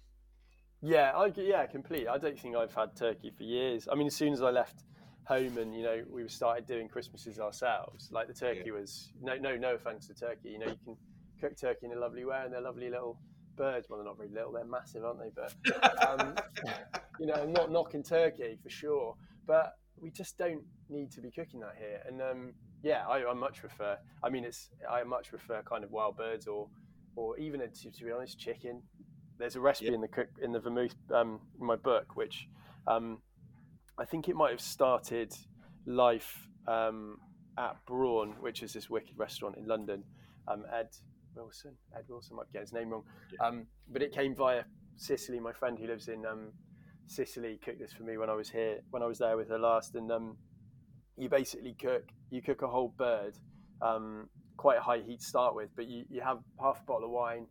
Yeah, 0.82 1.12
I 1.16 1.32
yeah, 1.36 1.64
completely. 1.66 2.08
I 2.08 2.18
don't 2.18 2.38
think 2.38 2.54
I've 2.54 2.74
had 2.74 2.94
turkey 2.94 3.32
for 3.34 3.44
years. 3.44 3.88
I 3.90 3.94
mean, 3.94 4.06
as 4.06 4.14
soon 4.14 4.34
as 4.34 4.42
I 4.42 4.50
left 4.50 4.84
home 5.24 5.56
and 5.56 5.74
you 5.74 5.82
know 5.82 6.02
we 6.10 6.28
started 6.28 6.66
doing 6.66 6.86
Christmases 6.86 7.40
ourselves, 7.40 8.10
like 8.12 8.28
the 8.28 8.34
turkey 8.34 8.64
yeah. 8.66 8.72
was 8.72 9.12
no 9.22 9.36
no 9.36 9.56
no 9.56 9.74
offense 9.74 10.06
to 10.08 10.14
turkey. 10.14 10.50
You 10.50 10.58
know, 10.58 10.66
you 10.66 10.78
can 10.84 10.96
cook 11.40 11.56
turkey 11.56 11.86
in 11.86 11.92
a 11.92 11.98
lovely 11.98 12.26
way, 12.26 12.42
and 12.44 12.52
they're 12.52 12.60
lovely 12.60 12.90
little 12.90 13.18
birds. 13.56 13.88
Well, 13.88 13.98
they're 13.98 14.06
not 14.06 14.18
very 14.18 14.28
little; 14.28 14.52
they're 14.52 14.64
massive, 14.64 15.04
aren't 15.04 15.20
they? 15.20 15.30
But 15.34 16.20
um, 16.20 16.34
you 17.20 17.26
know, 17.26 17.34
I'm 17.34 17.52
not 17.52 17.72
knocking 17.72 18.02
turkey 18.02 18.58
for 18.62 18.68
sure, 18.68 19.14
but 19.46 19.78
we 20.02 20.10
just 20.10 20.36
don't 20.36 20.62
need 20.90 21.10
to 21.12 21.20
be 21.20 21.30
cooking 21.30 21.60
that 21.60 21.76
here. 21.78 22.02
And 22.06 22.20
um, 22.20 22.52
yeah, 22.82 23.04
I, 23.08 23.24
I, 23.24 23.34
much 23.34 23.60
prefer. 23.60 23.96
I 24.22 24.28
mean, 24.28 24.44
it's 24.44 24.68
I 24.90 25.02
much 25.04 25.30
prefer 25.30 25.62
kind 25.62 25.84
of 25.84 25.90
wild 25.90 26.16
birds 26.16 26.46
or 26.46 26.68
or 27.14 27.38
even 27.38 27.60
a, 27.60 27.68
to, 27.68 27.90
to 27.90 28.04
be 28.04 28.10
honest, 28.10 28.38
chicken 28.38 28.82
there's 29.38 29.56
a 29.56 29.60
recipe 29.60 29.86
yeah. 29.86 29.94
in 29.94 30.00
the 30.00 30.08
cook 30.08 30.28
in 30.40 30.52
the 30.52 30.60
vermouth 30.60 30.94
um, 31.12 31.40
in 31.60 31.66
my 31.66 31.76
book, 31.76 32.14
which 32.14 32.48
um, 32.86 33.18
I 33.98 34.04
think 34.04 34.28
it 34.28 34.36
might 34.36 34.50
have 34.50 34.60
started 34.60 35.34
life 35.84 36.46
um, 36.68 37.18
at 37.58 37.76
Brawn, 37.86 38.36
which 38.40 38.62
is 38.62 38.72
this 38.72 38.88
wicked 38.88 39.18
restaurant 39.18 39.56
in 39.56 39.66
London. 39.66 40.04
Um, 40.48 40.64
Ed 40.72 40.88
Wilson, 41.34 41.72
Ed 41.96 42.04
Wilson 42.08 42.36
might 42.36 42.52
get 42.52 42.62
his 42.62 42.72
name 42.72 42.90
wrong, 42.90 43.04
yeah. 43.32 43.46
Um, 43.46 43.66
but 43.90 44.02
it 44.02 44.12
came 44.12 44.34
via 44.34 44.64
Cicely. 44.96 45.40
My 45.40 45.52
friend 45.52 45.78
who 45.78 45.86
lives 45.86 46.08
in 46.08 46.24
um, 47.02 47.08
Sicily 47.08 47.58
cooked 47.64 47.78
this 47.78 47.92
for 47.92 48.02
me 48.04 48.16
when 48.16 48.30
I 48.30 48.34
was 48.34 48.50
here, 48.50 48.80
when 48.90 49.02
I 49.02 49.06
was 49.06 49.18
there 49.18 49.36
with 49.36 49.48
her 49.48 49.58
last, 49.58 49.94
and 49.94 50.10
you 51.16 51.28
basically 51.28 51.74
cook 51.80 52.04
you 52.30 52.42
cook 52.42 52.62
a 52.62 52.68
whole 52.68 52.94
bird, 52.96 53.34
um, 53.80 54.28
quite 54.56 54.78
a 54.78 54.82
high 54.82 55.00
heat 55.00 55.20
to 55.20 55.26
start 55.26 55.54
with, 55.54 55.70
but 55.76 55.86
you, 55.86 56.04
you 56.08 56.20
have 56.20 56.38
half 56.60 56.80
a 56.80 56.84
bottle 56.84 57.04
of 57.04 57.10
wine 57.10 57.46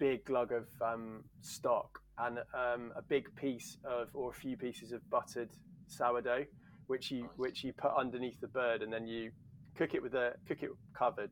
big 0.00 0.24
glug 0.24 0.50
of 0.50 0.66
um, 0.82 1.22
stock 1.42 2.00
and 2.18 2.38
um, 2.54 2.92
a 2.96 3.02
big 3.02 3.32
piece 3.36 3.76
of 3.84 4.08
or 4.14 4.30
a 4.30 4.32
few 4.32 4.56
pieces 4.56 4.92
of 4.92 5.08
buttered 5.10 5.50
sourdough, 5.86 6.44
which 6.88 7.10
you 7.10 7.22
nice. 7.22 7.30
which 7.36 7.64
you 7.64 7.72
put 7.72 7.92
underneath 7.96 8.40
the 8.40 8.48
bird, 8.48 8.82
and 8.82 8.92
then 8.92 9.06
you 9.06 9.30
cook 9.76 9.94
it 9.94 10.02
with 10.02 10.14
a 10.14 10.32
cook 10.48 10.62
it 10.62 10.70
covered, 10.96 11.30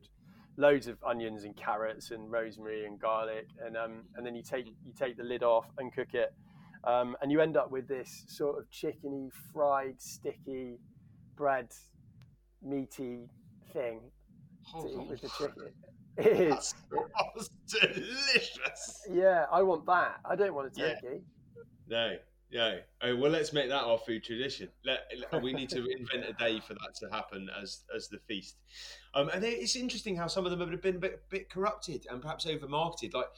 loads 0.57 0.87
of 0.87 0.97
onions 1.03 1.43
and 1.43 1.55
carrots 1.57 2.11
and 2.11 2.31
rosemary 2.31 2.85
and 2.85 2.99
garlic, 2.99 3.47
and 3.65 3.75
um, 3.75 4.03
and 4.15 4.25
then 4.25 4.35
you 4.35 4.43
take 4.43 4.65
mm-hmm. 4.65 4.87
you 4.87 4.93
take 4.97 5.17
the 5.17 5.23
lid 5.23 5.43
off 5.43 5.65
and 5.77 5.93
cook 5.93 6.13
it, 6.13 6.33
um, 6.83 7.15
and 7.21 7.31
you 7.31 7.41
end 7.41 7.57
up 7.57 7.71
with 7.71 7.87
this 7.87 8.25
sort 8.27 8.57
of 8.57 8.69
chickeny, 8.69 9.29
fried, 9.53 10.01
sticky, 10.01 10.79
bread, 11.35 11.67
meaty 12.61 13.29
thing 13.73 14.01
to 14.71 14.87
eat 14.87 15.09
with 15.09 15.21
the 15.21 15.29
chicken. 15.29 15.71
It 16.17 16.51
is. 16.51 16.75
That 16.91 17.95
delicious. 17.95 19.07
Yeah, 19.09 19.45
I 19.49 19.61
want 19.61 19.85
that. 19.85 20.19
I 20.25 20.35
don't 20.35 20.53
want 20.53 20.67
a 20.67 20.77
turkey. 20.77 21.21
Yeah. 21.47 21.63
No, 21.87 22.15
no. 22.51 22.79
Oh, 23.01 23.15
well, 23.15 23.31
let's 23.31 23.53
make 23.53 23.69
that 23.69 23.83
our 23.83 23.97
food 23.99 24.25
tradition. 24.25 24.67
Let, 24.83 25.03
we 25.41 25.53
need 25.53 25.69
to 25.69 25.77
invent 25.97 26.25
a 26.27 26.33
day 26.33 26.59
for 26.59 26.73
that 26.73 26.95
to 26.99 27.09
happen 27.09 27.49
as 27.61 27.83
as 27.95 28.09
the 28.09 28.19
feast. 28.27 28.57
Um, 29.13 29.29
and 29.29 29.45
it's 29.45 29.77
interesting 29.77 30.17
how 30.17 30.27
some 30.27 30.45
of 30.45 30.51
them 30.51 30.59
have 30.69 30.81
been 30.81 30.97
a 30.97 30.99
bit, 30.99 31.21
bit 31.29 31.49
corrupted 31.49 32.05
and 32.09 32.21
perhaps 32.21 32.45
over 32.45 32.67
marketed. 32.67 33.13
Like, 33.13 33.29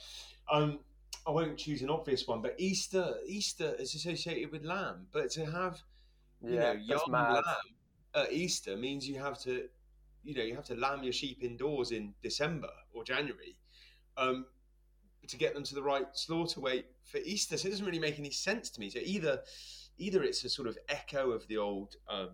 um, 0.51 0.79
I 1.27 1.31
won't 1.31 1.57
choose 1.57 1.81
an 1.81 1.89
obvious 1.89 2.27
one, 2.27 2.41
but 2.41 2.55
Easter 2.57 3.15
Easter 3.25 3.75
is 3.77 3.93
associated 3.93 4.51
with 4.51 4.65
lamb, 4.65 5.07
but 5.11 5.29
to 5.31 5.45
have 5.45 5.81
you 6.43 6.55
yeah, 6.55 6.73
know 6.73 6.79
young 6.79 7.03
lamb 7.07 7.43
at 8.15 8.31
Easter 8.31 8.75
means 8.75 9.07
you 9.07 9.19
have 9.19 9.39
to 9.39 9.67
you 10.23 10.35
know 10.35 10.43
you 10.43 10.55
have 10.55 10.65
to 10.65 10.75
lamb 10.75 11.03
your 11.03 11.13
sheep 11.13 11.43
indoors 11.43 11.91
in 11.91 12.13
December 12.23 12.71
or 12.93 13.03
January 13.03 13.55
um, 14.17 14.45
to 15.27 15.37
get 15.37 15.53
them 15.53 15.63
to 15.63 15.75
the 15.75 15.83
right 15.83 16.05
slaughter 16.13 16.59
weight 16.59 16.85
for 17.03 17.17
Easter. 17.19 17.57
So 17.57 17.67
it 17.67 17.71
doesn't 17.71 17.85
really 17.85 17.99
make 17.99 18.17
any 18.17 18.31
sense 18.31 18.69
to 18.71 18.79
me. 18.79 18.89
So 18.89 18.99
either 19.03 19.41
either 19.97 20.23
it's 20.23 20.43
a 20.43 20.49
sort 20.49 20.67
of 20.67 20.77
echo 20.89 21.31
of 21.31 21.47
the 21.47 21.57
old 21.57 21.95
um, 22.09 22.29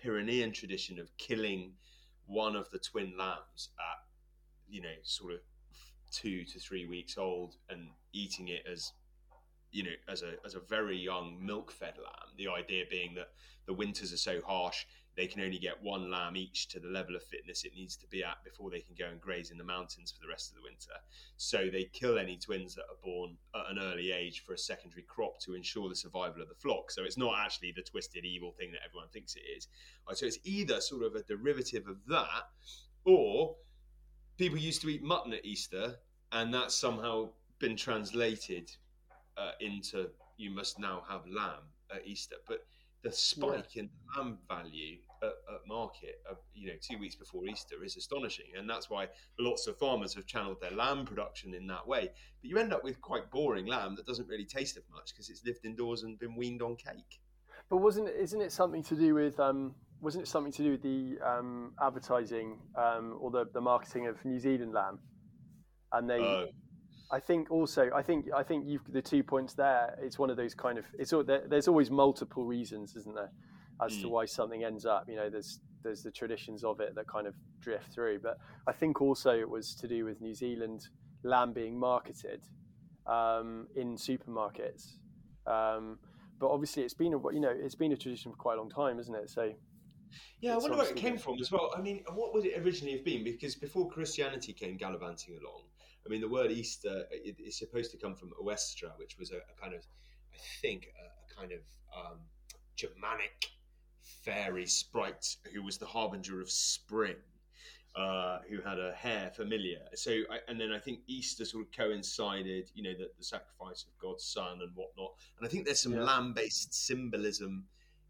Pyrenean 0.00 0.52
tradition 0.52 1.00
of 1.00 1.16
killing 1.16 1.72
one 2.26 2.54
of 2.54 2.70
the 2.70 2.78
twin 2.78 3.14
lambs 3.18 3.70
at 3.78 4.06
you 4.68 4.80
know 4.80 4.94
sort 5.02 5.32
of 5.32 5.40
two 6.12 6.44
to 6.44 6.60
three 6.60 6.86
weeks 6.86 7.18
old 7.18 7.56
and 7.68 7.88
eating 8.14 8.48
it 8.48 8.64
as 8.70 8.92
you 9.72 9.82
know 9.82 9.90
as 10.08 10.22
a 10.22 10.34
as 10.44 10.54
a 10.54 10.60
very 10.60 10.96
young 10.96 11.36
milk 11.44 11.70
fed 11.70 11.94
lamb 11.98 12.30
the 12.38 12.48
idea 12.48 12.84
being 12.90 13.14
that 13.14 13.28
the 13.66 13.72
winters 13.72 14.12
are 14.12 14.18
so 14.18 14.40
harsh 14.46 14.84
they 15.16 15.26
can 15.26 15.42
only 15.42 15.58
get 15.58 15.80
one 15.82 16.10
lamb 16.10 16.36
each 16.36 16.68
to 16.68 16.80
the 16.80 16.88
level 16.88 17.14
of 17.14 17.22
fitness 17.22 17.64
it 17.64 17.74
needs 17.74 17.96
to 17.96 18.06
be 18.08 18.24
at 18.24 18.42
before 18.42 18.70
they 18.70 18.80
can 18.80 18.94
go 18.98 19.06
and 19.06 19.20
graze 19.20 19.50
in 19.50 19.58
the 19.58 19.64
mountains 19.64 20.12
for 20.12 20.20
the 20.20 20.28
rest 20.28 20.50
of 20.50 20.56
the 20.56 20.62
winter. 20.62 20.92
So 21.36 21.68
they 21.70 21.84
kill 21.84 22.18
any 22.18 22.36
twins 22.36 22.74
that 22.74 22.82
are 22.82 23.02
born 23.02 23.36
at 23.54 23.70
an 23.70 23.78
early 23.78 24.10
age 24.10 24.44
for 24.44 24.54
a 24.54 24.58
secondary 24.58 25.02
crop 25.02 25.38
to 25.40 25.54
ensure 25.54 25.88
the 25.88 25.94
survival 25.94 26.42
of 26.42 26.48
the 26.48 26.54
flock. 26.54 26.90
So 26.90 27.04
it's 27.04 27.16
not 27.16 27.38
actually 27.38 27.72
the 27.72 27.82
twisted 27.82 28.24
evil 28.24 28.52
thing 28.58 28.72
that 28.72 28.80
everyone 28.84 29.08
thinks 29.12 29.36
it 29.36 29.44
is. 29.56 29.68
So 30.14 30.26
it's 30.26 30.38
either 30.42 30.80
sort 30.80 31.04
of 31.04 31.14
a 31.14 31.22
derivative 31.22 31.86
of 31.86 31.98
that, 32.08 32.48
or 33.04 33.54
people 34.36 34.58
used 34.58 34.82
to 34.82 34.88
eat 34.88 35.02
mutton 35.02 35.32
at 35.32 35.44
Easter, 35.44 35.96
and 36.32 36.52
that's 36.52 36.74
somehow 36.74 37.30
been 37.58 37.76
translated 37.76 38.70
uh, 39.36 39.52
into 39.60 40.08
you 40.36 40.50
must 40.50 40.78
now 40.78 41.02
have 41.08 41.22
lamb 41.26 41.62
at 41.94 42.06
Easter. 42.06 42.36
But 42.46 42.66
the 43.02 43.12
spike 43.12 43.74
yeah. 43.74 43.82
in 43.82 43.90
lamb 44.16 44.38
value 44.48 44.96
at, 45.22 45.28
at 45.28 45.60
market, 45.68 46.20
uh, 46.28 46.34
you 46.54 46.68
know, 46.68 46.74
two 46.80 46.98
weeks 46.98 47.14
before 47.14 47.46
Easter 47.46 47.84
is 47.84 47.96
astonishing, 47.96 48.46
and 48.56 48.68
that's 48.68 48.88
why 48.90 49.08
lots 49.38 49.66
of 49.66 49.76
farmers 49.78 50.14
have 50.14 50.26
channeled 50.26 50.60
their 50.60 50.70
lamb 50.70 51.04
production 51.04 51.54
in 51.54 51.66
that 51.66 51.86
way. 51.86 52.10
But 52.40 52.50
you 52.50 52.58
end 52.58 52.72
up 52.72 52.82
with 52.82 53.00
quite 53.00 53.30
boring 53.30 53.66
lamb 53.66 53.94
that 53.96 54.06
doesn't 54.06 54.26
really 54.26 54.46
taste 54.46 54.76
of 54.76 54.82
much 54.92 55.12
because 55.12 55.28
it's 55.28 55.44
lived 55.44 55.64
indoors 55.64 56.02
and 56.02 56.18
been 56.18 56.34
weaned 56.34 56.62
on 56.62 56.76
cake. 56.76 57.20
But 57.68 57.78
wasn't 57.78 58.08
it, 58.08 58.16
isn't 58.16 58.40
it 58.40 58.52
something 58.52 58.82
to 58.84 58.96
do 58.96 59.14
with 59.14 59.38
um, 59.38 59.74
wasn't 60.00 60.24
it 60.24 60.28
something 60.28 60.52
to 60.52 60.62
do 60.62 60.70
with 60.72 60.82
the 60.82 61.18
um, 61.24 61.72
advertising 61.82 62.58
um, 62.76 63.16
or 63.20 63.30
the, 63.30 63.46
the 63.52 63.60
marketing 63.60 64.06
of 64.06 64.22
New 64.24 64.38
Zealand 64.38 64.72
lamb? 64.72 64.98
And 65.92 66.08
they 66.08 66.20
uh, 66.20 66.46
I 67.14 67.20
think 67.20 67.48
also, 67.48 67.90
I 67.94 68.02
think 68.02 68.26
I 68.34 68.42
think 68.42 68.66
you've 68.66 68.92
the 68.92 69.00
two 69.00 69.22
points 69.22 69.54
there. 69.54 69.96
It's 70.02 70.18
one 70.18 70.30
of 70.30 70.36
those 70.36 70.52
kind 70.52 70.78
of 70.78 70.84
it's 70.98 71.12
all, 71.12 71.22
there, 71.22 71.44
there's 71.46 71.68
always 71.68 71.88
multiple 71.88 72.44
reasons, 72.44 72.96
isn't 72.96 73.14
there, 73.14 73.30
as 73.80 73.92
mm. 73.92 74.02
to 74.02 74.08
why 74.08 74.24
something 74.24 74.64
ends 74.64 74.84
up. 74.84 75.04
You 75.08 75.14
know, 75.14 75.30
there's 75.30 75.60
there's 75.84 76.02
the 76.02 76.10
traditions 76.10 76.64
of 76.64 76.80
it 76.80 76.96
that 76.96 77.06
kind 77.06 77.28
of 77.28 77.34
drift 77.60 77.92
through, 77.94 78.18
but 78.18 78.38
I 78.66 78.72
think 78.72 79.00
also 79.00 79.30
it 79.30 79.48
was 79.48 79.76
to 79.76 79.86
do 79.86 80.04
with 80.04 80.20
New 80.20 80.34
Zealand 80.34 80.88
lamb 81.22 81.52
being 81.52 81.78
marketed 81.78 82.40
um, 83.06 83.68
in 83.76 83.94
supermarkets. 83.94 84.94
Um, 85.46 86.00
but 86.40 86.48
obviously, 86.50 86.82
it's 86.82 86.94
been 86.94 87.14
a 87.14 87.32
you 87.32 87.38
know 87.38 87.54
it's 87.56 87.76
been 87.76 87.92
a 87.92 87.96
tradition 87.96 88.32
for 88.32 88.38
quite 88.38 88.54
a 88.54 88.60
long 88.60 88.70
time, 88.70 88.98
isn't 88.98 89.14
it? 89.14 89.30
So. 89.30 89.52
Yeah, 90.40 90.54
I 90.54 90.58
wonder 90.58 90.76
where 90.76 90.88
it 90.88 90.96
came 90.96 91.18
from 91.18 91.40
as 91.40 91.50
well. 91.50 91.72
I 91.76 91.80
mean, 91.80 92.04
what 92.12 92.34
would 92.34 92.44
it 92.44 92.60
originally 92.62 92.92
have 92.96 93.04
been? 93.04 93.24
Because 93.24 93.56
before 93.56 93.88
Christianity 93.88 94.52
came 94.52 94.76
gallivanting 94.76 95.36
along, 95.40 95.62
I 96.06 96.10
mean, 96.10 96.20
the 96.20 96.28
word 96.28 96.50
Easter 96.50 97.04
is 97.12 97.58
supposed 97.58 97.90
to 97.92 97.96
come 97.96 98.14
from 98.14 98.32
Oestra, 98.40 98.90
which 98.98 99.16
was 99.18 99.30
a, 99.32 99.36
a 99.36 99.60
kind 99.60 99.74
of, 99.74 99.80
I 100.34 100.38
think, 100.60 100.88
a, 101.00 101.06
a 101.06 101.40
kind 101.40 101.52
of 101.52 101.60
um, 101.96 102.18
Germanic 102.76 103.46
fairy 104.00 104.66
sprite 104.66 105.36
who 105.52 105.62
was 105.62 105.78
the 105.78 105.86
harbinger 105.86 106.40
of 106.40 106.50
spring. 106.50 107.16
uh, 107.96 108.38
who 108.50 108.60
had 108.60 108.78
a 108.78 108.92
hare 108.92 109.30
familiar. 109.34 109.78
So, 109.94 110.10
I, 110.30 110.38
and 110.48 110.60
then 110.60 110.72
I 110.72 110.78
think 110.80 111.00
Easter 111.06 111.44
sort 111.44 111.66
of 111.66 111.72
coincided, 111.72 112.68
you 112.74 112.82
know, 112.82 112.92
the, 112.92 113.08
the 113.16 113.24
sacrifice 113.24 113.84
of 113.84 113.96
God's 113.98 114.24
Son 114.24 114.58
and 114.62 114.70
whatnot. 114.74 115.12
And 115.38 115.46
I 115.46 115.48
think 115.48 115.64
there's 115.64 115.80
some 115.80 115.92
Yeah. 115.92 116.02
lamb-based 116.02 116.74
symbolism 116.74 117.64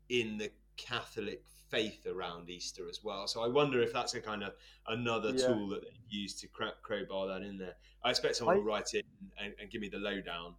in 0.09 0.39
the 0.39 0.51
Catholic 0.77 1.45
faith 1.75 2.07
around 2.07 2.49
Easter 2.49 2.89
as 2.89 3.03
well. 3.03 3.27
So 3.27 3.43
I 3.43 3.49
wonder 3.49 3.81
if 3.83 3.93
that's 3.93 4.15
a 4.15 4.21
kind 4.21 4.43
of 4.45 4.53
another 4.87 5.31
Yeah. 5.31 5.47
tool 5.49 5.69
that 5.71 5.83
they 5.83 5.91
use 6.09 6.35
to 6.41 6.47
crowbar 6.83 7.27
that 7.29 7.43
in 7.43 7.59
there. 7.59 7.75
I 8.05 8.11
expect 8.11 8.37
someone 8.37 8.57
I- 8.57 8.59
will 8.59 8.65
write 8.67 8.95
it 8.95 9.05
and, 9.39 9.55
and 9.59 9.71
give 9.71 9.81
me 9.81 9.89
the 9.89 9.99
lowdown. 9.99 10.55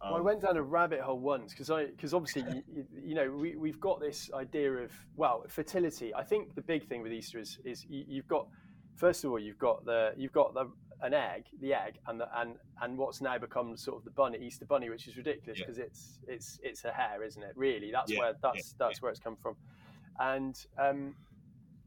Well, 0.00 0.14
I 0.14 0.18
Um, 0.18 0.24
went 0.24 0.42
down 0.42 0.56
a 0.56 0.62
rabbit 0.62 1.00
hole 1.00 1.18
once 1.18 1.52
because 1.52 1.70
I 1.70 1.86
because 1.86 2.12
obviously 2.14 2.42
you, 2.54 2.62
you, 2.68 2.86
you 3.08 3.14
know 3.14 3.30
we 3.30 3.56
we've 3.56 3.80
got 3.80 4.00
this 4.00 4.30
idea 4.32 4.72
of 4.84 4.92
well 5.16 5.44
fertility. 5.48 6.14
I 6.14 6.22
think 6.22 6.54
the 6.54 6.62
big 6.62 6.86
thing 6.88 7.02
with 7.02 7.12
Easter 7.12 7.38
is 7.38 7.58
is 7.64 7.84
you, 7.86 8.04
you've 8.06 8.28
got 8.28 8.46
first 8.96 9.24
of 9.24 9.30
all 9.30 9.38
you've 9.38 9.58
got 9.58 9.84
the 9.84 10.12
you've 10.16 10.32
got 10.32 10.54
the 10.54 10.70
an 11.02 11.12
egg 11.12 11.44
the 11.60 11.74
egg 11.74 11.98
and 12.06 12.20
the, 12.20 12.28
and 12.40 12.56
and 12.82 12.96
what's 12.96 13.20
now 13.20 13.36
become 13.38 13.76
sort 13.76 13.98
of 13.98 14.04
the 14.04 14.10
bunny 14.10 14.38
Easter 14.38 14.64
bunny 14.64 14.88
which 14.90 15.06
is 15.08 15.16
ridiculous 15.16 15.58
Yeah. 15.58 15.64
because 15.66 15.78
it's 15.78 16.18
it's 16.26 16.58
it's 16.62 16.84
a 16.86 16.92
hare 16.92 17.22
isn't 17.22 17.42
it 17.42 17.54
really 17.56 17.90
that's 17.90 18.10
Yeah, 18.12 18.20
where 18.20 18.34
that's 18.42 18.72
that's 18.78 19.02
where 19.02 19.10
it's 19.10 19.20
come 19.20 19.36
from 19.36 19.56
and 20.20 20.56
um, 20.78 21.14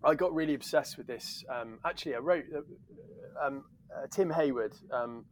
I 0.04 0.16
got 0.16 0.34
really 0.34 0.54
obsessed 0.54 0.98
with 0.98 1.08
this 1.08 1.44
um, 1.50 1.80
actually 1.86 2.16
I 2.16 2.20
wrote 2.20 2.46
uh, 2.56 3.46
um, 3.46 3.64
uh, 3.96 4.08
Tim 4.12 4.30
Hayward 4.30 4.74
um, 4.92 5.26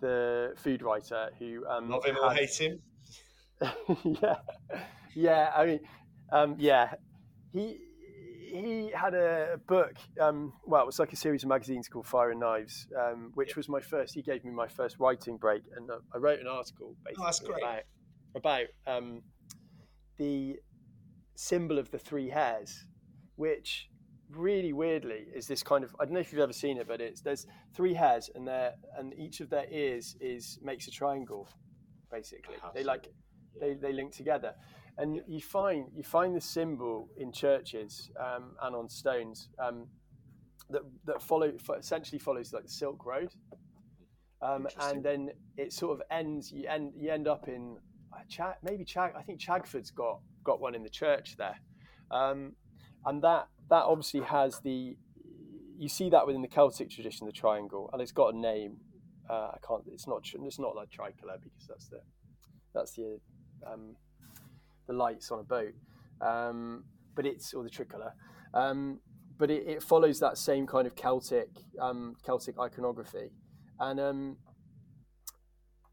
the 0.00 0.54
food 0.56 0.82
writer 0.82 1.30
who 1.38 1.66
um, 1.66 1.90
love 1.90 2.04
him 2.04 2.16
or 2.22 2.32
hate 2.32 2.56
him. 2.56 2.80
yeah, 4.04 4.36
yeah. 5.14 5.52
I 5.54 5.66
mean, 5.66 5.80
um, 6.32 6.56
yeah. 6.58 6.94
He 7.52 7.80
he 8.52 8.90
had 8.94 9.14
a 9.14 9.58
book. 9.66 9.94
Um, 10.20 10.52
well, 10.64 10.82
it 10.82 10.86
was 10.86 10.98
like 10.98 11.12
a 11.12 11.16
series 11.16 11.42
of 11.42 11.48
magazines 11.48 11.88
called 11.88 12.06
Fire 12.06 12.30
and 12.30 12.40
Knives, 12.40 12.86
um, 12.98 13.32
which 13.34 13.56
was 13.56 13.68
my 13.68 13.80
first. 13.80 14.14
He 14.14 14.22
gave 14.22 14.44
me 14.44 14.50
my 14.50 14.68
first 14.68 14.96
writing 14.98 15.36
break, 15.36 15.62
and 15.76 15.90
uh, 15.90 15.98
I 16.14 16.18
wrote 16.18 16.40
an 16.40 16.46
article 16.46 16.94
basically 17.04 17.22
Oh, 17.22 17.26
that's 17.26 17.40
great. 17.40 17.62
about 17.62 17.82
about 18.34 18.66
um, 18.86 19.22
the 20.18 20.56
symbol 21.38 21.78
of 21.78 21.88
the 21.92 21.98
three 21.98 22.28
hares, 22.28 22.84
which 23.36 23.88
really 24.30 24.72
weirdly 24.72 25.26
is 25.34 25.46
this 25.46 25.62
kind 25.62 25.84
of 25.84 25.94
I 25.98 26.04
don't 26.04 26.14
know 26.14 26.20
if 26.20 26.32
you've 26.32 26.42
ever 26.42 26.52
seen 26.52 26.78
it, 26.78 26.88
but 26.88 27.00
it's 27.00 27.20
there's 27.20 27.46
three 27.72 27.94
hares 27.94 28.28
and 28.34 28.46
they 28.46 28.70
and 28.98 29.14
each 29.16 29.40
of 29.40 29.48
their 29.48 29.66
ears 29.70 30.16
is 30.20 30.58
makes 30.62 30.88
a 30.88 30.90
triangle, 30.90 31.48
basically. 32.10 32.56
They 32.74 32.82
like 32.82 33.06
it. 33.06 33.14
they, 33.60 33.74
they 33.74 33.92
link 33.92 34.12
together, 34.12 34.54
and 34.98 35.20
you 35.28 35.40
find 35.40 35.86
you 35.94 36.02
find 36.02 36.34
the 36.34 36.40
symbol 36.40 37.08
in 37.16 37.30
churches 37.32 38.10
um, 38.18 38.56
and 38.62 38.74
on 38.74 38.88
stones 38.88 39.48
um, 39.60 39.86
that 40.70 40.82
that 41.04 41.22
follow 41.22 41.52
essentially 41.78 42.18
follows 42.18 42.52
like 42.52 42.64
the 42.64 42.76
Silk 42.82 43.06
Road, 43.06 43.30
um, 44.42 44.66
and 44.80 45.04
then 45.04 45.30
it 45.56 45.72
sort 45.72 45.92
of 45.92 46.02
ends. 46.10 46.50
You 46.50 46.66
end 46.68 46.94
you 46.96 47.12
end 47.12 47.28
up 47.28 47.46
in 47.46 47.76
uh, 48.12 48.22
Chag, 48.28 48.56
maybe 48.64 48.84
Chag. 48.84 49.14
I 49.16 49.22
think 49.22 49.38
Chagford's 49.38 49.92
got 49.92 50.18
got 50.44 50.60
one 50.60 50.74
in 50.74 50.82
the 50.82 50.90
church 50.90 51.36
there, 51.36 51.60
um, 52.10 52.52
and 53.04 53.22
that 53.22 53.48
that 53.70 53.84
obviously 53.84 54.20
has 54.20 54.60
the. 54.60 54.96
You 55.80 55.88
see 55.88 56.10
that 56.10 56.26
within 56.26 56.42
the 56.42 56.48
Celtic 56.48 56.90
tradition, 56.90 57.26
the 57.26 57.32
triangle, 57.32 57.88
and 57.92 58.02
it's 58.02 58.12
got 58.12 58.34
a 58.34 58.36
name. 58.36 58.78
Uh, 59.30 59.52
I 59.54 59.58
can't. 59.66 59.84
It's 59.92 60.08
not. 60.08 60.22
It's 60.24 60.58
not 60.58 60.74
like 60.74 60.90
tricolour 60.90 61.38
because 61.42 61.66
that's 61.68 61.88
the 61.88 62.00
that's 62.74 62.92
the 62.92 63.20
um, 63.66 63.96
the 64.86 64.92
lights 64.92 65.30
on 65.30 65.38
a 65.38 65.44
boat. 65.44 65.74
Um, 66.20 66.84
but 67.14 67.26
it's 67.26 67.54
or 67.54 67.62
the 67.62 67.70
tricolour. 67.70 68.12
Um, 68.54 69.00
but 69.38 69.50
it, 69.50 69.66
it 69.66 69.82
follows 69.82 70.20
that 70.20 70.36
same 70.36 70.66
kind 70.66 70.86
of 70.86 70.96
Celtic 70.96 71.48
um, 71.80 72.16
Celtic 72.24 72.58
iconography, 72.58 73.30
and 73.78 74.00
um, 74.00 74.36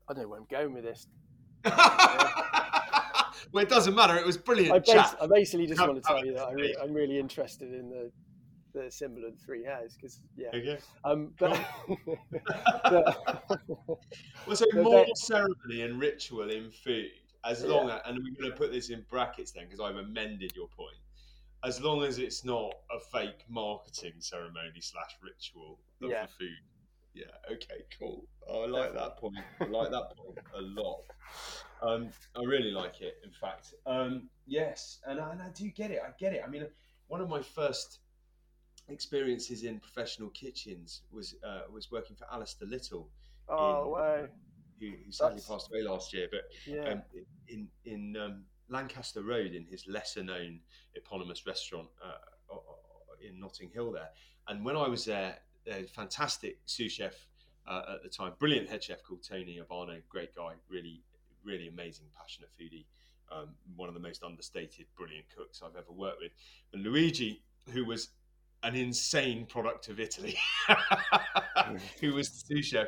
I 0.10 0.14
don't 0.14 0.24
know 0.24 0.30
where 0.30 0.40
I'm 0.40 0.48
going 0.50 0.74
with 0.74 0.84
this. 0.84 1.08
well, 3.56 3.64
it 3.64 3.70
doesn't 3.70 3.96
matter. 3.96 4.18
It 4.18 4.26
was 4.26 4.36
brilliant 4.38 4.74
I, 4.74 4.80
bas- 4.80 4.90
chat. 4.90 5.18
I 5.22 5.28
basically 5.28 5.66
just 5.66 5.80
want 5.80 5.96
to 5.96 6.02
tell 6.02 6.26
you 6.26 6.34
that 6.34 6.44
I 6.48 6.50
to 6.52 6.56
re-. 6.58 6.76
I'm 6.84 6.94
really 6.94 7.18
interested 7.18 7.74
in 7.74 7.90
the 7.90 8.12
the 8.74 8.92
symbol 8.92 9.24
of 9.24 9.32
the 9.40 9.46
three 9.46 9.64
hares 9.64 9.96
because 9.96 10.20
yeah. 10.36 10.50
Okay. 10.50 10.78
Um, 11.06 11.32
but, 11.40 11.58
but 12.84 13.18
Well, 14.46 14.56
so 14.58 14.66
more 14.74 15.06
that- 15.06 15.18
ceremony 15.18 15.84
and 15.84 16.02
ritual 16.02 16.52
in 16.52 16.70
food, 16.70 17.08
as 17.46 17.64
Yeah. 17.64 17.70
long 17.70 17.90
as, 17.90 18.02
and 18.06 18.18
we're 18.18 18.36
going 18.38 18.52
to 18.52 18.58
put 18.58 18.74
this 18.74 18.90
in 18.90 19.06
brackets 19.10 19.54
then 19.54 19.64
because 19.64 19.80
I've 19.80 19.96
amended 19.96 20.52
your 20.54 20.68
point. 20.68 20.98
As 21.64 21.82
long 21.82 22.04
as 22.04 22.20
it's 22.20 22.44
not 22.44 22.74
a 22.92 23.00
fake 23.18 23.46
marketing 23.48 24.16
ceremony 24.20 24.82
slash 24.82 25.16
ritual 25.24 25.80
of 26.04 26.10
Yeah. 26.10 26.24
the 26.26 26.28
food. 26.28 26.60
Yeah. 27.16 27.26
Okay. 27.52 27.86
Cool. 27.98 28.28
Oh, 28.48 28.64
I 28.64 28.68
like 28.68 28.94
that 28.94 29.18
point. 29.18 29.36
I 29.62 29.66
like 29.66 29.90
that 29.92 30.16
point 30.18 30.38
a 30.56 30.62
lot. 30.62 31.02
Um, 31.82 32.10
I 32.36 32.44
really 32.44 32.72
like 32.72 33.02
it. 33.02 33.16
In 33.24 33.32
fact, 33.32 33.74
um, 33.86 34.30
yes, 34.46 35.00
and 35.08 35.20
I, 35.20 35.32
and 35.32 35.42
I 35.42 35.50
do 35.50 35.70
get 35.70 35.92
it. 35.92 36.00
I 36.06 36.12
get 36.20 36.34
it. 36.34 36.42
I 36.46 36.50
mean, 36.50 36.68
one 37.08 37.22
of 37.22 37.30
my 37.30 37.42
first 37.42 38.00
experiences 38.90 39.64
in 39.64 39.80
professional 39.80 40.30
kitchens 40.30 41.02
was 41.12 41.36
uh, 41.44 41.62
was 41.72 41.90
working 41.92 42.16
for 42.16 42.26
Alistair 42.32 42.68
Little 42.68 43.10
oh 43.50 43.86
in- 43.86 43.92
wow, 43.92 44.28
who, 44.80 44.88
who 45.06 45.12
sadly 45.12 45.36
That's- 45.36 45.48
passed 45.48 45.70
away 45.72 45.84
last 45.84 46.14
year, 46.14 46.28
but 46.30 46.42
yeah, 46.68 46.92
um, 46.94 47.02
in 47.48 47.68
in 47.86 48.16
um, 48.18 48.44
Lancaster 48.70 49.24
Road, 49.24 49.54
in 49.54 49.66
his 49.66 49.88
lesser 49.88 50.24
known 50.24 50.60
eponymous 50.96 51.46
restaurant 51.48 51.88
uh, 52.04 52.56
in 53.26 53.40
Notting 53.40 53.70
Hill, 53.70 53.92
there. 53.92 54.10
And 54.48 54.64
when 54.64 54.76
I 54.78 54.88
was 54.88 55.06
there, 55.06 55.38
a 55.68 55.84
fantastic 55.84 56.60
sous 56.66 56.92
chef 56.92 57.28
uh, 57.68 57.96
at 57.96 58.04
the 58.04 58.10
time, 58.10 58.34
brilliant 58.40 58.70
head 58.70 58.84
chef 58.84 59.04
called 59.04 59.24
Tony 59.24 59.60
Urbano, 59.60 60.02
great 60.10 60.36
guy, 60.36 60.54
really, 60.70 61.02
really 61.44 61.68
amazing, 61.68 62.06
passionate 62.18 62.50
foodie, 62.60 62.86
um, 63.32 63.50
one 63.76 63.90
of 63.90 63.96
the 63.96 64.02
most 64.02 64.24
understated, 64.24 64.86
brilliant 64.96 65.26
cooks 65.36 65.62
I've 65.64 65.76
ever 65.76 65.92
worked 65.92 66.22
with. 66.22 66.32
And 66.74 66.84
Luigi, 66.84 67.42
who 67.72 67.86
was 67.86 68.10
an 68.64 68.76
insane 68.76 69.46
product 69.46 69.90
of 69.90 70.00
Italy, 70.00 70.36
who 72.02 72.14
was 72.14 72.30
the 72.30 72.56
sous 72.56 72.66
chef, 72.66 72.88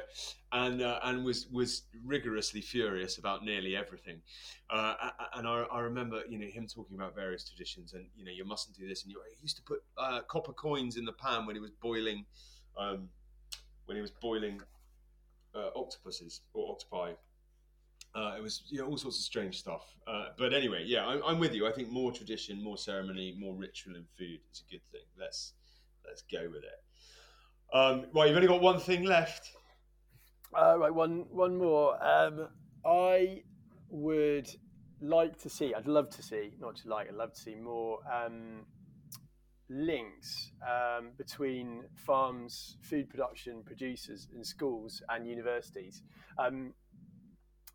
and 0.51 0.81
uh, 0.81 0.99
and 1.03 1.23
was 1.23 1.47
was 1.51 1.83
rigorously 2.05 2.61
furious 2.61 3.17
about 3.17 3.43
nearly 3.43 3.75
everything. 3.75 4.21
Uh, 4.69 4.95
and 5.35 5.47
I, 5.47 5.65
I 5.71 5.79
remember, 5.81 6.21
you 6.27 6.39
know, 6.39 6.47
him 6.47 6.67
talking 6.67 6.95
about 6.95 7.15
various 7.15 7.47
traditions, 7.47 7.93
and 7.93 8.05
you 8.15 8.25
know, 8.25 8.31
you 8.31 8.45
mustn't 8.45 8.75
do 8.75 8.87
this. 8.87 9.03
And 9.03 9.11
you 9.11 9.21
he 9.35 9.41
used 9.41 9.57
to 9.57 9.63
put 9.63 9.83
uh, 9.97 10.21
copper 10.27 10.53
coins 10.53 10.97
in 10.97 11.05
the 11.05 11.13
pan 11.13 11.45
when 11.45 11.55
he 11.55 11.61
was 11.61 11.71
boiling, 11.71 12.25
um, 12.77 13.09
when 13.85 13.95
he 13.95 14.01
was 14.01 14.11
boiling 14.11 14.61
uh, 15.55 15.69
octopuses 15.75 16.41
or 16.53 16.71
octopi. 16.71 17.13
Uh, 18.15 18.35
it 18.37 18.41
was 18.41 18.63
you 18.69 18.79
know, 18.79 18.87
all 18.87 18.97
sorts 18.97 19.17
of 19.17 19.23
strange 19.23 19.59
stuff. 19.59 19.95
Uh, 20.07 20.27
but 20.37 20.53
anyway, 20.53 20.83
yeah, 20.85 21.05
I'm, 21.05 21.21
I'm 21.25 21.39
with 21.39 21.53
you. 21.53 21.67
I 21.67 21.71
think 21.71 21.89
more 21.89 22.11
tradition, 22.11 22.63
more 22.63 22.77
ceremony, 22.77 23.35
more 23.37 23.55
ritual 23.55 23.95
in 23.95 24.05
food 24.17 24.39
is 24.51 24.63
a 24.67 24.71
good 24.71 24.81
thing. 24.91 25.01
Let's 25.19 25.53
let's 26.05 26.23
go 26.31 26.49
with 26.49 26.63
it. 26.63 27.75
Um, 27.75 28.05
right, 28.13 28.27
you've 28.27 28.35
only 28.35 28.47
got 28.47 28.61
one 28.61 28.79
thing 28.79 29.03
left. 29.03 29.51
Uh, 30.57 30.77
right, 30.79 30.93
one 30.93 31.25
one 31.29 31.57
more. 31.57 32.03
Um, 32.03 32.47
I 32.85 33.43
would 33.89 34.49
like 35.01 35.37
to 35.41 35.49
see. 35.49 35.73
I'd 35.73 35.87
love 35.87 36.09
to 36.11 36.23
see, 36.23 36.53
not 36.59 36.77
to 36.77 36.89
like. 36.89 37.09
I'd 37.09 37.15
love 37.15 37.33
to 37.33 37.39
see 37.39 37.55
more 37.55 37.99
um, 38.11 38.65
links 39.69 40.51
um, 40.65 41.09
between 41.17 41.83
farms, 41.95 42.77
food 42.81 43.09
production 43.09 43.63
producers, 43.65 44.27
and 44.33 44.45
schools 44.45 45.01
and 45.09 45.27
universities. 45.27 46.03
Um, 46.37 46.73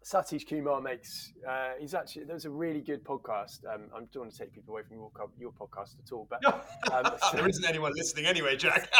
Satish 0.04 0.48
Kumar 0.48 0.80
makes. 0.80 1.32
Uh, 1.48 1.70
he's 1.78 1.94
actually 1.94 2.24
there's 2.24 2.44
a 2.44 2.50
really 2.50 2.80
good 2.80 3.04
podcast. 3.04 3.60
Um, 3.72 3.82
I 3.94 4.00
don't 4.12 4.16
want 4.16 4.32
to 4.32 4.38
take 4.38 4.52
people 4.52 4.74
away 4.74 4.82
from 4.82 4.96
your, 4.96 5.10
your 5.38 5.52
podcast 5.52 5.96
at 6.04 6.12
all, 6.12 6.26
but 6.28 6.44
Um, 6.92 7.16
there 7.32 7.48
isn't 7.48 7.64
anyone 7.64 7.92
listening 7.94 8.26
anyway, 8.26 8.56
Jack. 8.56 8.92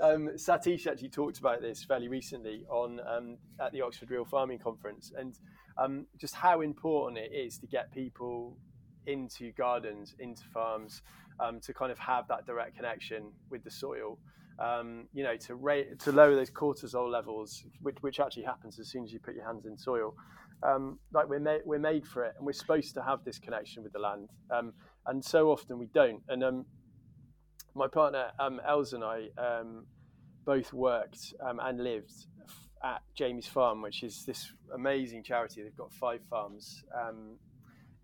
um, 0.00 0.30
Satish 0.36 0.86
actually 0.86 1.08
talked 1.08 1.38
about 1.38 1.60
this 1.60 1.82
fairly 1.82 2.08
recently 2.08 2.64
on 2.68 3.00
um, 3.06 3.38
at 3.60 3.72
the 3.72 3.80
Oxford 3.80 4.10
Real 4.10 4.24
Farming 4.24 4.58
Conference, 4.58 5.12
and 5.16 5.36
um, 5.78 6.06
just 6.16 6.34
how 6.34 6.60
important 6.60 7.18
it 7.18 7.32
is 7.34 7.58
to 7.58 7.66
get 7.66 7.92
people 7.92 8.56
into 9.06 9.52
gardens, 9.52 10.14
into 10.18 10.42
farms, 10.52 11.02
um, 11.40 11.60
to 11.60 11.74
kind 11.74 11.90
of 11.92 11.98
have 11.98 12.28
that 12.28 12.46
direct 12.46 12.76
connection 12.76 13.32
with 13.50 13.64
the 13.64 13.70
soil. 13.70 14.18
Um, 14.58 15.08
you 15.12 15.24
know, 15.24 15.36
to 15.36 15.56
rate, 15.56 15.98
to 16.00 16.12
lower 16.12 16.36
those 16.36 16.50
cortisol 16.50 17.10
levels, 17.10 17.64
which, 17.82 17.96
which 18.02 18.20
actually 18.20 18.44
happens 18.44 18.78
as 18.78 18.88
soon 18.88 19.02
as 19.02 19.12
you 19.12 19.18
put 19.18 19.34
your 19.34 19.44
hands 19.44 19.66
in 19.66 19.76
soil. 19.76 20.14
Um, 20.62 21.00
like 21.12 21.28
we're 21.28 21.40
made, 21.40 21.62
we're 21.64 21.80
made 21.80 22.06
for 22.06 22.24
it, 22.24 22.34
and 22.36 22.46
we're 22.46 22.52
supposed 22.52 22.94
to 22.94 23.02
have 23.02 23.24
this 23.24 23.38
connection 23.38 23.82
with 23.82 23.92
the 23.92 23.98
land, 23.98 24.28
um, 24.52 24.72
and 25.06 25.24
so 25.24 25.50
often 25.50 25.76
we 25.76 25.86
don't. 25.86 26.22
And 26.28 26.44
um, 26.44 26.66
my 27.74 27.88
partner 27.88 28.30
um, 28.38 28.60
Els 28.66 28.92
and 28.92 29.02
I 29.02 29.28
both 30.44 30.72
worked 30.72 31.34
and 31.40 31.82
lived 31.82 32.12
at 32.84 33.02
Jamie's 33.14 33.46
Farm, 33.46 33.82
which 33.82 34.02
is 34.02 34.24
this 34.24 34.52
amazing 34.74 35.22
charity. 35.24 35.62
They've 35.62 35.76
got 35.76 35.92
five 35.92 36.20
farms 36.28 36.84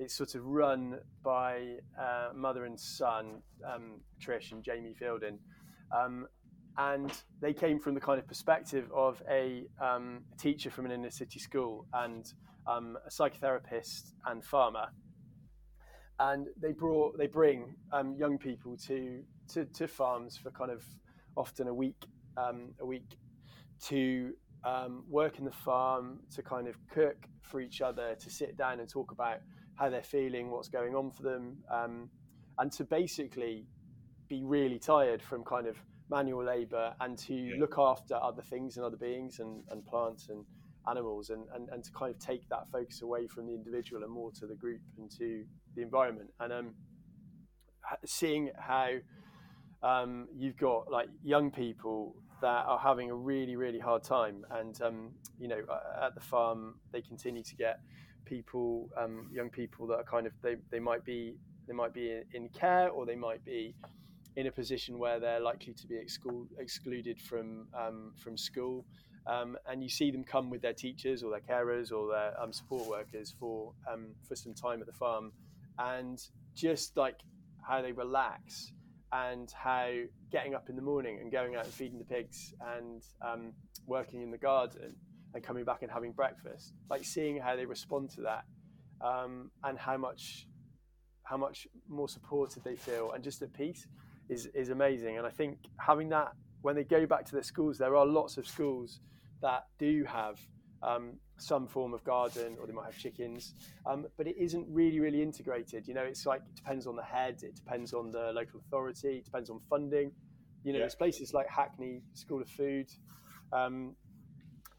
it's 0.00 0.14
sort 0.14 0.34
of 0.34 0.46
run 0.46 0.98
by 1.22 1.76
uh, 2.00 2.30
mother 2.34 2.64
and 2.64 2.80
son, 2.80 3.42
um, 3.70 4.00
Trish 4.18 4.50
and 4.50 4.64
Jamie 4.64 4.94
Feilding. 4.98 5.38
Um, 5.94 6.26
and 6.78 7.12
they 7.42 7.52
came 7.52 7.78
from 7.78 7.94
the 7.94 8.00
kind 8.00 8.18
of 8.18 8.26
perspective 8.26 8.90
of 8.94 9.22
a 9.30 9.66
um, 9.78 10.22
teacher 10.38 10.70
from 10.70 10.86
an 10.86 10.92
inner 10.92 11.10
city 11.10 11.38
school 11.38 11.86
and 11.92 12.32
um, 12.66 12.96
a 13.06 13.10
psychotherapist 13.10 14.12
and 14.26 14.42
farmer. 14.42 14.86
And 16.18 16.46
they 16.60 16.72
brought 16.72 17.18
they 17.18 17.26
bring 17.26 17.74
um, 17.92 18.14
young 18.18 18.38
people 18.38 18.78
to, 18.86 19.22
to, 19.52 19.66
to 19.66 19.86
farms 19.86 20.38
for 20.38 20.50
kind 20.50 20.70
of 20.70 20.82
often 21.36 21.68
a 21.68 21.74
week 21.74 22.06
um, 22.38 22.70
a 22.80 22.86
week 22.86 23.18
to 23.88 24.32
work 25.08 25.38
in 25.38 25.44
the 25.44 25.50
farm, 25.50 26.20
to 26.34 26.42
kind 26.42 26.68
of 26.68 26.76
cook 26.88 27.16
for 27.42 27.60
each 27.60 27.80
other, 27.80 28.14
to 28.14 28.30
sit 28.30 28.56
down 28.56 28.80
and 28.80 28.88
talk 28.88 29.10
about 29.10 29.38
how 29.80 29.88
they're 29.88 30.02
feeling, 30.02 30.50
what's 30.50 30.68
going 30.68 30.94
on 30.94 31.10
for 31.10 31.22
them, 31.22 31.56
um, 31.70 32.10
and 32.58 32.70
to 32.70 32.84
basically 32.84 33.66
be 34.28 34.44
really 34.44 34.78
tired 34.78 35.22
from 35.22 35.42
kind 35.42 35.66
of 35.66 35.76
manual 36.10 36.44
labor 36.44 36.92
and 37.00 37.16
to 37.16 37.34
yeah. 37.34 37.54
look 37.58 37.76
after 37.78 38.14
other 38.14 38.42
things 38.42 38.76
and 38.76 38.84
other 38.84 38.98
beings 38.98 39.40
and, 39.40 39.62
and 39.70 39.84
plants 39.86 40.28
and 40.28 40.44
animals 40.88 41.30
and, 41.30 41.44
and, 41.54 41.68
and 41.70 41.82
to 41.82 41.90
kind 41.92 42.14
of 42.14 42.20
take 42.20 42.46
that 42.50 42.70
focus 42.70 43.00
away 43.00 43.26
from 43.26 43.46
the 43.46 43.54
individual 43.54 44.02
and 44.02 44.12
more 44.12 44.30
to 44.32 44.46
the 44.46 44.54
group 44.54 44.80
and 44.98 45.10
to 45.10 45.44
the 45.74 45.82
environment. 45.82 46.30
And 46.40 46.52
um, 46.52 46.74
seeing 48.04 48.50
how 48.58 48.90
um, 49.82 50.28
you've 50.36 50.58
got 50.58 50.90
like 50.90 51.08
young 51.22 51.50
people 51.50 52.16
that 52.42 52.66
are 52.66 52.78
having 52.78 53.10
a 53.10 53.14
really 53.14 53.56
really 53.56 53.78
hard 53.78 54.02
time 54.02 54.46
and 54.50 54.80
um, 54.80 55.10
you 55.38 55.46
know 55.46 55.60
at 56.02 56.14
the 56.14 56.20
farm 56.20 56.76
they 56.90 57.02
continue 57.02 57.42
to 57.42 57.54
get 57.54 57.80
people 58.24 58.88
um, 58.96 59.28
young 59.32 59.50
people 59.50 59.86
that 59.88 59.96
are 59.96 60.04
kind 60.04 60.26
of 60.26 60.32
they, 60.42 60.56
they 60.70 60.80
might 60.80 61.04
be 61.04 61.36
they 61.66 61.74
might 61.74 61.94
be 61.94 62.20
in 62.34 62.48
care 62.48 62.88
or 62.88 63.06
they 63.06 63.16
might 63.16 63.44
be 63.44 63.74
in 64.36 64.46
a 64.46 64.52
position 64.52 64.98
where 64.98 65.18
they're 65.18 65.40
likely 65.40 65.72
to 65.72 65.86
be 65.86 65.96
exclu- 65.96 66.46
excluded 66.58 67.20
from 67.20 67.66
um, 67.74 68.12
from 68.16 68.36
school. 68.36 68.84
Um, 69.26 69.56
and 69.68 69.82
you 69.82 69.90
see 69.90 70.10
them 70.10 70.24
come 70.24 70.48
with 70.48 70.62
their 70.62 70.72
teachers 70.72 71.22
or 71.22 71.30
their 71.30 71.40
carers 71.40 71.92
or 71.92 72.10
their 72.10 72.40
um, 72.40 72.52
support 72.52 72.88
workers 72.88 73.34
for 73.38 73.72
um, 73.90 74.08
for 74.26 74.34
some 74.34 74.54
time 74.54 74.80
at 74.80 74.86
the 74.86 74.92
farm 74.94 75.32
and 75.78 76.20
just 76.54 76.96
like 76.96 77.20
how 77.62 77.82
they 77.82 77.92
relax 77.92 78.72
and 79.12 79.50
how 79.52 79.90
getting 80.30 80.54
up 80.54 80.68
in 80.68 80.76
the 80.76 80.82
morning 80.82 81.18
and 81.20 81.32
going 81.32 81.56
out 81.56 81.64
and 81.64 81.74
feeding 81.74 81.98
the 81.98 82.04
pigs 82.04 82.54
and 82.76 83.02
um, 83.22 83.52
working 83.86 84.22
in 84.22 84.30
the 84.30 84.38
garden 84.38 84.94
and 85.34 85.42
coming 85.42 85.64
back 85.64 85.82
and 85.82 85.90
having 85.90 86.12
breakfast, 86.12 86.74
like 86.88 87.04
seeing 87.04 87.38
how 87.38 87.56
they 87.56 87.66
respond 87.66 88.10
to 88.10 88.22
that 88.22 88.44
um, 89.00 89.50
and 89.64 89.78
how 89.78 89.96
much 89.96 90.46
how 91.22 91.36
much 91.36 91.68
more 91.88 92.08
supported 92.08 92.64
they 92.64 92.74
feel 92.74 93.12
and 93.12 93.22
just 93.22 93.40
at 93.42 93.52
peace 93.52 93.86
is 94.28 94.46
is 94.54 94.70
amazing. 94.70 95.18
And 95.18 95.26
I 95.26 95.30
think 95.30 95.58
having 95.78 96.08
that 96.10 96.32
when 96.62 96.74
they 96.76 96.84
go 96.84 97.06
back 97.06 97.24
to 97.26 97.32
their 97.32 97.42
schools, 97.42 97.78
there 97.78 97.96
are 97.96 98.06
lots 98.06 98.36
of 98.36 98.46
schools 98.46 99.00
that 99.40 99.66
do 99.78 100.04
have 100.04 100.38
um, 100.82 101.14
some 101.38 101.66
form 101.66 101.94
of 101.94 102.04
garden 102.04 102.56
or 102.60 102.66
they 102.66 102.72
might 102.72 102.86
have 102.86 102.98
chickens, 102.98 103.54
um, 103.86 104.06
but 104.16 104.26
it 104.26 104.36
isn't 104.38 104.66
really, 104.68 105.00
really 105.00 105.22
integrated. 105.22 105.86
You 105.86 105.94
know, 105.94 106.02
it's 106.02 106.26
like 106.26 106.42
it 106.46 106.56
depends 106.56 106.86
on 106.86 106.96
the 106.96 107.02
head, 107.02 107.42
it 107.42 107.54
depends 107.54 107.92
on 107.92 108.10
the 108.10 108.32
local 108.32 108.60
authority, 108.60 109.18
it 109.18 109.24
depends 109.24 109.50
on 109.50 109.60
funding. 109.68 110.12
You 110.62 110.72
know, 110.72 110.78
yeah. 110.78 110.82
there's 110.82 110.94
places 110.94 111.32
like 111.32 111.48
Hackney 111.48 112.02
School 112.12 112.42
of 112.42 112.48
Food. 112.48 112.90
Um, 113.52 113.94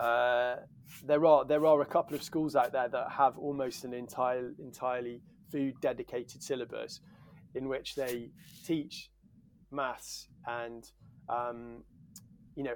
uh, 0.02 0.56
there 1.06 1.26
are 1.26 1.46
there 1.46 1.66
are 1.66 1.82
a 1.82 1.86
couple 1.86 2.16
of 2.16 2.24
schools 2.24 2.56
out 2.56 2.72
there 2.72 2.90
that 2.90 3.12
have 3.12 3.38
almost 3.38 3.84
an 3.84 3.94
entire 3.94 4.52
entirely 4.60 5.22
food 5.52 5.76
dedicated 5.80 6.42
syllabus, 6.42 7.02
in 7.54 7.68
which 7.68 7.96
they 7.96 8.32
teach 8.66 9.12
maths 9.70 10.28
and 10.48 10.92
um, 11.30 11.84
you 12.56 12.64
know 12.64 12.74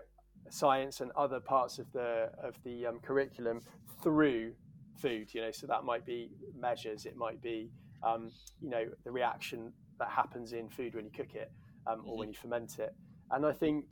science 0.50 1.02
and 1.02 1.12
other 1.18 1.40
parts 1.40 1.80
of 1.80 1.92
the 1.94 2.30
of 2.44 2.62
the 2.64 2.86
um, 2.86 3.00
curriculum 3.00 3.62
through 4.04 4.54
food. 4.96 5.34
You 5.34 5.42
know, 5.42 5.52
so 5.52 5.66
that 5.66 5.84
might 5.84 6.06
be 6.06 6.30
measures, 6.56 7.08
it 7.08 7.16
might 7.16 7.42
be 7.42 7.72
um, 8.04 8.32
you 8.62 8.70
know 8.70 8.86
the 9.04 9.12
reaction 9.12 9.74
that 9.98 10.10
happens 10.10 10.54
in 10.54 10.70
food 10.70 10.94
when 10.94 11.06
you 11.06 11.12
cook 11.12 11.34
it 11.34 11.52
um, 11.88 12.04
or 12.06 12.18
when 12.18 12.28
mm-hmm. 12.28 12.34
you 12.34 12.40
ferment 12.40 12.78
it. 12.78 12.94
And 13.32 13.48
I 13.48 13.52
think 13.52 13.86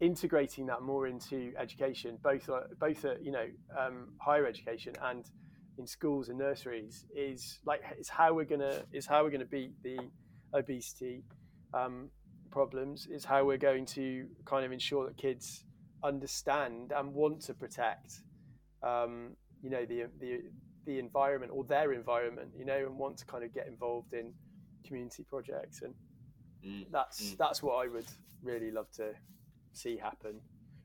integrating 0.00 0.66
that 0.66 0.82
more 0.82 1.06
into 1.06 1.52
education, 1.58 2.18
both 2.22 2.48
both 2.78 3.04
at 3.04 3.24
you 3.24 3.32
know 3.32 3.46
um, 3.78 4.08
higher 4.18 4.46
education 4.46 4.94
and 5.02 5.30
in 5.78 5.86
schools 5.86 6.28
and 6.28 6.38
nurseries, 6.38 7.06
is 7.14 7.60
like 7.64 7.82
is 7.98 8.08
how 8.08 8.34
we're 8.34 8.44
gonna 8.44 8.82
is 8.92 9.06
how 9.06 9.22
we're 9.22 9.30
gonna 9.30 9.44
beat 9.44 9.72
the 9.82 9.98
obesity 10.52 11.22
um, 11.74 12.10
problems 12.50 13.06
is 13.06 13.24
how 13.24 13.44
we're 13.44 13.56
going 13.56 13.86
to 13.86 14.26
kind 14.44 14.64
of 14.64 14.72
ensure 14.72 15.06
that 15.06 15.16
kids 15.16 15.64
understand 16.02 16.92
and 16.96 17.12
want 17.14 17.40
to 17.42 17.54
protect, 17.54 18.22
um, 18.82 19.36
you 19.62 19.70
know, 19.70 19.84
the, 19.84 20.06
the 20.18 20.40
the 20.86 20.98
environment 20.98 21.52
or 21.54 21.62
their 21.64 21.92
environment, 21.92 22.48
you 22.56 22.64
know, 22.64 22.78
and 22.78 22.96
want 22.96 23.16
to 23.18 23.26
kind 23.26 23.44
of 23.44 23.52
get 23.54 23.66
involved 23.66 24.12
in 24.14 24.32
community 24.86 25.24
projects, 25.28 25.82
and 25.82 25.94
mm. 26.66 26.86
that's 26.90 27.22
mm. 27.22 27.36
that's 27.36 27.62
what 27.62 27.74
I 27.84 27.88
would 27.88 28.06
really 28.42 28.70
love 28.70 28.90
to 28.92 29.12
see 29.72 29.96
happen. 29.96 30.40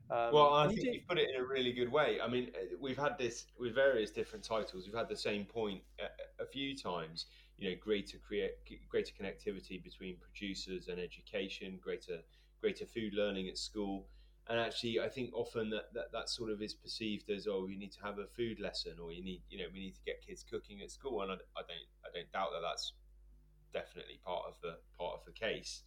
Um, 0.08 0.32
well, 0.32 0.54
I 0.54 0.68
think 0.68 0.82
you 0.82 1.00
put 1.08 1.18
it 1.18 1.28
in 1.34 1.40
a 1.40 1.44
really 1.44 1.72
good 1.72 1.90
way. 1.90 2.18
I 2.22 2.28
mean, 2.28 2.50
uh, 2.54 2.76
we've 2.80 2.96
had 2.96 3.18
this 3.18 3.46
with 3.58 3.74
various 3.74 4.12
different 4.12 4.44
titles. 4.44 4.86
We've 4.86 4.94
had 4.94 5.08
the 5.08 5.16
same 5.16 5.44
point 5.44 5.82
a, 5.98 6.42
a 6.42 6.46
few 6.46 6.76
times 6.76 7.26
you 7.58 7.70
know 7.70 7.76
greater 7.80 8.18
create 8.18 8.52
greater 8.88 9.12
connectivity 9.20 9.82
between 9.82 10.16
producers 10.16 10.88
and 10.88 11.00
education, 11.00 11.78
greater 11.82 12.18
greater 12.60 12.86
food 12.86 13.14
learning 13.14 13.48
at 13.48 13.58
school. 13.58 14.06
And 14.48 14.60
actually, 14.60 15.00
I 15.00 15.08
think 15.08 15.30
often 15.34 15.70
that, 15.70 15.92
that 15.94 16.12
that 16.12 16.28
sort 16.28 16.50
of 16.50 16.62
is 16.62 16.72
perceived 16.72 17.30
as 17.30 17.48
oh, 17.48 17.66
you 17.66 17.78
need 17.78 17.92
to 17.92 18.02
have 18.04 18.18
a 18.18 18.26
food 18.26 18.60
lesson, 18.60 18.92
or 19.02 19.10
you 19.12 19.24
need 19.24 19.42
you 19.50 19.58
know 19.58 19.64
we 19.72 19.80
need 19.80 19.94
to 19.94 20.02
get 20.06 20.24
kids 20.24 20.44
cooking 20.48 20.82
at 20.82 20.90
school. 20.90 21.22
And 21.22 21.32
I, 21.32 21.34
I 21.34 21.62
don't 21.66 21.88
I 22.04 22.08
don't 22.14 22.30
doubt 22.32 22.50
that 22.52 22.62
that's 22.62 22.92
definitely 23.72 24.20
part 24.24 24.44
of 24.46 24.54
the 24.62 24.76
part 24.98 25.14
of 25.14 25.24
the 25.24 25.32
case. 25.32 25.82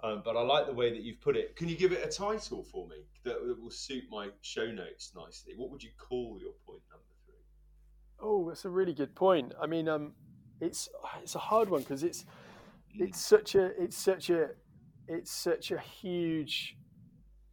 Um, 0.00 0.22
but 0.24 0.36
I 0.36 0.42
like 0.42 0.66
the 0.66 0.72
way 0.72 0.90
that 0.90 1.02
you've 1.02 1.20
put 1.20 1.36
it. 1.36 1.56
Can 1.56 1.68
you 1.68 1.76
give 1.76 1.92
it 1.92 2.04
a 2.04 2.08
title 2.08 2.62
for 2.62 2.86
me 2.86 2.96
that, 3.24 3.44
that 3.44 3.60
will 3.60 3.70
suit 3.70 4.04
my 4.10 4.28
show 4.42 4.66
notes 4.66 5.12
nicely? 5.16 5.54
What 5.56 5.70
would 5.70 5.82
you 5.82 5.90
call 5.98 6.38
your 6.40 6.52
point 6.64 6.82
number 6.90 7.04
three? 7.26 7.34
Oh, 8.20 8.48
that's 8.48 8.64
a 8.64 8.70
really 8.70 8.94
good 8.94 9.14
point. 9.16 9.54
I 9.60 9.66
mean, 9.66 9.88
um, 9.88 10.12
it's 10.60 10.88
it's 11.20 11.34
a 11.34 11.40
hard 11.40 11.68
one 11.68 11.82
because 11.82 12.04
it's 12.04 12.24
it's 12.94 13.20
such 13.20 13.56
a 13.56 13.66
it's 13.80 13.96
such 13.96 14.30
a 14.30 14.50
it's 15.08 15.32
such 15.32 15.72
a 15.72 15.78
huge 15.78 16.76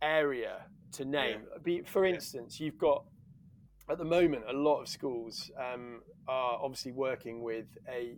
area 0.01 0.65
to 0.93 1.05
name. 1.05 1.41
Yeah. 1.65 1.79
For 1.85 2.05
instance, 2.05 2.59
you've 2.59 2.77
got 2.77 3.05
at 3.89 3.97
the 3.97 4.05
moment 4.05 4.43
a 4.47 4.53
lot 4.53 4.81
of 4.81 4.87
schools 4.87 5.51
um, 5.57 6.01
are 6.27 6.59
obviously 6.61 6.91
working 6.91 7.41
with 7.41 7.65
a 7.89 8.17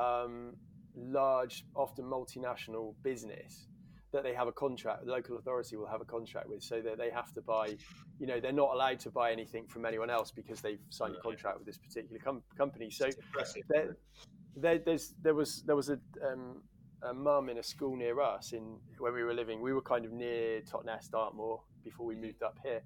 um, 0.00 0.56
large, 0.96 1.64
often 1.74 2.04
multinational 2.04 2.94
business 3.02 3.66
that 4.12 4.24
they 4.24 4.34
have 4.34 4.48
a 4.48 4.52
contract, 4.52 5.04
the 5.04 5.12
local 5.12 5.36
authority 5.38 5.76
will 5.76 5.86
have 5.86 6.00
a 6.00 6.04
contract 6.04 6.48
with, 6.48 6.62
so 6.62 6.80
that 6.80 6.98
they 6.98 7.10
have 7.10 7.32
to 7.32 7.40
buy, 7.40 7.76
you 8.18 8.26
know, 8.26 8.40
they're 8.40 8.52
not 8.52 8.70
allowed 8.74 8.98
to 9.00 9.10
buy 9.10 9.30
anything 9.30 9.66
from 9.68 9.86
anyone 9.86 10.10
else 10.10 10.30
because 10.30 10.60
they've 10.60 10.80
signed 10.88 11.14
a 11.14 11.20
contract 11.20 11.58
with 11.58 11.66
this 11.66 11.78
particular 11.78 12.20
com- 12.22 12.42
company. 12.56 12.90
So 12.90 13.08
there, 13.68 13.96
there, 14.56 14.78
there's, 14.78 15.14
there 15.22 15.34
was 15.34 15.62
there 15.62 15.76
was 15.76 15.90
a, 15.90 15.98
um, 16.28 16.62
a 17.02 17.14
mum 17.14 17.48
in 17.48 17.58
a 17.58 17.62
school 17.62 17.96
near 17.96 18.20
us 18.20 18.52
in 18.52 18.78
where 18.98 19.12
we 19.12 19.22
were 19.22 19.34
living. 19.34 19.60
We 19.60 19.72
were 19.72 19.82
kind 19.82 20.04
of 20.04 20.12
near 20.12 20.60
Totnes, 20.62 21.08
Dartmoor 21.08 21.60
before 21.84 22.04
we 22.04 22.16
moved 22.16 22.42
up 22.42 22.58
here, 22.64 22.82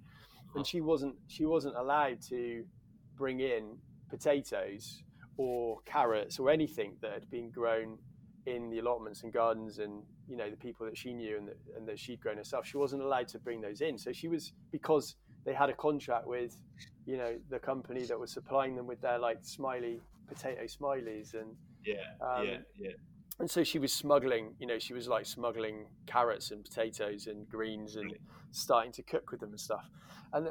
and 0.54 0.66
she 0.66 0.82
wasn't 0.82 1.14
she 1.26 1.46
wasn't 1.46 1.76
allowed 1.76 2.20
to 2.28 2.64
bring 3.16 3.40
in 3.40 3.78
potatoes 4.10 5.03
or 5.36 5.78
carrots 5.84 6.38
or 6.38 6.50
anything 6.50 6.96
that 7.00 7.12
had 7.12 7.30
been 7.30 7.50
grown 7.50 7.98
in 8.46 8.70
the 8.70 8.78
allotments 8.78 9.22
and 9.22 9.32
gardens 9.32 9.78
and 9.78 10.02
you 10.28 10.36
know 10.36 10.50
the 10.50 10.56
people 10.56 10.84
that 10.84 10.96
she 10.96 11.14
knew 11.14 11.38
and 11.38 11.48
that, 11.48 11.56
and 11.76 11.88
that 11.88 11.98
she'd 11.98 12.20
grown 12.20 12.36
herself 12.36 12.66
she 12.66 12.76
wasn't 12.76 13.00
allowed 13.00 13.28
to 13.28 13.38
bring 13.38 13.60
those 13.60 13.80
in. 13.80 13.98
So 13.98 14.12
she 14.12 14.28
was 14.28 14.52
because 14.70 15.16
they 15.44 15.54
had 15.54 15.70
a 15.70 15.74
contract 15.74 16.26
with 16.26 16.56
you 17.06 17.16
know 17.16 17.36
the 17.50 17.58
company 17.58 18.04
that 18.04 18.18
was 18.18 18.30
supplying 18.30 18.76
them 18.76 18.86
with 18.86 19.00
their 19.00 19.18
like 19.18 19.38
smiley 19.42 20.00
potato 20.26 20.64
smileys 20.64 21.34
and 21.34 21.54
yeah 21.84 21.94
um, 22.26 22.46
yeah 22.46 22.56
yeah. 22.78 22.90
and 23.40 23.50
so 23.50 23.62
she 23.62 23.78
was 23.78 23.92
smuggling 23.92 24.54
you 24.58 24.66
know 24.66 24.78
she 24.78 24.94
was 24.94 25.06
like 25.06 25.26
smuggling 25.26 25.84
carrots 26.06 26.50
and 26.50 26.64
potatoes 26.64 27.26
and 27.26 27.46
greens 27.48 27.96
and 27.96 28.14
starting 28.54 28.92
to 28.92 29.02
cook 29.02 29.30
with 29.30 29.40
them 29.40 29.50
and 29.50 29.60
stuff. 29.60 29.88
And 30.32 30.48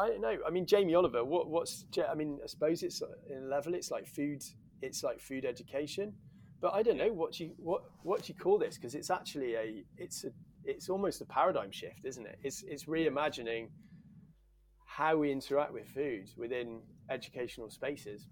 I 0.00 0.08
don't 0.08 0.22
know. 0.22 0.36
I 0.46 0.50
mean, 0.50 0.64
Jamie 0.64 0.94
Oliver. 0.94 1.24
What, 1.24 1.50
what's? 1.50 1.84
I 2.10 2.14
mean, 2.14 2.38
I 2.42 2.46
suppose 2.46 2.82
it's 2.82 3.02
in 3.28 3.50
level. 3.50 3.74
It's 3.74 3.90
like 3.90 4.06
food. 4.06 4.42
It's 4.80 5.02
like 5.02 5.20
food 5.20 5.44
education. 5.44 6.14
But 6.62 6.72
I 6.74 6.82
don't 6.82 6.96
know 6.96 7.12
what 7.12 7.38
you 7.38 7.52
what 7.58 7.82
what 8.02 8.22
do 8.22 8.32
you 8.32 8.38
call 8.38 8.58
this 8.58 8.76
because 8.76 8.94
it's 8.94 9.10
actually 9.10 9.54
a 9.54 9.84
it's 9.98 10.24
a 10.24 10.30
it's 10.64 10.88
almost 10.88 11.20
a 11.20 11.26
paradigm 11.26 11.70
shift, 11.70 12.04
isn't 12.04 12.26
it? 12.26 12.38
It's 12.42 12.62
it's 12.62 12.84
reimagining 12.84 13.68
how 14.86 15.18
we 15.18 15.30
interact 15.32 15.72
with 15.72 15.86
food 15.88 16.30
within 16.36 16.80
educational 17.10 17.70
spaces. 17.70 18.26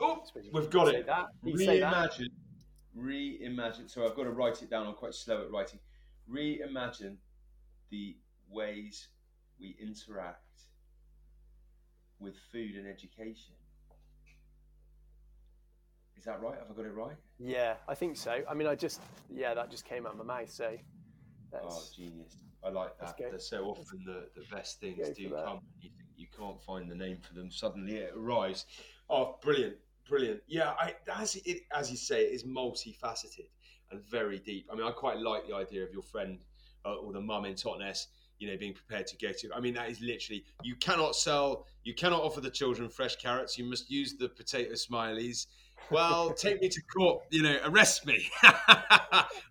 Oh, 0.00 0.22
we've 0.52 0.70
got 0.70 0.88
it. 0.88 1.06
that. 1.06 1.26
Reimagine. 1.44 2.28
Reimagine. 2.98 3.90
So 3.90 4.06
I've 4.06 4.16
got 4.16 4.24
to 4.24 4.30
write 4.30 4.62
it 4.62 4.70
down. 4.70 4.86
I'm 4.86 4.94
quite 4.94 5.14
slow 5.14 5.42
at 5.42 5.50
writing. 5.50 5.78
Reimagine 6.30 7.16
the 7.90 8.16
ways 8.50 9.08
we 9.58 9.76
interact 9.80 10.43
with 12.24 12.34
food 12.50 12.74
and 12.76 12.86
education. 12.88 13.52
Is 16.16 16.24
that 16.24 16.40
right? 16.40 16.56
Have 16.58 16.70
I 16.70 16.74
got 16.74 16.86
it 16.86 16.94
right? 16.94 17.16
Yeah, 17.38 17.74
I 17.86 17.94
think 17.94 18.16
so. 18.16 18.42
I 18.48 18.54
mean, 18.54 18.66
I 18.66 18.74
just 18.74 19.00
yeah, 19.30 19.52
that 19.54 19.70
just 19.70 19.84
came 19.84 20.06
out 20.06 20.12
of 20.12 20.18
my 20.18 20.40
mouth. 20.40 20.50
So 20.50 20.76
that's 21.52 21.64
Oh, 21.68 21.82
genius. 21.94 22.36
I 22.64 22.70
like 22.70 22.98
that. 22.98 23.18
go. 23.18 23.36
So 23.36 23.64
often 23.66 24.02
the, 24.06 24.28
the 24.34 24.46
best 24.50 24.80
things 24.80 25.06
do 25.10 25.28
come. 25.30 25.60
You 25.80 25.90
think 25.90 26.08
you 26.16 26.26
can't 26.36 26.60
find 26.62 26.90
the 26.90 26.94
name 26.94 27.18
for 27.20 27.34
them. 27.34 27.50
Suddenly 27.50 27.96
it 27.96 28.14
arrives. 28.16 28.64
Oh, 29.10 29.36
brilliant. 29.42 29.76
Brilliant. 30.08 30.40
Yeah, 30.46 30.70
I, 30.78 30.94
as, 31.14 31.36
it, 31.44 31.62
as 31.74 31.90
you 31.90 31.96
say, 31.98 32.22
it 32.24 32.32
is 32.32 32.44
multifaceted 32.44 33.48
and 33.90 34.00
very 34.02 34.38
deep. 34.38 34.66
I 34.72 34.76
mean, 34.76 34.86
I 34.86 34.90
quite 34.92 35.18
like 35.18 35.46
the 35.46 35.54
idea 35.54 35.82
of 35.84 35.92
your 35.92 36.02
friend 36.02 36.38
uh, 36.86 36.94
or 36.94 37.12
the 37.12 37.20
mum 37.20 37.44
in 37.44 37.54
Totnes, 37.54 38.06
you 38.38 38.50
know, 38.50 38.56
being 38.56 38.74
prepared 38.74 39.06
to 39.08 39.16
go 39.16 39.32
to. 39.32 39.54
I 39.54 39.60
mean, 39.60 39.74
that 39.74 39.90
is 39.90 40.00
literally, 40.00 40.44
you 40.62 40.76
cannot 40.76 41.16
sell, 41.16 41.66
you 41.82 41.94
cannot 41.94 42.22
offer 42.22 42.40
the 42.40 42.50
children 42.50 42.88
fresh 42.88 43.16
carrots. 43.16 43.58
You 43.58 43.64
must 43.64 43.90
use 43.90 44.14
the 44.14 44.28
potato 44.28 44.72
smileys. 44.72 45.46
Well, 45.90 46.32
take 46.34 46.60
me 46.60 46.68
to 46.68 46.82
court, 46.82 47.24
you 47.30 47.42
know, 47.42 47.58
arrest 47.64 48.06
me. 48.06 48.26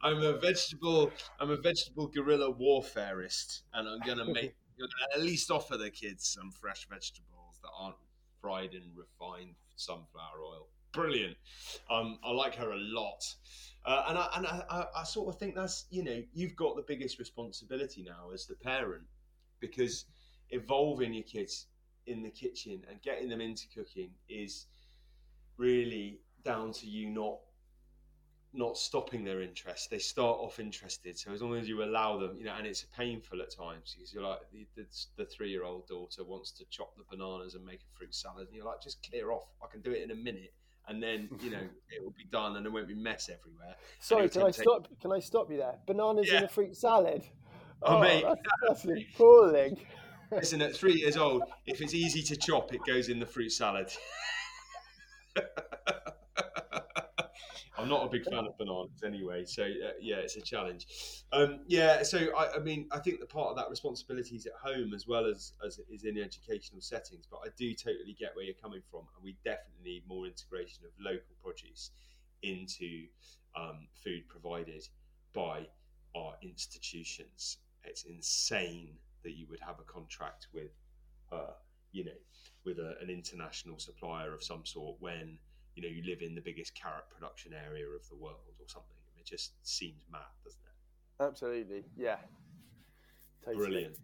I'm 0.01 0.21
a 0.21 0.33
vegetable, 0.33 1.11
I'm 1.39 1.51
a 1.51 1.57
vegetable 1.57 2.07
guerrilla 2.07 2.53
warfareist, 2.53 3.61
and 3.73 3.87
I'm 3.87 3.99
gonna 3.99 4.31
make, 4.31 4.55
gonna 4.79 4.91
at 5.15 5.21
least 5.21 5.51
offer 5.51 5.77
the 5.77 5.89
kids 5.89 6.27
some 6.27 6.51
fresh 6.51 6.87
vegetables 6.89 7.59
that 7.61 7.69
aren't 7.77 7.95
fried 8.41 8.73
in 8.73 8.83
refined 8.95 9.55
sunflower 9.75 10.43
oil. 10.43 10.67
Brilliant. 10.93 11.35
Um, 11.89 12.19
I 12.23 12.31
like 12.31 12.55
her 12.55 12.71
a 12.71 12.77
lot, 12.77 13.23
uh, 13.85 14.05
and 14.09 14.17
I 14.17 14.29
and 14.35 14.45
I, 14.45 14.63
I, 14.69 14.85
I 14.97 15.03
sort 15.03 15.27
of 15.33 15.39
think 15.39 15.55
that's 15.55 15.85
you 15.89 16.03
know 16.03 16.21
you've 16.33 16.55
got 16.55 16.75
the 16.75 16.83
biggest 16.83 17.17
responsibility 17.17 18.03
now 18.03 18.29
as 18.31 18.45
the 18.45 18.55
parent 18.55 19.03
because 19.59 20.05
evolving 20.51 21.13
your 21.13 21.23
kids 21.23 21.65
in 22.05 22.21
the 22.21 22.29
kitchen 22.29 22.83
and 22.89 23.01
getting 23.01 23.27
them 23.27 23.41
into 23.41 23.63
cooking 23.73 24.11
is 24.29 24.67
really 25.57 26.19
down 26.43 26.71
to 26.73 26.85
you 26.85 27.09
not 27.09 27.37
not 28.53 28.77
stopping 28.77 29.23
their 29.23 29.41
interest. 29.41 29.89
They 29.89 29.97
start 29.97 30.37
off 30.39 30.59
interested, 30.59 31.17
so 31.17 31.31
as 31.31 31.41
long 31.41 31.55
as 31.55 31.67
you 31.67 31.83
allow 31.83 32.19
them, 32.19 32.37
you 32.37 32.45
know, 32.45 32.53
and 32.55 32.67
it's 32.67 32.85
painful 32.95 33.41
at 33.41 33.49
times 33.49 33.95
because 33.95 34.13
you're 34.13 34.21
like 34.21 34.41
the, 34.51 34.67
the, 34.75 34.85
the 35.17 35.25
three-year-old 35.25 35.87
daughter 35.87 36.23
wants 36.23 36.51
to 36.51 36.65
chop 36.69 36.95
the 36.95 37.03
bananas 37.09 37.55
and 37.55 37.65
make 37.65 37.79
a 37.79 37.97
fruit 37.97 38.13
salad, 38.13 38.47
and 38.47 38.55
you're 38.55 38.65
like, 38.65 38.79
just 38.79 39.01
clear 39.09 39.31
off. 39.31 39.47
I 39.63 39.65
can 39.71 39.81
do 39.81 39.91
it 39.91 40.03
in 40.03 40.11
a 40.11 40.15
minute, 40.15 40.53
and 40.87 41.01
then 41.01 41.29
you 41.41 41.51
know 41.51 41.61
it 41.89 42.03
will 42.03 42.13
be 42.17 42.25
done, 42.31 42.55
and 42.55 42.65
there 42.65 42.71
won't 42.71 42.87
be 42.87 42.95
mess 42.95 43.29
everywhere. 43.29 43.75
Sorry, 43.99 44.29
can 44.29 44.43
I 44.43 44.45
take- 44.51 44.61
stop? 44.63 44.87
Can 45.01 45.11
I 45.11 45.19
stop 45.19 45.49
you 45.51 45.57
there? 45.57 45.75
Bananas 45.87 46.27
in 46.29 46.35
Yeah. 46.35 46.43
a 46.43 46.47
fruit 46.47 46.75
salad. 46.75 47.23
Oh, 47.81 47.97
oh 47.97 47.99
mate. 48.01 48.23
that's, 48.23 48.83
that's 48.83 48.85
appalling. 49.15 49.77
Listen, 50.31 50.61
at 50.61 50.75
three 50.75 50.93
years 50.93 51.17
old, 51.17 51.43
if 51.65 51.81
it's 51.81 51.93
easy 51.93 52.23
to 52.23 52.35
chop, 52.35 52.73
it 52.73 52.81
goes 52.87 53.09
in 53.09 53.19
the 53.19 53.25
fruit 53.25 53.51
salad. 53.51 53.91
I'm 57.83 57.89
not 57.89 58.05
a 58.05 58.09
big 58.09 58.23
fan 58.23 58.45
of 58.45 58.57
bananas 58.57 59.03
anyway, 59.05 59.43
so 59.43 59.63
uh, 59.63 59.91
yeah, 59.99 60.15
it's 60.15 60.37
a 60.37 60.41
challenge. 60.41 60.87
Um, 61.33 61.59
yeah, 61.67 62.01
so 62.03 62.17
I, 62.33 62.55
I 62.55 62.59
mean, 62.59 62.87
I 62.93 62.99
think 62.99 63.19
the 63.19 63.25
part 63.25 63.49
of 63.49 63.57
that 63.57 63.69
responsibility 63.69 64.37
is 64.37 64.45
at 64.45 64.53
home 64.53 64.93
as 64.93 65.05
well 65.05 65.25
as 65.25 65.51
as 65.65 65.81
is 65.91 66.05
in 66.05 66.17
educational 66.17 66.79
settings. 66.79 67.25
But 67.29 67.41
I 67.45 67.49
do 67.57 67.73
totally 67.73 68.15
get 68.17 68.37
where 68.37 68.45
you're 68.45 68.53
coming 68.53 68.79
from, 68.89 69.01
and 69.13 69.21
we 69.21 69.35
definitely 69.43 69.83
need 69.83 70.03
more 70.07 70.25
integration 70.25 70.85
of 70.85 70.91
local 70.97 71.35
produce 71.43 71.91
into 72.41 73.07
um, 73.57 73.87
food 74.01 74.29
provided 74.29 74.87
by 75.33 75.67
our 76.15 76.35
institutions. 76.41 77.57
It's 77.83 78.03
insane 78.03 78.93
that 79.23 79.31
you 79.33 79.45
would 79.49 79.59
have 79.59 79.79
a 79.79 79.83
contract 79.83 80.47
with, 80.53 80.71
uh, 81.33 81.55
you 81.91 82.05
know, 82.05 82.11
with 82.63 82.79
a, 82.79 82.95
an 83.01 83.09
international 83.09 83.77
supplier 83.77 84.33
of 84.33 84.41
some 84.41 84.65
sort 84.65 84.95
when 85.01 85.37
you 85.75 85.83
know 85.83 85.89
you 85.89 86.03
live 86.03 86.21
in 86.21 86.35
the 86.35 86.41
biggest 86.41 86.75
carrot 86.75 87.05
production 87.09 87.53
area 87.53 87.85
of 87.87 88.07
the 88.09 88.15
world 88.15 88.55
or 88.59 88.67
something. 88.67 88.97
It 89.17 89.25
just 89.25 89.53
seems 89.63 90.05
mad, 90.11 90.21
doesn't 90.43 90.59
it? 90.59 91.23
Absolutely, 91.23 91.83
yeah. 91.97 92.17
Brilliant. 93.45 93.97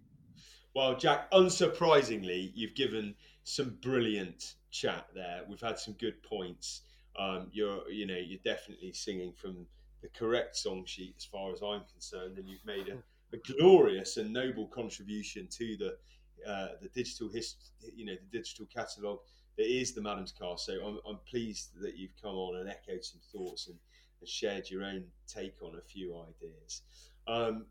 Well, 0.76 0.96
Jack, 0.96 1.32
unsurprisingly, 1.32 2.52
you've 2.54 2.76
given 2.76 3.16
some 3.44 3.78
brilliant 3.82 4.56
chat 4.72 5.08
there. 5.16 5.42
We've 5.48 5.60
had 5.60 5.80
some 5.80 5.96
good 5.96 6.22
points. 6.24 6.82
Um, 7.18 7.48
you're, 7.52 7.90
you 7.90 8.06
know, 8.06 8.16
you're 8.16 8.40
definitely 8.44 8.94
singing 8.94 9.34
from 9.34 9.66
the 10.02 10.10
correct 10.10 10.56
song 10.56 10.86
sheet 10.86 11.16
as 11.18 11.26
far 11.26 11.52
as 11.52 11.62
I'm 11.62 11.82
concerned, 11.92 12.38
and 12.38 12.48
you've 12.48 12.66
made 12.66 12.88
a, 12.90 12.98
a 13.36 13.40
glorious 13.40 14.18
and 14.18 14.32
noble 14.32 14.68
contribution 14.68 15.48
to 15.52 15.76
the 15.78 15.98
uh, 16.48 16.70
the 16.82 16.88
digital 16.90 17.28
hist- 17.28 17.72
you 17.96 18.06
know, 18.06 18.14
the 18.14 18.38
digital 18.38 18.66
catalogue 18.74 19.20
that 19.60 19.70
is 19.70 19.92
the 19.92 20.00
Maddams 20.00 20.32
Cast. 20.40 20.66
So 20.66 20.74
I'm, 20.86 21.00
I'm 21.06 21.20
pleased 21.30 21.72
that 21.82 21.98
you've 21.98 22.16
come 22.22 22.34
on 22.34 22.62
and 22.62 22.70
echoed 22.70 23.04
some 23.04 23.20
thoughts 23.30 23.68
and, 23.68 23.76
and 24.22 24.30
shared 24.30 24.70
your 24.70 24.84
own 24.84 25.04
take 25.28 25.62
on 25.62 25.76
a 25.76 25.82
few 25.82 26.18
ideas. 26.18 26.84
Um, 27.28 27.66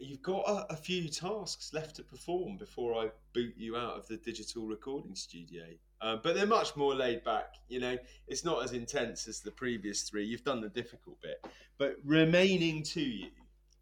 you've 0.00 0.22
got 0.22 0.42
a, 0.48 0.72
a 0.72 0.76
few 0.76 1.08
tasks 1.08 1.72
left 1.72 1.94
to 1.96 2.02
perform 2.02 2.56
before 2.56 2.94
I 2.96 3.10
boot 3.32 3.54
you 3.56 3.76
out 3.76 3.96
of 3.96 4.08
the 4.08 4.16
digital 4.16 4.66
recording 4.66 5.14
studio. 5.14 5.66
Um, 6.00 6.18
but 6.24 6.34
they're 6.34 6.46
much 6.46 6.74
more 6.74 6.96
laid 6.96 7.22
back. 7.22 7.54
You 7.68 7.78
know, 7.78 7.96
it's 8.26 8.44
not 8.44 8.64
as 8.64 8.72
intense 8.72 9.28
as 9.28 9.38
the 9.38 9.52
previous 9.52 10.02
three. 10.02 10.24
You've 10.24 10.42
done 10.42 10.60
the 10.60 10.68
difficult 10.68 11.22
bit, 11.22 11.46
but 11.78 11.94
remaining 12.04 12.82
to 12.82 13.00
you 13.00 13.28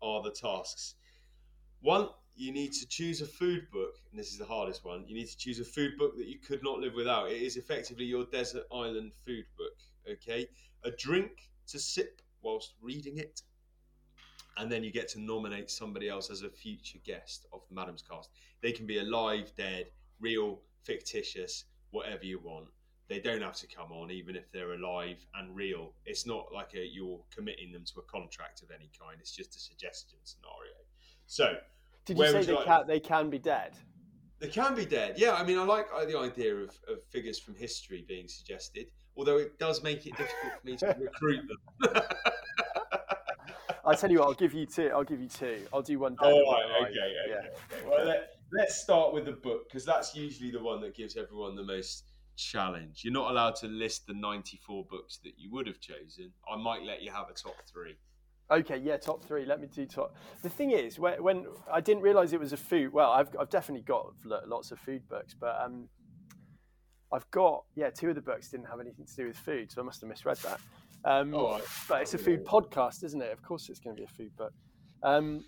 are 0.02 0.22
the 0.22 0.30
tasks. 0.30 0.96
One, 1.80 2.10
you 2.36 2.52
need 2.52 2.72
to 2.74 2.86
choose 2.86 3.22
a 3.22 3.26
food 3.26 3.66
book, 3.72 3.94
and 4.10 4.20
this 4.20 4.30
is 4.30 4.38
the 4.38 4.44
hardest 4.44 4.84
one. 4.84 5.04
You 5.06 5.14
need 5.14 5.28
to 5.28 5.36
choose 5.36 5.58
a 5.58 5.64
food 5.64 5.96
book 5.96 6.16
that 6.18 6.26
you 6.26 6.38
could 6.38 6.62
not 6.62 6.78
live 6.78 6.94
without. 6.94 7.30
It 7.30 7.40
is 7.40 7.56
effectively 7.56 8.04
your 8.04 8.26
desert 8.26 8.64
island 8.70 9.12
food 9.24 9.46
book. 9.56 9.72
Okay, 10.10 10.46
a 10.84 10.90
drink 10.90 11.50
to 11.68 11.78
sip 11.78 12.20
whilst 12.42 12.74
reading 12.82 13.18
it, 13.18 13.40
and 14.58 14.70
then 14.70 14.84
you 14.84 14.92
get 14.92 15.08
to 15.08 15.20
nominate 15.20 15.70
somebody 15.70 16.08
else 16.08 16.30
as 16.30 16.42
a 16.42 16.50
future 16.50 16.98
guest 17.04 17.46
of 17.52 17.62
the 17.68 17.74
Maddams 17.74 18.06
Cast. 18.06 18.30
They 18.60 18.72
can 18.72 18.86
be 18.86 18.98
alive, 18.98 19.52
dead, 19.56 19.86
real, 20.20 20.60
fictitious, 20.84 21.64
whatever 21.90 22.24
you 22.24 22.38
want. 22.38 22.66
They 23.08 23.20
don't 23.20 23.42
have 23.42 23.54
to 23.56 23.66
come 23.66 23.92
on, 23.92 24.10
even 24.10 24.36
if 24.36 24.50
they're 24.52 24.74
alive 24.74 25.24
and 25.36 25.54
real. 25.56 25.92
It's 26.04 26.26
not 26.26 26.52
like 26.52 26.74
a, 26.74 26.86
you're 26.86 27.20
committing 27.34 27.72
them 27.72 27.84
to 27.94 28.00
a 28.00 28.02
contract 28.02 28.62
of 28.62 28.70
any 28.70 28.90
kind. 29.00 29.18
It's 29.20 29.34
just 29.34 29.56
a 29.56 29.60
suggestion 29.60 30.18
scenario. 30.24 30.74
So 31.26 31.56
Did 32.06 32.16
you 32.16 32.20
Where 32.20 32.30
say 32.32 32.38
would 32.38 32.46
they 32.46 32.52
you 32.52 32.58
like- 32.58 32.66
can 32.66 32.86
they 32.86 33.00
can 33.00 33.30
be 33.30 33.38
dead? 33.38 33.72
they 34.38 34.48
can 34.48 34.74
be 34.74 34.84
dead. 34.84 35.14
Yeah, 35.18 35.32
I 35.34 35.42
mean, 35.44 35.58
I 35.58 35.62
like 35.64 35.86
the 36.06 36.18
idea 36.18 36.54
of, 36.54 36.70
of 36.88 37.02
figures 37.10 37.38
from 37.38 37.54
history 37.54 38.04
being 38.06 38.28
suggested, 38.28 38.86
although 39.16 39.38
it 39.38 39.58
does 39.58 39.82
make 39.82 40.06
it 40.06 40.16
difficult 40.16 40.52
for 40.60 40.66
me 40.66 40.76
to 40.76 40.86
recruit 41.00 41.40
them. 41.48 42.02
I 43.84 43.94
tell 43.94 44.10
you 44.10 44.18
what, 44.18 44.28
I'll 44.28 44.34
give 44.34 44.52
you 44.52 44.66
two. 44.66 44.90
I'll 44.92 45.04
give 45.04 45.20
you 45.20 45.28
two. 45.28 45.60
I'll 45.72 45.80
do 45.82 45.98
one. 45.98 46.16
dead 46.20 46.32
Oh, 46.32 46.52
right, 46.52 46.64
okay, 46.82 46.90
okay. 46.90 47.10
Yeah. 47.28 47.36
okay. 47.36 47.88
Well, 47.88 48.04
let, 48.04 48.30
let's 48.52 48.76
start 48.76 49.14
with 49.14 49.24
the 49.24 49.32
book 49.32 49.68
because 49.68 49.84
that's 49.84 50.14
usually 50.14 50.50
the 50.50 50.62
one 50.62 50.80
that 50.82 50.94
gives 50.94 51.16
everyone 51.16 51.54
the 51.56 51.62
most 51.64 52.12
challenge. 52.36 53.02
You're 53.04 53.12
not 53.14 53.30
allowed 53.30 53.54
to 53.56 53.68
list 53.68 54.06
the 54.06 54.14
94 54.14 54.84
books 54.90 55.18
that 55.24 55.32
you 55.38 55.50
would 55.52 55.66
have 55.66 55.80
chosen. 55.80 56.32
I 56.52 56.56
might 56.56 56.82
let 56.82 57.02
you 57.02 57.10
have 57.10 57.30
a 57.30 57.32
top 57.32 57.56
three. 57.72 57.96
Okay, 58.50 58.78
yeah, 58.78 58.96
top 58.96 59.24
three. 59.24 59.44
Let 59.44 59.60
me 59.60 59.66
do 59.66 59.86
top. 59.86 60.14
The 60.42 60.48
thing 60.48 60.70
is, 60.70 60.98
when, 60.98 61.20
when 61.22 61.46
I 61.72 61.80
didn't 61.80 62.02
realise 62.02 62.32
it 62.32 62.38
was 62.40 62.52
a 62.52 62.56
food. 62.56 62.92
Well, 62.92 63.10
I've 63.10 63.28
I've 63.38 63.50
definitely 63.50 63.82
got 63.82 64.12
lots 64.46 64.70
of 64.70 64.78
food 64.78 65.02
books, 65.08 65.34
but 65.38 65.56
um, 65.60 65.88
I've 67.12 67.28
got 67.32 67.64
yeah, 67.74 67.90
two 67.90 68.08
of 68.10 68.14
the 68.14 68.20
books 68.20 68.50
didn't 68.50 68.66
have 68.66 68.78
anything 68.80 69.04
to 69.06 69.16
do 69.16 69.26
with 69.26 69.36
food, 69.36 69.72
so 69.72 69.82
I 69.82 69.84
must 69.84 70.00
have 70.00 70.08
misread 70.10 70.36
that. 70.38 70.60
Um, 71.04 71.32
right. 71.32 71.62
but 71.88 72.02
it's 72.02 72.14
a 72.14 72.18
food 72.18 72.44
podcast, 72.44 73.04
isn't 73.04 73.20
it? 73.20 73.32
Of 73.32 73.42
course, 73.42 73.68
it's 73.68 73.78
going 73.80 73.94
to 73.96 74.00
be 74.00 74.04
a 74.04 74.08
food 74.16 74.36
book. 74.36 74.52
Um, 75.02 75.44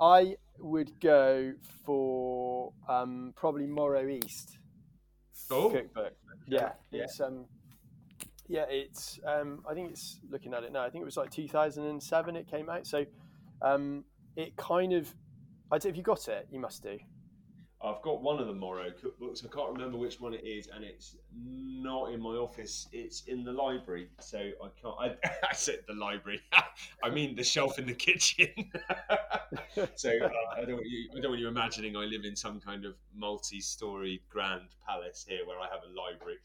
I 0.00 0.36
would 0.58 0.98
go 1.00 1.52
for 1.84 2.72
um, 2.88 3.32
probably 3.36 3.66
Moro 3.66 4.06
East 4.08 4.58
Oh, 5.50 5.70
cookbook. 5.70 6.12
Yeah, 6.48 6.72
Yeah. 6.90 7.02
it's 7.04 7.20
um, 7.20 7.46
yeah, 8.48 8.64
it's 8.68 9.18
um, 9.26 9.62
I 9.68 9.74
think 9.74 9.90
it's 9.90 10.20
looking 10.30 10.54
at 10.54 10.62
it 10.62 10.72
now. 10.72 10.82
I 10.84 10.90
think 10.90 11.02
it 11.02 11.06
was 11.06 11.16
like 11.16 11.30
2007 11.30 12.36
it 12.36 12.50
came 12.50 12.68
out. 12.68 12.86
So 12.86 13.04
um, 13.62 14.04
it 14.36 14.56
kind 14.56 14.92
of, 14.92 15.12
I 15.70 15.78
don't, 15.78 15.90
have 15.90 15.96
you 15.96 16.02
got 16.02 16.28
it? 16.28 16.46
You 16.50 16.60
must 16.60 16.82
do. 16.82 16.98
I've 17.82 18.00
got 18.00 18.22
one 18.22 18.40
of 18.40 18.46
the 18.46 18.54
Moro 18.54 18.88
cookbooks. 18.90 19.44
I 19.44 19.54
can't 19.54 19.70
remember 19.72 19.98
which 19.98 20.18
one 20.18 20.32
it 20.32 20.44
is, 20.44 20.68
and 20.74 20.82
it's 20.82 21.16
not 21.34 22.10
in 22.10 22.20
my 22.22 22.30
office. 22.30 22.88
It's 22.90 23.24
in 23.24 23.44
the 23.44 23.52
library, 23.52 24.08
so 24.18 24.38
I 24.38 24.68
can't. 24.80 24.94
I, 24.98 25.28
I 25.50 25.52
said 25.52 25.80
the 25.86 25.94
library. 25.94 26.40
I 27.04 27.10
mean 27.10 27.36
the 27.36 27.44
shelf 27.44 27.78
in 27.78 27.86
the 27.86 27.94
kitchen. 27.94 28.48
so 29.94 30.10
uh, 30.10 30.28
I 30.56 30.64
don't 30.64 30.76
want 30.76 30.86
you. 30.86 31.10
I 31.16 31.20
don't 31.20 31.32
want 31.32 31.40
you 31.40 31.48
imagining 31.48 31.96
I 31.96 32.04
live 32.04 32.24
in 32.24 32.34
some 32.34 32.60
kind 32.60 32.86
of 32.86 32.94
multi-story 33.14 34.22
grand 34.30 34.68
palace 34.86 35.26
here 35.28 35.46
where 35.46 35.58
I 35.58 35.64
have 35.64 35.82
a 35.84 35.92
library. 35.94 36.38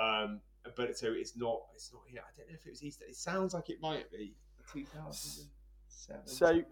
Um, 0.00 0.40
but 0.76 0.96
so 0.96 1.12
it's 1.12 1.36
not. 1.36 1.60
It's 1.74 1.92
not 1.92 2.02
here. 2.06 2.20
I 2.20 2.30
don't 2.36 2.48
know 2.48 2.54
if 2.58 2.66
it 2.66 2.70
was 2.70 2.82
Easter. 2.82 3.04
It 3.08 3.16
sounds 3.16 3.54
like 3.54 3.70
it 3.70 3.80
might 3.80 4.10
be 4.10 4.34
2007. 4.72 6.26
So 6.26 6.62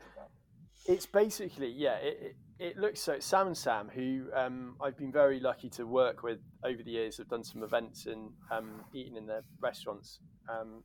it's 0.87 1.07
basically 1.07 1.69
yeah. 1.69 1.97
It, 1.97 2.19
it, 2.23 2.37
it 2.59 2.79
looks 2.79 3.01
so. 3.01 3.19
Sam 3.19 3.49
and 3.49 3.57
Sam, 3.57 3.91
who 3.93 4.27
um, 4.35 4.77
I've 4.81 4.97
been 4.97 5.13
very 5.13 5.41
lucky 5.41 5.69
to 5.71 5.87
work 5.87 6.23
with 6.23 6.39
over 6.65 6.83
the 6.83 6.91
years, 6.91 7.19
have 7.19 7.29
done 7.29 7.45
some 7.45 7.63
events 7.63 8.07
and 8.07 8.31
um, 8.51 8.85
eaten 8.93 9.17
in 9.17 9.27
their 9.27 9.43
restaurants. 9.61 10.21
Um, 10.49 10.85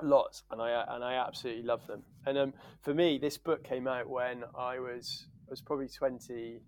lots, 0.00 0.44
and 0.50 0.60
I 0.62 0.84
and 0.88 1.04
I 1.04 1.14
absolutely 1.14 1.64
love 1.64 1.86
them. 1.86 2.02
And 2.26 2.38
um, 2.38 2.54
for 2.82 2.94
me, 2.94 3.18
this 3.18 3.36
book 3.36 3.64
came 3.64 3.88
out 3.88 4.08
when 4.08 4.44
I 4.56 4.78
was 4.78 5.26
I 5.48 5.50
was 5.50 5.60
probably 5.60 5.88
twenty 5.88 6.60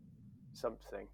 something, 0.52 1.06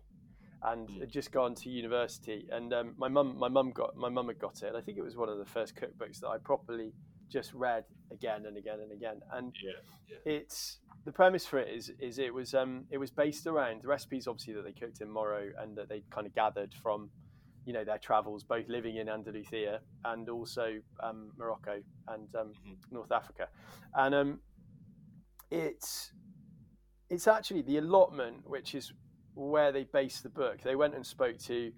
and 0.62 0.88
Mm. 0.88 1.00
had 1.00 1.10
just 1.10 1.32
gone 1.32 1.54
to 1.56 1.70
university. 1.70 2.46
And 2.50 2.72
um, 2.72 2.94
my 2.98 3.08
mum 3.08 3.38
my 3.38 3.48
mum 3.48 3.70
got 3.72 3.96
my 3.96 4.08
mum 4.08 4.28
had 4.28 4.38
got 4.38 4.62
it. 4.62 4.74
I 4.76 4.80
think 4.80 4.98
it 4.98 5.02
was 5.04 5.16
one 5.16 5.28
of 5.28 5.38
the 5.38 5.44
first 5.46 5.74
cookbooks 5.76 6.20
that 6.20 6.28
I 6.28 6.38
properly 6.38 6.92
just 7.30 7.52
read 7.54 7.84
again 8.12 8.46
and 8.46 8.56
again 8.56 8.80
and 8.80 8.92
again. 8.92 9.20
And 9.32 9.52
Yeah, 9.62 10.18
it's 10.24 10.78
the 11.06 11.12
premise 11.12 11.46
for 11.46 11.58
it 11.58 11.68
is 11.74 11.90
is 11.98 12.18
it 12.18 12.32
was 12.34 12.52
um 12.54 12.84
it 12.90 12.98
was 12.98 13.10
based 13.10 13.46
around 13.46 13.82
the 13.82 13.88
recipes 13.88 14.26
obviously 14.26 14.52
that 14.54 14.64
they 14.64 14.72
cooked 14.72 15.00
in 15.00 15.08
Moro 15.10 15.48
and 15.58 15.76
that 15.76 15.88
they 15.88 16.02
kind 16.10 16.26
of 16.26 16.34
gathered 16.34 16.74
from 16.82 17.10
you 17.64 17.72
know 17.72 17.84
their 17.84 17.98
travels 17.98 18.44
both 18.44 18.68
living 18.68 18.96
in 18.96 19.08
Andalusia 19.08 19.80
and 20.04 20.28
also 20.28 20.78
um, 21.02 21.30
Morocco 21.38 21.80
and 22.08 22.34
um, 22.34 22.52
Mhm. 22.66 22.76
North 22.90 23.12
Africa 23.12 23.48
and 23.94 24.14
um 24.14 24.40
it's 25.50 26.12
it's 27.08 27.26
actually 27.26 27.62
the 27.62 27.78
allotment 27.78 28.48
which 28.48 28.74
is 28.74 28.92
where 29.34 29.72
they 29.72 29.84
based 29.84 30.22
the 30.22 30.28
book. 30.28 30.62
They 30.62 30.76
went 30.76 30.94
and 30.94 31.06
spoke 31.06 31.38
to 31.40 31.72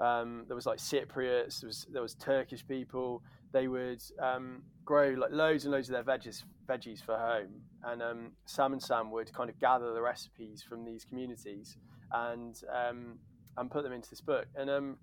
um, 0.00 0.44
there 0.48 0.56
was 0.56 0.66
like 0.66 0.78
Cypriots 0.78 1.60
there 1.60 1.68
was 1.68 1.86
there 1.92 2.02
was 2.02 2.14
Turkish 2.14 2.66
people. 2.66 3.22
They 3.52 3.68
would 3.68 4.02
um, 4.20 4.62
grow 4.84 5.10
like 5.10 5.30
loads 5.30 5.64
and 5.64 5.72
loads 5.72 5.88
of 5.88 5.94
their 5.94 6.02
veggies 6.02 6.42
veggies 6.68 7.02
for 7.02 7.16
home. 7.16 7.62
And 7.84 8.02
um, 8.02 8.32
Sam 8.46 8.72
and 8.72 8.82
Sam 8.82 9.10
would 9.12 9.32
kind 9.32 9.48
of 9.48 9.58
gather 9.60 9.92
the 9.92 10.02
recipes 10.02 10.62
from 10.62 10.84
these 10.84 11.04
communities 11.04 11.76
and 12.12 12.60
um, 12.72 13.18
and 13.56 13.70
put 13.70 13.84
them 13.84 13.92
into 13.92 14.10
this 14.10 14.20
book. 14.20 14.46
And 14.56 14.68
um, 14.68 14.96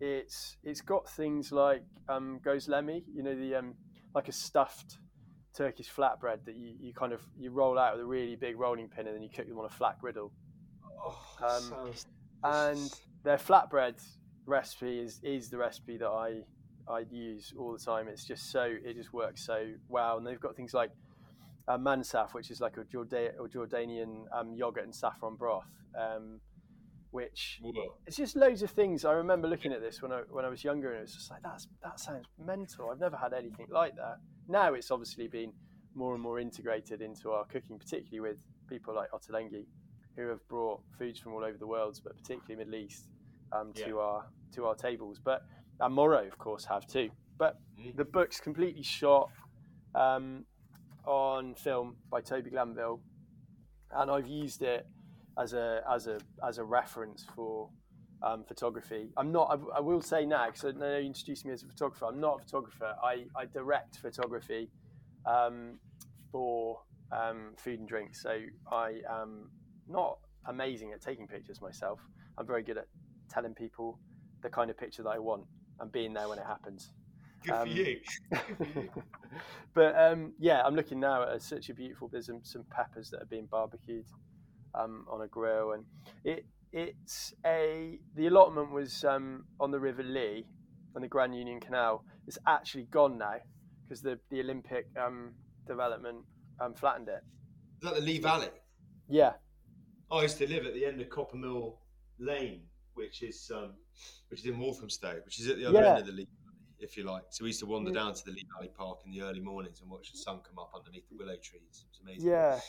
it's 0.00 0.56
it's 0.62 0.80
got 0.80 1.08
things 1.10 1.50
like 1.50 1.82
um, 2.08 2.40
gözleme 2.44 3.02
you 3.12 3.22
know 3.22 3.34
the 3.34 3.56
um, 3.56 3.74
like 4.14 4.28
a 4.28 4.32
stuffed 4.32 4.98
Turkish 5.54 5.90
flatbread 5.90 6.44
that 6.44 6.56
you, 6.56 6.74
you 6.80 6.94
kind 6.94 7.12
of 7.12 7.20
you 7.36 7.50
roll 7.50 7.78
out 7.78 7.94
with 7.94 8.02
a 8.02 8.06
really 8.06 8.36
big 8.36 8.58
rolling 8.58 8.88
pin 8.88 9.06
and 9.06 9.16
then 9.16 9.22
you 9.22 9.28
cook 9.28 9.48
them 9.48 9.58
on 9.58 9.64
a 9.64 9.70
flat 9.70 9.98
griddle 10.00 10.32
Oh, 11.02 11.18
Um, 11.42 11.92
and 12.44 13.00
their 13.22 13.36
flatbread 13.38 14.02
recipe 14.46 14.98
is 14.98 15.20
is 15.22 15.50
the 15.50 15.58
recipe 15.58 15.96
that 15.98 16.08
I 16.08 16.42
I 16.88 17.00
use 17.10 17.52
all 17.58 17.72
the 17.72 17.78
time. 17.78 18.08
It's 18.08 18.24
just 18.24 18.50
so 18.50 18.62
it 18.62 18.94
just 18.94 19.12
works 19.12 19.44
so 19.44 19.68
well, 19.88 20.18
and 20.18 20.26
they've 20.26 20.40
got 20.40 20.56
things 20.56 20.74
like 20.74 20.90
uh, 21.68 21.78
mansaf, 21.78 22.34
which 22.34 22.50
is 22.50 22.60
like 22.60 22.76
a 22.76 22.80
or 22.80 23.48
Jordanian 23.48 24.24
um, 24.32 24.54
yogurt 24.54 24.84
and 24.84 24.94
saffron 24.94 25.36
broth, 25.36 25.70
um, 25.98 26.40
which 27.10 27.60
Whoa. 27.62 27.94
it's 28.06 28.16
just 28.16 28.36
loads 28.36 28.62
of 28.62 28.70
things. 28.70 29.04
I 29.04 29.12
remember 29.12 29.48
looking 29.48 29.72
at 29.72 29.80
this 29.80 30.02
when 30.02 30.12
I 30.12 30.22
when 30.30 30.44
I 30.44 30.48
was 30.48 30.64
younger, 30.64 30.90
and 30.90 30.98
it 30.98 31.02
was 31.02 31.14
just 31.14 31.30
like 31.30 31.42
that's 31.42 31.68
that 31.82 32.00
sounds 32.00 32.26
mental. 32.44 32.90
I've 32.90 33.00
never 33.00 33.16
had 33.16 33.32
anything 33.32 33.66
like 33.70 33.94
that. 33.96 34.18
Now 34.48 34.74
it's 34.74 34.90
obviously 34.90 35.28
been 35.28 35.52
more 35.94 36.14
and 36.14 36.22
more 36.22 36.38
integrated 36.40 37.02
into 37.02 37.30
our 37.30 37.44
cooking, 37.44 37.78
particularly 37.78 38.20
with 38.20 38.38
people 38.68 38.94
like 38.94 39.10
Ottolenghi, 39.10 39.66
who 40.16 40.28
have 40.28 40.46
brought 40.48 40.80
foods 40.98 41.18
from 41.20 41.32
all 41.32 41.44
over 41.44 41.56
the 41.58 41.66
world, 41.66 41.98
but 42.04 42.16
particularly 42.16 42.64
Middle 42.64 42.80
East, 42.84 43.08
um, 43.52 43.72
to 43.74 43.80
Yeah. 43.98 44.02
our 44.02 44.24
to 44.54 44.66
our 44.66 44.74
tables. 44.74 45.20
But 45.24 45.42
and 45.78 45.94
Moro, 45.94 46.26
of 46.26 46.38
course, 46.38 46.64
have 46.66 46.86
too. 46.86 47.10
But 47.38 47.56
Mm. 47.78 47.96
the 47.96 48.04
book's 48.04 48.40
completely 48.40 48.82
shot 48.82 49.30
um, 49.94 50.44
on 51.06 51.54
film 51.54 51.96
by 52.10 52.20
Toby 52.20 52.50
Glanville, 52.50 53.00
and 53.92 54.10
I've 54.10 54.26
used 54.26 54.62
it 54.62 54.86
as 55.38 55.52
a 55.52 55.82
as 55.90 56.06
a 56.06 56.18
as 56.46 56.58
a 56.58 56.64
reference 56.64 57.24
for 57.34 57.70
um, 58.22 58.44
photography. 58.44 59.10
I'm 59.16 59.32
not. 59.32 59.48
I, 59.50 59.78
I 59.78 59.80
will 59.80 60.02
say 60.02 60.26
now 60.26 60.46
because 60.46 60.64
I 60.64 60.72
know 60.78 60.98
you 60.98 61.06
introduced 61.06 61.46
me 61.46 61.52
as 61.52 61.62
a 61.62 61.66
photographer. 61.66 62.06
I'm 62.06 62.20
not 62.20 62.36
a 62.40 62.44
photographer. 62.44 62.94
I, 63.02 63.24
I 63.36 63.46
direct 63.46 63.96
photography 63.96 64.70
um, 65.24 65.78
for 66.30 66.80
um, 67.12 67.54
food 67.56 67.78
and 67.78 67.88
drink. 67.88 68.14
So 68.14 68.38
I 68.70 69.00
am 69.10 69.50
not 69.90 70.18
amazing 70.46 70.92
at 70.92 71.00
taking 71.00 71.26
pictures 71.26 71.60
myself. 71.60 72.00
I'm 72.38 72.46
very 72.46 72.62
good 72.62 72.78
at 72.78 72.86
telling 73.28 73.54
people 73.54 73.98
the 74.42 74.48
kind 74.48 74.70
of 74.70 74.78
picture 74.78 75.02
that 75.02 75.10
I 75.10 75.18
want 75.18 75.44
and 75.80 75.90
being 75.92 76.12
there 76.14 76.28
when 76.28 76.38
it 76.38 76.46
happens. 76.46 76.90
Good 77.44 77.52
Um, 77.54 77.68
for 77.68 77.74
you. 77.74 78.00
Good 78.30 78.68
for 78.72 78.80
you. 78.80 78.90
but 79.74 79.98
um, 79.98 80.32
yeah, 80.38 80.62
I'm 80.64 80.74
looking 80.74 81.00
now 81.00 81.22
at 81.22 81.42
such 81.42 81.68
a 81.70 81.74
beautiful. 81.74 82.08
There's 82.08 82.26
some, 82.26 82.40
some 82.42 82.64
peppers 82.70 83.10
that 83.10 83.22
are 83.22 83.26
being 83.26 83.46
barbecued 83.46 84.04
um, 84.74 85.06
on 85.10 85.22
a 85.22 85.26
grill, 85.26 85.72
and 85.72 85.84
it 86.24 86.44
it's 86.72 87.32
a 87.44 87.98
the 88.14 88.26
allotment 88.28 88.70
was 88.70 89.04
um, 89.04 89.44
on 89.58 89.70
the 89.70 89.80
River 89.80 90.02
Lee 90.02 90.46
on 90.94 91.02
the 91.02 91.08
Grand 91.08 91.34
Union 91.34 91.60
Canal. 91.60 92.04
It's 92.26 92.38
actually 92.46 92.84
gone 92.84 93.16
now 93.18 93.36
because 93.84 94.02
the 94.02 94.18
the 94.30 94.40
Olympic 94.40 94.86
um, 95.02 95.32
development 95.66 96.18
um, 96.60 96.74
flattened 96.74 97.08
it. 97.08 97.22
Is 97.82 97.88
that 97.88 97.94
the 97.94 98.02
Lee 98.02 98.18
Valley? 98.18 98.48
Yeah, 99.08 99.32
I 100.10 100.22
used 100.22 100.38
to 100.38 100.48
live 100.48 100.66
at 100.66 100.74
the 100.74 100.84
end 100.84 101.00
of 101.00 101.08
Coppermill 101.08 101.76
Lane, 102.18 102.62
which 102.94 103.22
is 103.22 103.50
um, 103.54 103.74
which 104.28 104.40
is 104.40 104.46
in 104.46 104.58
Walthamstow, 104.58 105.20
which 105.24 105.38
is 105.40 105.48
at 105.48 105.56
the 105.56 105.66
other 105.66 105.80
Yeah. 105.80 105.90
end 105.90 105.98
of 106.00 106.06
the 106.06 106.12
Lee 106.12 106.26
Valley, 106.44 106.56
if 106.80 106.96
you 106.96 107.04
like. 107.04 107.24
So 107.30 107.44
we 107.44 107.50
used 107.50 107.60
to 107.60 107.66
wander 107.66 107.90
Mm. 107.90 107.94
down 107.94 108.14
to 108.14 108.24
the 108.24 108.32
Lee 108.32 108.46
Valley 108.56 108.68
Park 108.76 109.00
in 109.04 109.10
the 109.12 109.22
early 109.22 109.40
mornings 109.40 109.80
and 109.80 109.90
watch 109.90 110.10
the 110.12 110.18
sun 110.18 110.40
come 110.40 110.58
up 110.58 110.72
underneath 110.74 111.08
the 111.08 111.16
willow 111.16 111.36
trees. 111.36 111.84
It 111.84 111.88
was 111.90 112.00
amazing. 112.02 112.28
yeah. 112.30 112.60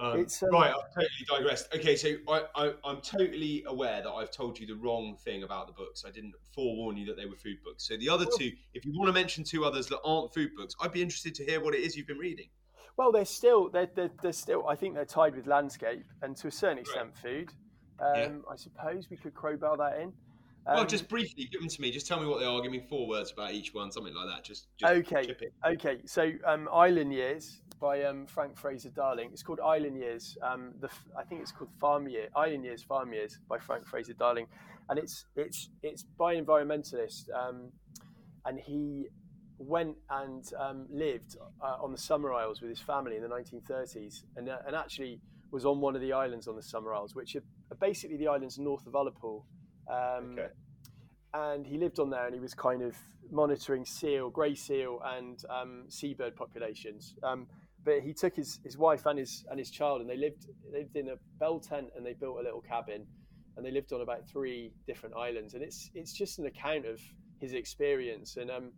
Um, 0.00 0.18
It's, 0.18 0.42
um, 0.42 0.50
right, 0.50 0.74
I've 0.74 0.92
totally 0.92 1.24
digressed. 1.28 1.72
Okay, 1.72 1.94
so 1.94 2.16
I, 2.26 2.44
I, 2.56 2.74
I'm 2.82 3.00
totally 3.00 3.62
aware 3.68 4.02
that 4.02 4.10
I've 4.10 4.32
told 4.32 4.58
you 4.58 4.66
the 4.66 4.74
wrong 4.74 5.16
thing 5.18 5.44
about 5.44 5.68
the 5.68 5.72
books. 5.72 6.04
I 6.04 6.10
didn't 6.10 6.34
forewarn 6.52 6.96
you 6.96 7.06
that 7.06 7.16
they 7.16 7.26
were 7.26 7.36
food 7.36 7.62
books. 7.62 7.86
So 7.86 7.96
the 7.96 8.08
other 8.08 8.26
two, 8.36 8.50
if 8.72 8.84
you 8.84 8.92
want 8.98 9.06
to 9.08 9.12
mention 9.12 9.44
two 9.44 9.64
others 9.64 9.86
that 9.86 10.00
aren't 10.04 10.34
food 10.34 10.50
books, 10.56 10.74
I'd 10.80 10.90
be 10.90 11.00
interested 11.00 11.32
to 11.36 11.44
hear 11.44 11.60
what 11.62 11.76
it 11.76 11.82
is 11.82 11.96
you've 11.96 12.08
been 12.08 12.18
reading. 12.18 12.48
Well, 12.96 13.10
they're 13.12 13.24
still 13.24 13.68
they're, 13.70 13.88
they're, 13.94 14.10
they're 14.22 14.32
still. 14.32 14.68
I 14.68 14.76
think 14.76 14.94
they're 14.94 15.04
tied 15.04 15.34
with 15.34 15.46
landscape 15.46 16.04
and 16.22 16.36
to 16.36 16.48
a 16.48 16.50
certain 16.50 16.78
extent 16.78 17.16
food. 17.16 17.52
Um, 18.00 18.14
Yeah. 18.16 18.30
I 18.50 18.56
suppose 18.56 19.08
we 19.10 19.16
could 19.16 19.34
crowbar 19.34 19.76
that 19.76 20.00
in. 20.00 20.12
well, 20.66 20.80
Um, 20.80 20.86
just 20.86 21.08
briefly, 21.08 21.44
give 21.50 21.60
them 21.60 21.68
to 21.68 21.80
me. 21.80 21.90
Just 21.90 22.06
tell 22.06 22.20
me 22.20 22.26
what 22.26 22.40
they 22.40 22.46
are. 22.46 22.60
Give 22.60 22.72
me 22.72 22.84
four 22.88 23.06
words 23.08 23.32
about 23.32 23.52
each 23.52 23.74
one, 23.74 23.90
something 23.90 24.14
like 24.14 24.28
that. 24.28 24.44
Just, 24.44 24.68
just 24.76 24.92
Okay. 24.92 25.26
Okay, 25.64 26.00
so 26.06 26.30
um, 26.44 26.68
Island 26.72 27.12
Years 27.12 27.60
by 27.80 28.04
um, 28.04 28.26
Frank 28.26 28.56
Fraser 28.56 28.90
Darling. 28.90 29.30
It's 29.32 29.42
called 29.42 29.60
Island 29.60 29.98
Years. 29.98 30.38
Um, 30.42 30.72
the 30.80 30.88
I 31.18 31.24
think 31.24 31.40
it's 31.42 31.52
called 31.52 31.70
Farm 31.80 32.08
Year. 32.08 32.28
Island 32.36 32.64
Years, 32.64 32.82
Farm 32.82 33.12
Years 33.12 33.40
by 33.48 33.58
Frank 33.58 33.86
Fraser 33.86 34.14
Darling, 34.14 34.46
and 34.88 34.98
it's 34.98 35.26
it's 35.36 35.70
it's 35.82 36.04
by 36.16 36.34
an 36.34 36.44
environmentalist, 36.44 37.24
um, 37.34 37.70
and 38.46 38.58
he 38.58 39.08
went 39.58 39.96
and 40.10 40.44
um, 40.58 40.86
lived 40.90 41.36
uh, 41.62 41.76
on 41.82 41.92
the 41.92 41.98
Summer 41.98 42.32
Isles 42.32 42.60
with 42.60 42.70
his 42.70 42.80
family 42.80 43.16
in 43.16 43.22
the 43.22 43.28
1930s, 43.28 44.22
and 44.36 44.48
uh, 44.48 44.58
and 44.66 44.74
actually 44.76 45.20
was 45.50 45.64
on 45.64 45.80
one 45.80 45.94
of 45.94 46.00
the 46.00 46.12
islands 46.12 46.48
on 46.48 46.56
the 46.56 46.62
Summer 46.62 46.94
Isles, 46.94 47.14
which 47.14 47.36
are 47.36 47.42
are 47.70 47.76
basically 47.76 48.16
the 48.16 48.28
islands 48.28 48.58
north 48.58 48.86
of 48.86 48.92
Ullapool. 48.94 49.44
Um, 49.88 50.32
Okay. 50.38 50.48
and 51.34 51.66
he 51.66 51.78
lived 51.78 51.98
on 51.98 52.10
there 52.10 52.26
and 52.26 52.34
he 52.34 52.40
was 52.40 52.54
kind 52.54 52.82
of 52.82 52.96
monitoring 53.30 53.84
seal, 53.84 54.30
grey 54.30 54.54
seal, 54.54 55.00
and 55.04 55.42
um, 55.50 55.84
seabird 55.88 56.36
populations. 56.36 57.14
Um, 57.22 57.46
but 57.84 58.00
he 58.00 58.12
took 58.14 58.34
his, 58.34 58.60
his 58.64 58.78
wife 58.78 59.04
and 59.06 59.18
his 59.18 59.44
and 59.50 59.58
his 59.58 59.70
child, 59.70 60.00
and 60.00 60.08
they 60.08 60.16
lived 60.16 60.46
they 60.72 60.78
lived 60.78 60.96
in 60.96 61.08
a 61.08 61.16
bell 61.38 61.58
tent, 61.60 61.88
and 61.96 62.04
they 62.04 62.14
built 62.14 62.38
a 62.38 62.42
little 62.42 62.60
cabin, 62.62 63.06
and 63.56 63.64
they 63.64 63.70
lived 63.70 63.92
on 63.92 64.00
about 64.00 64.26
three 64.26 64.72
different 64.86 65.14
islands. 65.16 65.54
And 65.54 65.62
it's 65.62 65.90
it's 65.94 66.12
just 66.12 66.38
an 66.38 66.46
account 66.46 66.86
of 66.86 67.00
his 67.40 67.52
experience, 67.52 68.36
and 68.36 68.50
um, 68.50 68.72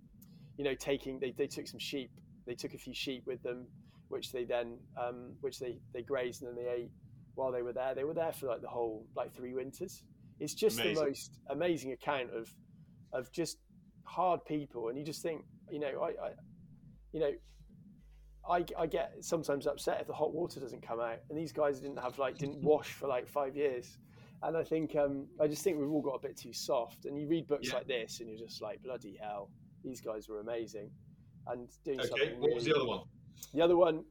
you 0.56 0.64
know, 0.64 0.74
taking 0.74 1.18
they, 1.20 1.32
they 1.36 1.46
took 1.46 1.66
some 1.66 1.80
sheep, 1.80 2.10
they 2.46 2.54
took 2.54 2.74
a 2.74 2.78
few 2.78 2.94
sheep 2.94 3.24
with 3.26 3.42
them, 3.42 3.66
which 4.08 4.32
they 4.32 4.44
then 4.44 4.78
um, 4.96 5.32
which 5.40 5.58
they 5.58 5.78
they 5.92 6.02
grazed 6.02 6.42
and 6.42 6.56
then 6.56 6.64
they 6.64 6.70
ate 6.70 6.90
while 7.34 7.52
they 7.52 7.62
were 7.62 7.72
there. 7.72 7.94
They 7.94 8.04
were 8.04 8.14
there 8.14 8.32
for 8.32 8.46
like 8.46 8.62
the 8.62 8.68
whole 8.68 9.06
like 9.14 9.34
three 9.34 9.54
winters. 9.54 10.02
It's 10.38 10.54
just 10.54 10.80
Amazing. 10.80 10.94
the 10.96 11.04
most 11.04 11.38
amazing 11.50 11.92
account 11.92 12.30
of 12.34 12.48
of 13.12 13.32
just 13.32 13.58
hard 14.04 14.44
people, 14.44 14.88
and 14.88 14.98
you 14.98 15.04
just 15.04 15.22
think, 15.22 15.42
you 15.70 15.80
know, 15.80 16.02
I, 16.02 16.08
I 16.08 16.30
you 17.12 17.20
know, 17.20 17.32
I, 18.48 18.64
I 18.78 18.86
get 18.86 19.12
sometimes 19.20 19.66
upset 19.66 20.00
if 20.00 20.06
the 20.06 20.12
hot 20.12 20.32
water 20.32 20.60
doesn't 20.60 20.82
come 20.86 21.00
out, 21.00 21.18
and 21.28 21.38
these 21.38 21.52
guys 21.52 21.80
didn't 21.80 21.98
have 21.98 22.18
like 22.18 22.38
didn't 22.38 22.62
wash 22.62 22.92
for 22.92 23.08
like 23.08 23.26
five 23.28 23.56
years, 23.56 23.98
and 24.42 24.56
I 24.56 24.62
think 24.62 24.94
um, 24.96 25.26
I 25.40 25.46
just 25.48 25.62
think 25.64 25.78
we've 25.78 25.90
all 25.90 26.02
got 26.02 26.14
a 26.14 26.20
bit 26.28 26.36
too 26.36 26.52
soft. 26.52 27.06
And 27.06 27.18
you 27.18 27.26
read 27.26 27.46
books 27.48 27.68
Yeah. 27.68 27.74
like 27.74 27.86
this, 27.88 28.20
and 28.20 28.28
you're 28.28 28.38
just 28.38 28.62
like, 28.62 28.82
bloody 28.82 29.18
hell, 29.20 29.50
these 29.86 30.00
guys 30.00 30.28
were 30.28 30.40
amazing, 30.40 30.90
and 31.46 31.68
doing 31.84 32.00
Okay. 32.00 32.08
something. 32.08 32.40
What 32.40 32.52
was 32.52 32.64
the 32.64 32.74
other 32.74 32.84
one? 32.86 33.00
the 33.54 33.62
other 33.62 33.76
one 33.76 34.04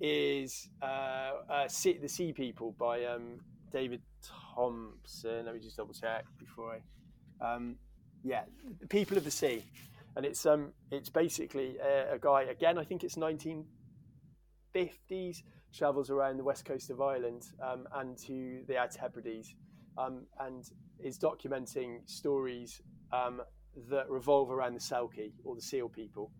is 0.00 0.68
uh, 0.82 1.32
uh, 1.50 1.68
The 1.68 2.08
Sea 2.08 2.32
People 2.32 2.72
by 2.78 3.04
um, 3.04 3.40
David 3.72 4.00
Thomson. 4.54 5.44
Let 5.44 5.54
me 5.54 5.60
just 5.60 5.76
double 5.76 5.92
check 5.94 6.24
before 6.38 6.76
I. 6.76 6.80
Um, 7.54 7.76
Yeah, 8.22 8.44
the 8.80 8.86
People 8.86 9.18
of 9.18 9.24
the 9.24 9.30
Sea, 9.30 9.62
and 10.16 10.24
it's 10.24 10.46
um 10.46 10.72
it's 10.90 11.10
basically 11.10 11.76
a, 11.78 12.14
a 12.14 12.18
guy 12.18 12.42
again. 12.44 12.78
I 12.78 12.84
think 12.84 13.04
it's 13.04 13.16
1950s. 13.16 15.42
Travels 15.74 16.08
around 16.10 16.38
the 16.38 16.44
west 16.44 16.64
coast 16.64 16.88
of 16.90 17.00
Ireland 17.02 17.50
um, 17.60 17.86
and 17.92 18.16
to 18.18 18.62
the 18.66 18.78
Outer 18.78 18.98
Hebrides, 19.00 19.54
um, 19.98 20.26
and 20.40 20.64
is 20.98 21.18
documenting 21.18 22.08
stories 22.08 22.80
um, 23.12 23.42
that 23.90 24.08
revolve 24.10 24.50
around 24.50 24.74
the 24.74 24.80
Selkie 24.80 25.32
or 25.44 25.54
the 25.54 25.62
Seal 25.62 25.88
people. 25.88 26.30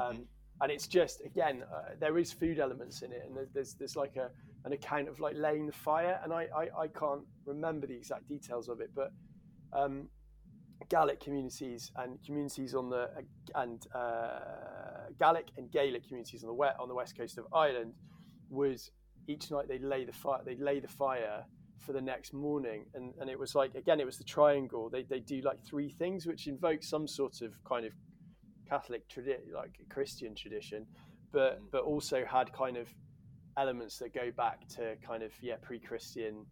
Um, 0.00 0.26
and 0.60 0.70
it's 0.70 0.86
just 0.86 1.20
again, 1.24 1.64
uh, 1.72 1.90
there 1.98 2.18
is 2.18 2.32
food 2.32 2.58
elements 2.58 3.02
in 3.02 3.12
it, 3.12 3.22
and 3.26 3.36
there's 3.36 3.48
there's, 3.52 3.74
there's 3.74 3.96
like 3.96 4.16
a 4.16 4.30
an 4.64 4.72
account 4.72 5.08
of 5.08 5.20
like 5.20 5.34
laying 5.36 5.66
the 5.66 5.72
fire, 5.72 6.20
and 6.22 6.32
I, 6.32 6.46
I, 6.56 6.82
I 6.82 6.88
can't 6.88 7.22
remember 7.44 7.86
the 7.86 7.94
exact 7.94 8.28
details 8.28 8.68
of 8.68 8.80
it, 8.80 8.90
but 8.94 9.12
um, 9.72 10.08
Gaelic 10.88 11.20
communities 11.20 11.90
and 11.96 12.18
communities 12.24 12.74
on 12.74 12.90
the 12.90 13.10
and 13.54 13.86
uh, 13.94 15.10
Gaelic 15.18 15.48
and 15.56 15.70
Gaelic 15.70 16.06
communities 16.06 16.42
on 16.42 16.48
the 16.48 16.54
west 16.54 16.76
on 16.78 16.88
the 16.88 16.94
west 16.94 17.16
coast 17.16 17.38
of 17.38 17.46
Ireland 17.52 17.94
was 18.50 18.90
each 19.26 19.50
night 19.50 19.68
they'd 19.68 19.82
lay 19.82 20.04
the 20.04 20.12
fire 20.12 20.40
they'd 20.44 20.60
lay 20.60 20.80
the 20.80 20.88
fire 20.88 21.44
for 21.84 21.92
the 21.92 22.00
next 22.00 22.32
morning. 22.32 22.86
And, 22.94 23.12
and 23.20 23.28
it 23.28 23.38
was 23.38 23.54
like 23.54 23.74
again 23.74 24.00
it 24.00 24.06
was 24.06 24.18
the 24.18 24.24
triangle. 24.24 24.90
They, 24.90 25.02
they 25.02 25.20
do 25.20 25.40
like 25.42 25.62
three 25.64 25.90
things 25.90 26.26
which 26.26 26.46
invoke 26.46 26.82
some 26.82 27.06
sort 27.06 27.42
of 27.42 27.52
kind 27.64 27.84
of 27.86 27.92
Catholic 28.68 29.08
tradition 29.08 29.52
like 29.54 29.78
Christian 29.90 30.34
tradition 30.34 30.86
but 31.34 31.60
but 31.70 31.82
also 31.82 32.24
had 32.24 32.50
kind 32.52 32.78
of 32.78 32.88
elements 33.58 33.98
that 33.98 34.14
go 34.14 34.30
back 34.36 34.66
to 34.68 34.96
kind 35.06 35.22
of 35.22 35.32
yeah 35.42 35.56
pre-Christian 35.60 36.46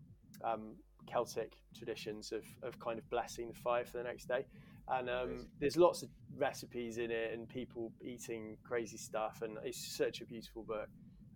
um, 0.45 0.75
Celtic 1.07 1.53
traditions 1.77 2.33
of, 2.33 2.45
of 2.63 2.79
kind 2.79 2.99
of 2.99 3.09
blessing 3.09 3.49
the 3.49 3.55
fire 3.55 3.85
for 3.85 3.99
the 3.99 4.05
next 4.05 4.27
day. 4.27 4.45
And 4.89 5.09
um, 5.09 5.47
there's 5.61 5.77
lots 5.77 6.03
of 6.03 6.09
recipes 6.37 6.99
in 6.99 7.11
it 7.11 7.33
and 7.33 7.49
people 7.49 7.93
eating 8.03 8.57
crazy 8.65 8.99
stuff, 8.99 9.41
and 9.43 9.57
it's 9.65 9.97
such 9.97 10.21
a 10.21 10.27
beautiful 10.27 10.65
book. 10.65 10.89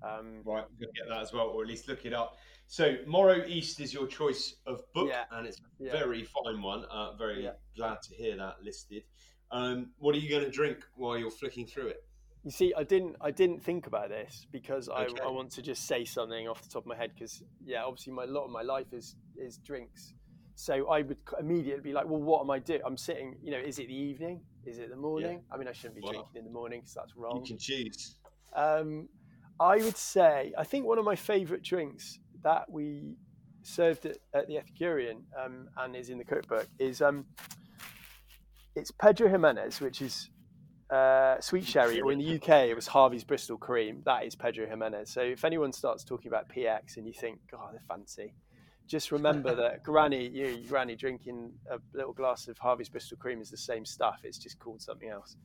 Um, 0.02 0.42
right, 0.44 0.64
I'm 0.64 0.78
going 0.80 0.92
to 0.92 1.00
get 1.00 1.08
that 1.08 1.20
as 1.20 1.32
well, 1.32 1.46
or 1.46 1.62
at 1.62 1.68
least 1.68 1.88
look 1.88 2.04
it 2.04 2.12
up. 2.12 2.36
So, 2.66 2.96
Moro 3.06 3.44
East 3.46 3.80
is 3.80 3.94
your 3.94 4.06
choice 4.06 4.56
of 4.66 4.82
book, 4.92 5.08
yeah, 5.08 5.24
and 5.32 5.46
it's 5.46 5.58
a 5.58 5.84
yeah. 5.84 5.92
very 5.92 6.24
fine 6.24 6.60
one. 6.60 6.84
Uh, 6.90 7.14
very 7.16 7.44
yeah. 7.44 7.52
glad 7.76 8.02
to 8.02 8.14
hear 8.14 8.36
that 8.36 8.56
listed. 8.62 9.04
Um, 9.50 9.90
what 9.98 10.14
are 10.14 10.18
you 10.18 10.28
going 10.28 10.44
to 10.44 10.50
drink 10.50 10.78
while 10.96 11.16
you're 11.16 11.30
flicking 11.30 11.66
through 11.66 11.88
it? 11.88 12.04
You 12.44 12.50
see, 12.50 12.72
I 12.76 12.84
didn't, 12.84 13.16
I 13.20 13.30
didn't 13.30 13.62
think 13.62 13.86
about 13.86 14.08
this 14.08 14.46
because 14.52 14.88
I, 14.88 15.04
okay. 15.04 15.22
I 15.24 15.28
want 15.28 15.50
to 15.52 15.62
just 15.62 15.86
say 15.86 16.04
something 16.04 16.46
off 16.48 16.62
the 16.62 16.68
top 16.68 16.82
of 16.82 16.86
my 16.86 16.96
head 16.96 17.10
because, 17.14 17.42
yeah, 17.64 17.84
obviously, 17.84 18.12
my 18.12 18.24
lot 18.24 18.44
of 18.44 18.50
my 18.50 18.62
life 18.62 18.92
is 18.92 19.16
is 19.36 19.58
drinks. 19.58 20.14
So 20.56 20.88
I 20.88 21.02
would 21.02 21.18
immediately 21.38 21.82
be 21.82 21.92
like, 21.92 22.06
well, 22.08 22.20
what 22.20 22.40
am 22.40 22.50
I 22.50 22.58
doing? 22.58 22.80
I'm 22.84 22.96
sitting, 22.96 23.36
you 23.42 23.50
know, 23.50 23.58
is 23.58 23.78
it 23.78 23.88
the 23.88 23.94
evening? 23.94 24.40
Is 24.64 24.78
it 24.78 24.88
the 24.88 24.96
morning? 24.96 25.42
I 25.52 25.58
mean, 25.58 25.68
I 25.68 25.72
shouldn't 25.72 25.96
be 25.96 26.00
drinking 26.00 26.34
in 26.34 26.44
the 26.44 26.50
morning 26.50 26.80
because 26.80 26.94
that's 26.94 27.14
wrong. 27.14 27.42
You 27.42 27.46
can 27.46 27.58
choose. 27.58 28.14
Um, 28.54 29.08
I 29.58 29.76
would 29.76 29.96
say, 29.96 30.52
I 30.56 30.64
think 30.64 30.86
one 30.86 30.98
of 30.98 31.04
my 31.04 31.16
favourite 31.16 31.62
drinks 31.62 32.18
that 32.42 32.70
we 32.70 33.16
served 33.62 34.06
at, 34.06 34.18
at 34.34 34.46
the 34.46 34.54
Ethicurian 34.54 35.22
um, 35.42 35.68
and 35.78 35.96
is 35.96 36.10
in 36.10 36.18
the 36.18 36.24
cookbook 36.24 36.68
is 36.78 37.00
um, 37.02 37.24
it's 38.74 38.90
Pedro 38.90 39.28
Ximénez, 39.28 39.80
which 39.80 40.02
is 40.02 40.30
uh, 40.90 41.40
sweet 41.40 41.64
sherry, 41.64 42.00
or 42.00 42.12
in 42.12 42.18
the 42.18 42.36
UK, 42.36 42.68
it 42.68 42.74
was 42.74 42.86
Harvey's 42.86 43.24
Bristol 43.24 43.56
Cream. 43.56 44.02
That 44.04 44.24
is 44.24 44.34
Pedro 44.34 44.66
Ximénez. 44.66 45.08
So 45.08 45.20
if 45.22 45.44
anyone 45.44 45.72
starts 45.72 46.04
talking 46.04 46.28
about 46.28 46.48
PX 46.48 46.96
and 46.96 47.06
you 47.06 47.12
think, 47.12 47.40
oh, 47.54 47.68
they're 47.72 47.80
fancy, 47.88 48.34
just 48.86 49.10
remember 49.10 49.54
that 49.54 49.82
Granny, 49.84 50.28
you, 50.28 50.62
Granny 50.68 50.94
drinking 50.94 51.52
a 51.70 51.78
little 51.92 52.12
glass 52.12 52.46
of 52.46 52.56
Harvey's 52.58 52.88
Bristol 52.88 53.16
Cream 53.18 53.40
is 53.40 53.50
the 53.50 53.56
same 53.56 53.84
stuff. 53.84 54.20
It's 54.22 54.38
just 54.38 54.58
called 54.58 54.80
something 54.80 55.08
else. 55.08 55.36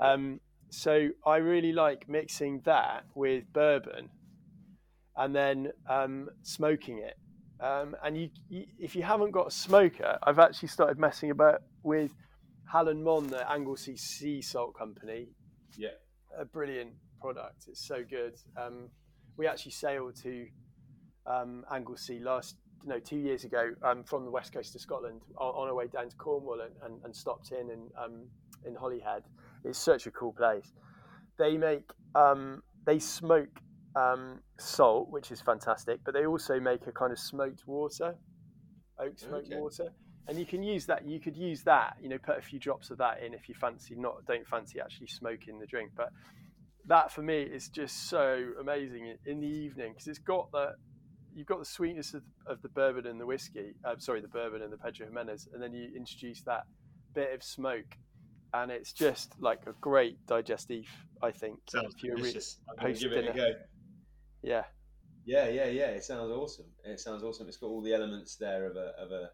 Um, 0.00 0.40
so 0.70 1.08
I 1.24 1.36
really 1.36 1.72
like 1.72 2.08
mixing 2.08 2.60
that 2.64 3.04
with 3.14 3.44
bourbon, 3.52 4.10
and 5.16 5.34
then 5.34 5.72
um, 5.88 6.28
smoking 6.42 6.98
it. 6.98 7.16
Um, 7.58 7.96
and 8.04 8.16
you, 8.16 8.28
you, 8.48 8.66
if 8.78 8.94
you 8.94 9.02
haven't 9.02 9.30
got 9.30 9.46
a 9.46 9.50
smoker, 9.50 10.18
I've 10.22 10.38
actually 10.38 10.68
started 10.68 10.98
messing 10.98 11.30
about 11.30 11.62
with 11.82 12.12
Halen 12.72 13.02
Môn, 13.02 13.30
the 13.30 13.50
Anglesey 13.50 13.96
Sea 13.96 14.42
Salt 14.42 14.76
Company. 14.76 15.28
Yeah, 15.76 15.96
a 16.38 16.44
brilliant 16.44 16.90
product. 17.20 17.64
It's 17.68 17.86
so 17.86 18.04
good. 18.08 18.34
Um, 18.56 18.90
we 19.36 19.46
actually 19.46 19.72
sailed 19.72 20.16
to 20.22 20.46
um, 21.26 21.64
Anglesey 21.72 22.20
last 22.20 22.56
no 22.84 22.98
two 22.98 23.16
years 23.16 23.44
ago 23.44 23.72
um, 23.82 24.04
from 24.04 24.24
the 24.24 24.30
west 24.30 24.52
coast 24.52 24.74
of 24.74 24.80
Scotland 24.80 25.20
on, 25.38 25.48
on, 25.48 25.68
our 25.68 25.74
way 25.74 25.86
down 25.88 26.08
to 26.08 26.16
Cornwall 26.16 26.60
and, 26.60 26.72
and, 26.84 27.04
and 27.04 27.14
stopped 27.14 27.50
in 27.52 27.70
in, 27.70 27.88
um, 27.98 28.26
in 28.64 28.74
Holyhead. 28.74 29.24
It's 29.66 29.78
such 29.78 30.06
a 30.06 30.10
cool 30.10 30.32
place. 30.32 30.72
They 31.38 31.56
make 31.56 31.90
um, 32.14 32.62
they 32.84 32.98
smoke 32.98 33.60
um, 33.94 34.40
salt, 34.58 35.10
which 35.10 35.30
is 35.30 35.40
fantastic, 35.40 36.00
but 36.04 36.14
they 36.14 36.26
also 36.26 36.60
make 36.60 36.86
a 36.86 36.92
kind 36.92 37.12
of 37.12 37.18
smoked 37.18 37.66
water, 37.66 38.14
oak 38.98 39.18
smoked 39.18 39.46
okay. 39.46 39.58
water, 39.58 39.92
and 40.28 40.38
you 40.38 40.46
can 40.46 40.62
use 40.62 40.86
that. 40.86 41.06
You 41.06 41.20
could 41.20 41.36
use 41.36 41.62
that, 41.64 41.96
you 42.00 42.08
know, 42.08 42.18
put 42.18 42.38
a 42.38 42.42
few 42.42 42.58
drops 42.58 42.90
of 42.90 42.98
that 42.98 43.22
in 43.22 43.34
if 43.34 43.48
you 43.48 43.54
fancy 43.54 43.94
not 43.96 44.24
don't 44.26 44.46
fancy 44.46 44.80
actually 44.80 45.08
smoking 45.08 45.58
the 45.58 45.66
drink, 45.66 45.90
but 45.96 46.10
that 46.86 47.10
for 47.10 47.22
me 47.22 47.42
is 47.42 47.68
just 47.68 48.08
so 48.08 48.44
amazing 48.60 49.16
in 49.26 49.40
the 49.40 49.46
evening 49.46 49.92
because 49.92 50.06
it's 50.06 50.20
got 50.20 50.50
that 50.52 50.74
you've 51.34 51.46
got 51.46 51.58
the 51.58 51.64
sweetness 51.64 52.14
of, 52.14 52.22
of 52.46 52.62
the 52.62 52.68
bourbon 52.68 53.06
and 53.06 53.20
the 53.20 53.26
whiskey. 53.26 53.74
Uh, 53.84 53.94
sorry, 53.98 54.20
the 54.20 54.28
bourbon 54.28 54.62
and 54.62 54.72
the 54.72 54.78
Pedro 54.78 55.06
Ximénez, 55.06 55.46
and 55.52 55.62
then 55.62 55.74
you 55.74 55.90
introduce 55.94 56.40
that 56.42 56.64
bit 57.14 57.32
of 57.34 57.42
smoke, 57.42 57.96
and 58.54 58.70
it's 58.70 58.92
just 58.92 59.34
like 59.40 59.62
a 59.66 59.72
great 59.80 60.24
digestive. 60.26 60.86
I 61.22 61.30
think. 61.30 61.58
Sounds 61.68 61.94
delicious. 61.94 62.58
Re- 62.82 62.92
give 62.92 63.12
it 63.12 63.30
a 63.30 63.32
go. 63.32 63.48
Yeah. 64.42 64.64
Yeah, 65.24 65.48
yeah, 65.48 65.66
yeah. 65.66 65.86
It 65.88 66.04
sounds 66.04 66.30
awesome. 66.30 66.66
It 66.84 67.00
sounds 67.00 67.22
awesome. 67.22 67.48
It's 67.48 67.56
got 67.56 67.68
all 67.68 67.82
the 67.82 67.94
elements 67.94 68.36
there 68.36 68.66
of 68.66 68.76
a 68.76 68.92
of 68.98 69.10
a 69.10 69.30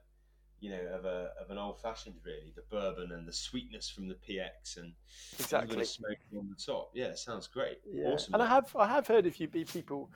you 0.60 0.70
know 0.70 0.80
of 0.94 1.04
a 1.04 1.30
of 1.42 1.50
an 1.50 1.58
old 1.58 1.80
fashioned 1.82 2.14
really 2.24 2.52
the 2.54 2.62
bourbon 2.70 3.10
and 3.12 3.26
the 3.26 3.32
sweetness 3.32 3.90
from 3.90 4.08
the 4.08 4.14
PX 4.14 4.78
and 4.78 4.92
exactly 5.38 5.84
smoking 5.84 6.38
on 6.38 6.48
the 6.48 6.56
top. 6.64 6.92
Yeah, 6.94 7.14
sounds 7.14 7.48
great. 7.48 7.78
Yeah. 7.92 8.10
Awesome. 8.10 8.34
And 8.34 8.40
man. 8.40 8.48
I 8.50 8.54
have 8.54 8.76
I 8.76 8.86
have 8.86 9.06
heard 9.06 9.26
a 9.26 9.30
few 9.30 9.48
people 9.48 10.10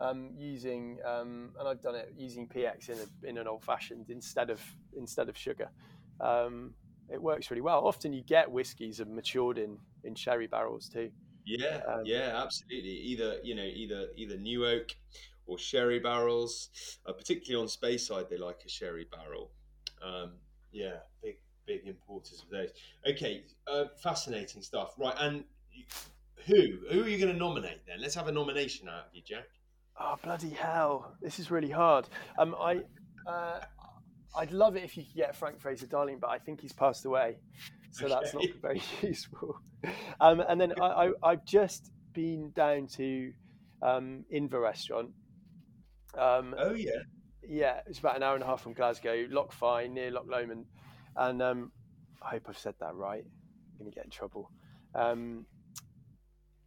um, 0.00 0.30
using, 0.36 0.98
um, 1.04 1.50
and 1.58 1.68
I've 1.68 1.80
done 1.80 1.94
it 1.94 2.12
using 2.16 2.48
PX 2.48 2.88
in, 2.88 2.98
a, 2.98 3.28
in 3.28 3.38
an 3.38 3.46
old 3.46 3.64
fashioned 3.64 4.10
instead 4.10 4.50
of 4.50 4.60
instead 4.96 5.28
of 5.28 5.36
sugar. 5.36 5.70
Um, 6.20 6.74
it 7.10 7.20
works 7.20 7.50
really 7.50 7.60
well. 7.60 7.86
Often 7.86 8.12
you 8.12 8.22
get 8.22 8.50
whiskies 8.50 8.98
that 8.98 9.08
matured 9.08 9.58
in 9.58 9.78
in 10.04 10.14
sherry 10.14 10.46
barrels 10.46 10.88
too. 10.88 11.10
Yeah, 11.44 11.80
um, 11.88 12.02
yeah, 12.04 12.40
absolutely. 12.42 12.90
Either 12.90 13.38
you 13.42 13.54
know, 13.54 13.64
either 13.64 14.08
either 14.16 14.36
new 14.36 14.66
oak 14.66 14.94
or 15.46 15.58
sherry 15.58 15.98
barrels. 15.98 16.70
Uh, 17.06 17.12
particularly 17.12 17.62
on 17.62 17.68
Speyside, 17.68 18.28
they 18.28 18.38
like 18.38 18.60
a 18.64 18.68
sherry 18.68 19.06
barrel. 19.10 19.50
Um, 20.02 20.32
yeah, 20.70 20.96
big 21.22 21.36
big 21.66 21.86
importers 21.86 22.42
of 22.42 22.50
those. 22.50 22.70
Okay, 23.08 23.44
uh, 23.66 23.84
fascinating 24.02 24.62
stuff. 24.62 24.94
Right, 24.98 25.14
and 25.18 25.44
who 26.46 26.78
who 26.90 27.02
are 27.02 27.08
you 27.08 27.18
going 27.18 27.32
to 27.32 27.38
nominate 27.38 27.86
then? 27.86 28.00
Let's 28.00 28.14
have 28.14 28.28
a 28.28 28.32
nomination 28.32 28.88
out 28.88 29.06
of 29.06 29.14
you, 29.14 29.22
Jack. 29.24 29.46
Oh 30.00 30.16
bloody 30.22 30.50
hell! 30.50 31.14
This 31.20 31.38
is 31.38 31.50
really 31.50 31.70
hard. 31.70 32.08
Um, 32.38 32.56
I, 32.58 32.80
uh, 33.26 33.60
I'd 34.34 34.52
love 34.52 34.76
it 34.76 34.84
if 34.84 34.96
you 34.96 35.04
could 35.04 35.14
get 35.14 35.36
Frank 35.36 35.60
Fraser 35.60 35.86
Darling, 35.86 36.18
but 36.18 36.30
I 36.30 36.38
think 36.38 36.60
he's 36.60 36.72
passed 36.72 37.04
away, 37.04 37.36
so 37.90 38.06
okay. 38.06 38.14
that's 38.14 38.34
not 38.34 38.44
very 38.60 38.82
useful. 39.02 39.58
Um, 40.20 40.40
and 40.40 40.60
then 40.60 40.72
I, 40.80 41.10
I, 41.22 41.30
have 41.30 41.44
just 41.44 41.90
been 42.12 42.50
down 42.52 42.86
to 42.94 43.32
um, 43.82 44.24
Inver 44.32 44.62
restaurant. 44.62 45.10
Um, 46.16 46.54
oh 46.58 46.74
yeah, 46.74 47.02
yeah. 47.46 47.80
It's 47.86 47.98
about 47.98 48.16
an 48.16 48.22
hour 48.22 48.34
and 48.34 48.42
a 48.42 48.46
half 48.46 48.62
from 48.62 48.72
Glasgow, 48.72 49.26
Loch 49.30 49.52
Fyne 49.52 49.92
near 49.92 50.10
Loch 50.10 50.26
Lomond, 50.26 50.66
and 51.16 51.42
um, 51.42 51.72
I 52.22 52.30
hope 52.30 52.46
I've 52.48 52.58
said 52.58 52.74
that 52.80 52.94
right. 52.94 53.24
I'm 53.24 53.78
going 53.78 53.90
to 53.90 53.94
get 53.94 54.04
in 54.04 54.10
trouble. 54.10 54.50
Um, 54.94 55.46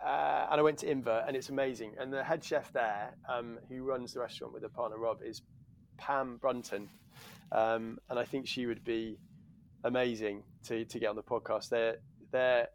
uh, 0.05 0.47
and 0.51 0.59
I 0.59 0.61
went 0.61 0.79
to 0.79 0.87
Inver, 0.87 1.27
and 1.27 1.35
it's 1.35 1.49
amazing. 1.49 1.93
And 1.99 2.13
the 2.13 2.23
head 2.23 2.43
chef 2.43 2.71
there, 2.73 3.15
um, 3.27 3.57
who 3.69 3.83
runs 3.83 4.13
the 4.13 4.19
restaurant 4.19 4.53
with 4.53 4.61
her 4.63 4.69
partner 4.69 4.97
Rob, 4.97 5.21
is 5.23 5.41
Pam 5.97 6.37
Brunton, 6.37 6.89
um, 7.51 7.99
and 8.09 8.19
I 8.19 8.25
think 8.25 8.47
she 8.47 8.65
would 8.65 8.83
be 8.83 9.17
amazing 9.83 10.43
to, 10.65 10.85
to 10.85 10.99
get 10.99 11.09
on 11.09 11.15
the 11.15 11.23
podcast. 11.23 11.69
They're 11.69 11.97
they 12.31 12.65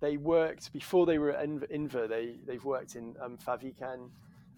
they 0.00 0.16
worked 0.16 0.72
before 0.72 1.06
they 1.06 1.18
were 1.18 1.30
at 1.30 1.48
Inver. 1.48 2.08
They 2.08 2.36
they've 2.46 2.64
worked 2.64 2.96
in 2.96 3.14
um, 3.22 3.38
Fäviken 3.38 4.10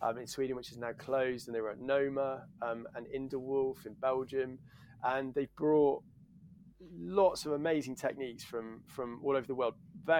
um, 0.03 0.19
in 0.19 0.27
Sweden, 0.27 0.57
which 0.57 0.73
is 0.73 0.79
now 0.79 0.93
closed, 0.93 1.49
and 1.49 1.55
they 1.55 1.61
were 1.61 1.71
at 1.71 1.81
Noma 1.81 2.47
um, 2.63 2.87
and 2.95 3.07
In 3.07 3.29
De 3.29 3.39
Wulf 3.39 3.87
in 3.87 3.95
Belgium, 3.95 4.59
and 5.05 5.35
they 5.35 5.49
brought 5.57 6.03
lots 6.99 7.47
of 7.47 7.53
amazing 7.53 7.95
techniques 7.95 8.45
from 8.45 8.83
from 8.87 9.21
all 9.25 9.37
over 9.37 9.47
the 9.47 9.55
world 9.55 9.75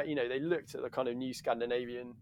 you 0.07 0.15
know, 0.15 0.29
they 0.29 0.41
looked 0.41 0.75
at 0.75 0.83
the 0.83 0.91
kind 0.91 1.09
of 1.09 1.17
new 1.17 1.33
Scandinavian 1.33 2.15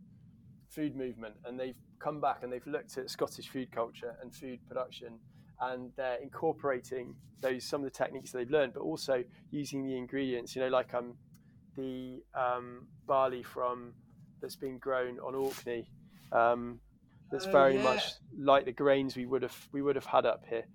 food 0.68 0.96
movement 0.96 1.34
and 1.44 1.58
they've 1.58 1.76
come 1.98 2.20
back 2.20 2.42
and 2.42 2.52
they've 2.52 2.66
looked 2.66 2.98
at 2.98 3.08
Scottish 3.08 3.48
food 3.48 3.70
culture 3.70 4.16
and 4.20 4.34
food 4.34 4.58
production 4.66 5.18
and 5.60 5.92
they're 5.96 6.18
incorporating 6.22 7.16
those 7.42 7.64
some 7.64 7.82
of 7.84 7.84
the 7.84 7.96
techniques 7.96 8.32
they've 8.32 8.50
learned, 8.50 8.74
but 8.74 8.80
also 8.82 9.24
using 9.50 9.84
the 9.86 9.96
ingredients. 9.96 10.54
You 10.56 10.62
know, 10.62 10.68
like 10.68 10.94
um, 10.94 11.16
the 11.76 12.22
um, 12.34 12.88
barley 13.06 13.42
from 13.42 13.94
that's 14.40 14.56
been 14.56 14.78
grown 14.78 15.18
on 15.20 15.34
Orkney. 15.34 15.88
Um, 16.32 16.80
that's 17.30 17.46
Oh, 17.46 17.52
very 17.52 17.74
yeah. 17.74 17.82
much 17.82 18.02
like 18.38 18.64
the 18.64 18.72
grains 18.72 19.16
we 19.16 19.26
would 19.26 19.42
have 19.42 19.56
we 19.72 19.82
would 19.82 19.96
have 19.96 20.06
had 20.06 20.26
up 20.26 20.44
here. 20.48 20.66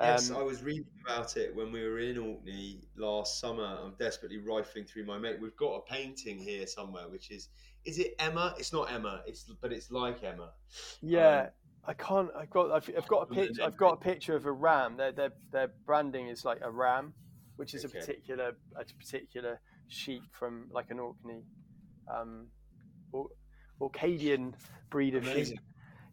Yes, 0.00 0.30
Um, 0.30 0.36
I 0.36 0.42
was 0.42 0.62
reading 0.62 0.84
about 1.04 1.36
it 1.36 1.54
when 1.56 1.72
we 1.72 1.82
were 1.82 1.98
in 1.98 2.18
Orkney 2.18 2.82
last 2.96 3.40
summer. 3.40 3.64
I'm 3.64 3.94
desperately 3.98 4.38
rifling 4.38 4.84
through 4.84 5.06
my 5.06 5.18
mate. 5.18 5.40
We've 5.40 5.56
got 5.56 5.74
a 5.76 5.80
painting 5.82 6.38
here 6.38 6.66
somewhere, 6.66 7.08
which 7.08 7.30
is 7.30 7.48
is 7.84 7.98
it 7.98 8.14
Emma? 8.18 8.54
It's 8.58 8.72
not 8.72 8.92
Emma. 8.92 9.22
It's 9.26 9.44
but 9.60 9.72
it's 9.72 9.90
like 9.90 10.22
Emma. 10.22 10.52
Yeah, 11.00 11.48
Um, 11.48 11.50
I 11.86 11.94
can't. 11.94 12.28
I've 12.36 12.50
got. 12.50 12.70
I've, 12.72 12.90
I've 12.96 13.06
got 13.08 13.30
a 13.30 13.34
picture. 13.34 13.62
I've 13.62 13.76
got 13.76 13.92
a 13.94 13.96
picture 13.96 14.34
of 14.36 14.46
a 14.46 14.52
ram. 14.52 14.96
Their 14.96 15.12
their 15.12 15.30
their 15.52 15.68
branding 15.86 16.28
is 16.28 16.44
like 16.44 16.58
a 16.62 16.70
ram, 16.70 17.14
which 17.56 17.74
is 17.74 17.84
Okay. 17.84 17.98
a 17.98 18.00
particular 18.00 18.52
a 18.76 18.84
particular 18.98 19.60
sheep 19.88 20.22
from 20.32 20.68
like 20.72 20.90
an 20.90 20.98
Orkney, 20.98 21.44
um, 22.12 22.48
or, 23.12 23.28
Orcadian 23.80 24.54
breed 24.90 25.14
of 25.14 25.22
Amazing. 25.24 25.56
sheep. 25.56 25.60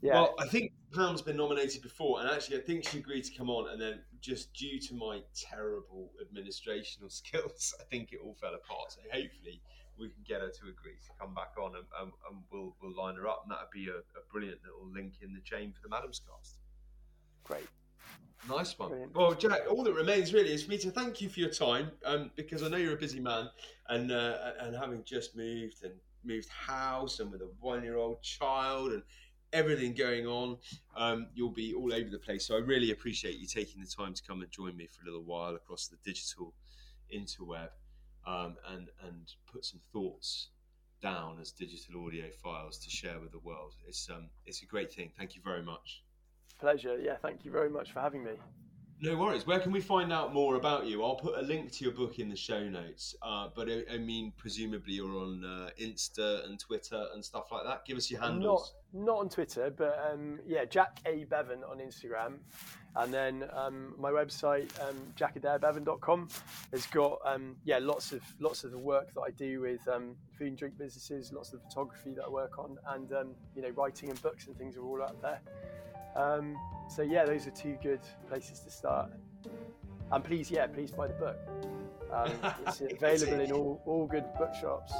Yeah, 0.03 0.15
Well, 0.15 0.35
I 0.37 0.45
think 0.47 0.73
Pam's 0.93 1.21
been 1.21 1.37
nominated 1.37 1.81
before, 1.81 2.19
and 2.19 2.29
actually, 2.29 2.57
I 2.57 2.61
think 2.61 2.85
she 2.87 2.97
agreed 2.99 3.23
to 3.23 3.37
come 3.37 3.49
on. 3.49 3.69
And 3.69 3.81
then, 3.81 4.01
just 4.19 4.53
due 4.53 4.77
to 4.77 4.95
my 4.95 5.21
terrible 5.33 6.11
administrational 6.21 7.09
skills, 7.11 7.73
I 7.79 7.83
think 7.85 8.11
it 8.11 8.19
all 8.23 8.35
fell 8.35 8.53
apart. 8.53 8.91
So 8.91 8.99
hopefully, 9.11 9.61
we 9.99 10.09
can 10.09 10.23
get 10.27 10.41
her 10.41 10.49
to 10.49 10.63
agree 10.69 10.97
to 11.05 11.11
come 11.19 11.33
back 11.33 11.53
on, 11.61 11.75
and, 11.75 11.85
and, 12.01 12.11
and 12.29 12.43
we'll 12.51 12.75
we'll 12.81 12.95
line 12.95 13.15
her 13.15 13.27
up, 13.27 13.43
and 13.43 13.51
that'd 13.51 13.71
be 13.71 13.87
a, 13.87 13.97
a 13.97 14.23
brilliant 14.31 14.59
little 14.63 14.91
link 14.93 15.13
in 15.21 15.33
the 15.33 15.41
chain 15.41 15.73
for 15.73 15.87
the 15.87 15.93
Maddams 15.93 16.21
Cast. 16.27 16.57
great. 17.43 17.67
Nice 18.49 18.77
one. 18.77 18.89
Brilliant. 18.89 19.15
Well, 19.15 19.33
Jack, 19.33 19.61
all 19.69 19.83
that 19.83 19.93
remains 19.93 20.33
really 20.33 20.53
is 20.53 20.63
for 20.63 20.71
me 20.71 20.77
to 20.79 20.91
thank 20.91 21.21
you 21.21 21.29
for 21.29 21.39
your 21.39 21.49
time, 21.49 21.91
um, 22.05 22.29
because 22.35 22.61
I 22.61 22.67
know 22.67 22.77
you're 22.77 22.93
a 22.93 22.97
busy 22.97 23.19
man, 23.19 23.49
and 23.89 24.11
uh, 24.11 24.51
and 24.59 24.75
having 24.75 25.03
just 25.05 25.35
moved 25.35 25.83
and 25.83 25.93
moved 26.25 26.49
house 26.49 27.19
and 27.19 27.31
with 27.31 27.41
a 27.41 27.49
one-year-old 27.59 28.21
child 28.21 28.91
and 28.93 29.03
everything 29.51 29.93
going 29.93 30.25
on, 30.25 30.57
um, 30.95 31.27
you'll 31.35 31.49
be 31.49 31.73
all 31.73 31.93
over 31.93 32.09
the 32.09 32.17
place. 32.17 32.45
So 32.45 32.55
I 32.55 32.59
really 32.59 32.91
appreciate 32.91 33.37
you 33.37 33.45
taking 33.45 33.81
the 33.81 33.87
time 33.87 34.13
to 34.13 34.23
come 34.23 34.41
and 34.41 34.49
join 34.49 34.75
me 34.75 34.87
for 34.87 35.03
a 35.03 35.05
little 35.05 35.23
while 35.23 35.55
across 35.55 35.87
the 35.87 35.97
digital 36.03 36.53
interweb, 37.13 37.69
um, 38.25 38.55
and 38.69 38.87
and 39.03 39.31
put 39.51 39.65
some 39.65 39.79
thoughts 39.91 40.49
down 41.01 41.37
as 41.41 41.51
digital 41.51 42.05
audio 42.05 42.25
files 42.41 42.77
to 42.79 42.89
share 42.89 43.19
with 43.19 43.31
the 43.31 43.39
world. 43.39 43.75
It's 43.87 44.09
um 44.09 44.29
it's 44.45 44.63
a 44.63 44.65
great 44.65 44.91
thing. 44.93 45.11
Thank 45.17 45.35
you 45.35 45.41
very 45.43 45.61
much. 45.61 46.03
Pleasure. 46.59 46.97
Yeah, 46.99 47.17
thank 47.21 47.43
you 47.43 47.51
very 47.51 47.69
much 47.69 47.91
for 47.91 47.99
having 47.99 48.23
me. 48.23 48.31
No 49.01 49.17
worries. 49.17 49.45
Where 49.45 49.59
can 49.59 49.73
we 49.73 49.81
find 49.81 50.13
out 50.13 50.33
more 50.33 50.55
about 50.55 50.85
you? 50.85 51.03
I'll 51.03 51.15
put 51.15 51.37
a 51.37 51.41
link 51.41 51.73
to 51.73 51.83
your 51.83 51.93
book 51.93 52.19
in 52.19 52.29
the 52.29 52.37
show 52.37 52.69
notes. 52.69 53.15
Uh, 53.21 53.49
but 53.53 53.67
I, 53.69 53.83
I 53.91 53.97
mean, 53.97 54.31
presumably 54.37 54.93
you're 54.93 55.17
on 55.17 55.43
uh, 55.43 55.69
Insta 55.77 56.45
and 56.45 56.57
Twitter 56.57 57.07
and 57.13 57.23
stuff 57.23 57.51
like 57.51 57.65
that. 57.65 57.83
Give 57.85 57.97
us 57.97 58.09
your 58.09 58.21
handles. 58.21 58.73
Not 58.93 59.17
on 59.17 59.29
Twitter, 59.29 59.73
but 59.75 59.99
um, 60.11 60.39
yeah, 60.45 60.65
Jack 60.65 60.99
A 61.05 61.25
Bevan 61.25 61.63
on 61.63 61.79
Instagram, 61.79 62.35
and 62.95 63.13
then 63.13 63.45
um, 63.51 63.95
my 63.97 64.11
website 64.11 64.69
um, 64.87 64.95
jackadairbevan.com 65.17 66.27
has 66.71 66.85
got 66.87 67.19
um, 67.25 67.55
yeah 67.65 67.79
lots 67.79 68.11
of 68.11 68.21
lots 68.39 68.63
of 68.63 68.71
the 68.71 68.77
work 68.77 69.13
that 69.15 69.21
I 69.21 69.31
do 69.31 69.61
with 69.61 69.87
um, 69.87 70.15
food 70.37 70.49
and 70.49 70.57
drink 70.57 70.77
businesses, 70.77 71.33
lots 71.33 71.53
of 71.53 71.61
the 71.61 71.69
photography 71.69 72.13
that 72.13 72.25
I 72.25 72.29
work 72.29 72.59
on, 72.59 72.77
and 72.89 73.11
um, 73.13 73.29
you 73.55 73.63
know 73.63 73.69
writing 73.69 74.09
and 74.09 74.21
books 74.21 74.47
and 74.47 74.55
things 74.57 74.77
are 74.77 74.83
all 74.83 75.01
up 75.01 75.19
there. 75.21 75.41
Um, 76.15 76.55
so 76.87 77.01
yeah, 77.01 77.25
those 77.25 77.47
are 77.47 77.51
two 77.51 77.77
good 77.81 78.01
places 78.29 78.59
to 78.61 78.69
start. 78.69 79.11
And 80.11 80.23
please, 80.23 80.51
yeah, 80.51 80.67
please 80.67 80.91
buy 80.91 81.07
the 81.07 81.13
book. 81.13 81.37
Um, 82.11 82.31
it's 82.67 82.81
available 82.91 83.39
in 83.39 83.51
all, 83.51 83.81
all 83.85 84.05
good 84.05 84.25
bookshops. 84.37 84.93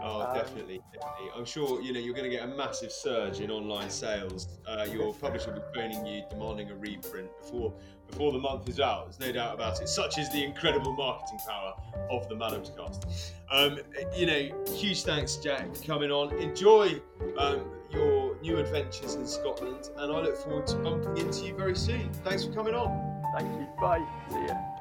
Oh, 0.00 0.22
Um, 0.22 0.34
definitely, 0.34 0.80
definitely. 0.92 1.28
I'm 1.36 1.44
sure 1.44 1.80
you 1.82 1.92
know 1.92 2.00
you're 2.00 2.14
going 2.14 2.28
to 2.28 2.34
get 2.34 2.44
a 2.44 2.56
massive 2.56 2.90
surge 2.90 3.40
in 3.40 3.50
online 3.50 3.90
sales. 3.90 4.48
Uh, 4.66 4.86
your 4.90 5.12
publisher 5.14 5.52
will 5.52 5.60
be 5.60 5.66
phoning 5.74 6.04
you, 6.06 6.22
demanding 6.30 6.70
a 6.70 6.74
reprint 6.74 7.28
before 7.40 7.72
before 8.08 8.32
the 8.32 8.38
month 8.38 8.68
is 8.68 8.78
out. 8.80 9.06
There's 9.06 9.20
no 9.20 9.32
doubt 9.32 9.54
about 9.54 9.80
it. 9.80 9.88
Such 9.88 10.18
is 10.18 10.30
the 10.32 10.42
incredible 10.44 10.92
marketing 10.94 11.38
power 11.46 11.74
of 12.10 12.28
the 12.28 12.34
Maddams 12.34 12.76
Cast. 12.76 13.32
Um, 13.50 13.78
you 14.16 14.26
know, 14.26 14.64
huge 14.74 15.02
thanks, 15.02 15.36
Jack, 15.36 15.74
for 15.74 15.82
coming 15.84 16.10
on. 16.10 16.34
Enjoy 16.38 17.00
um, 17.38 17.64
your 17.90 18.36
new 18.42 18.58
adventures 18.58 19.14
in 19.14 19.26
Scotland, 19.26 19.90
and 19.96 20.12
I 20.12 20.20
look 20.20 20.36
forward 20.36 20.66
to 20.68 20.76
bumping 20.76 21.16
into 21.18 21.46
you 21.46 21.54
very 21.54 21.76
soon. 21.76 22.12
Thanks 22.24 22.44
for 22.44 22.52
coming 22.52 22.74
on. 22.74 23.22
Thank 23.36 23.50
you. 23.58 23.66
Bye. 23.80 24.04
See 24.30 24.46
ya. 24.46 24.71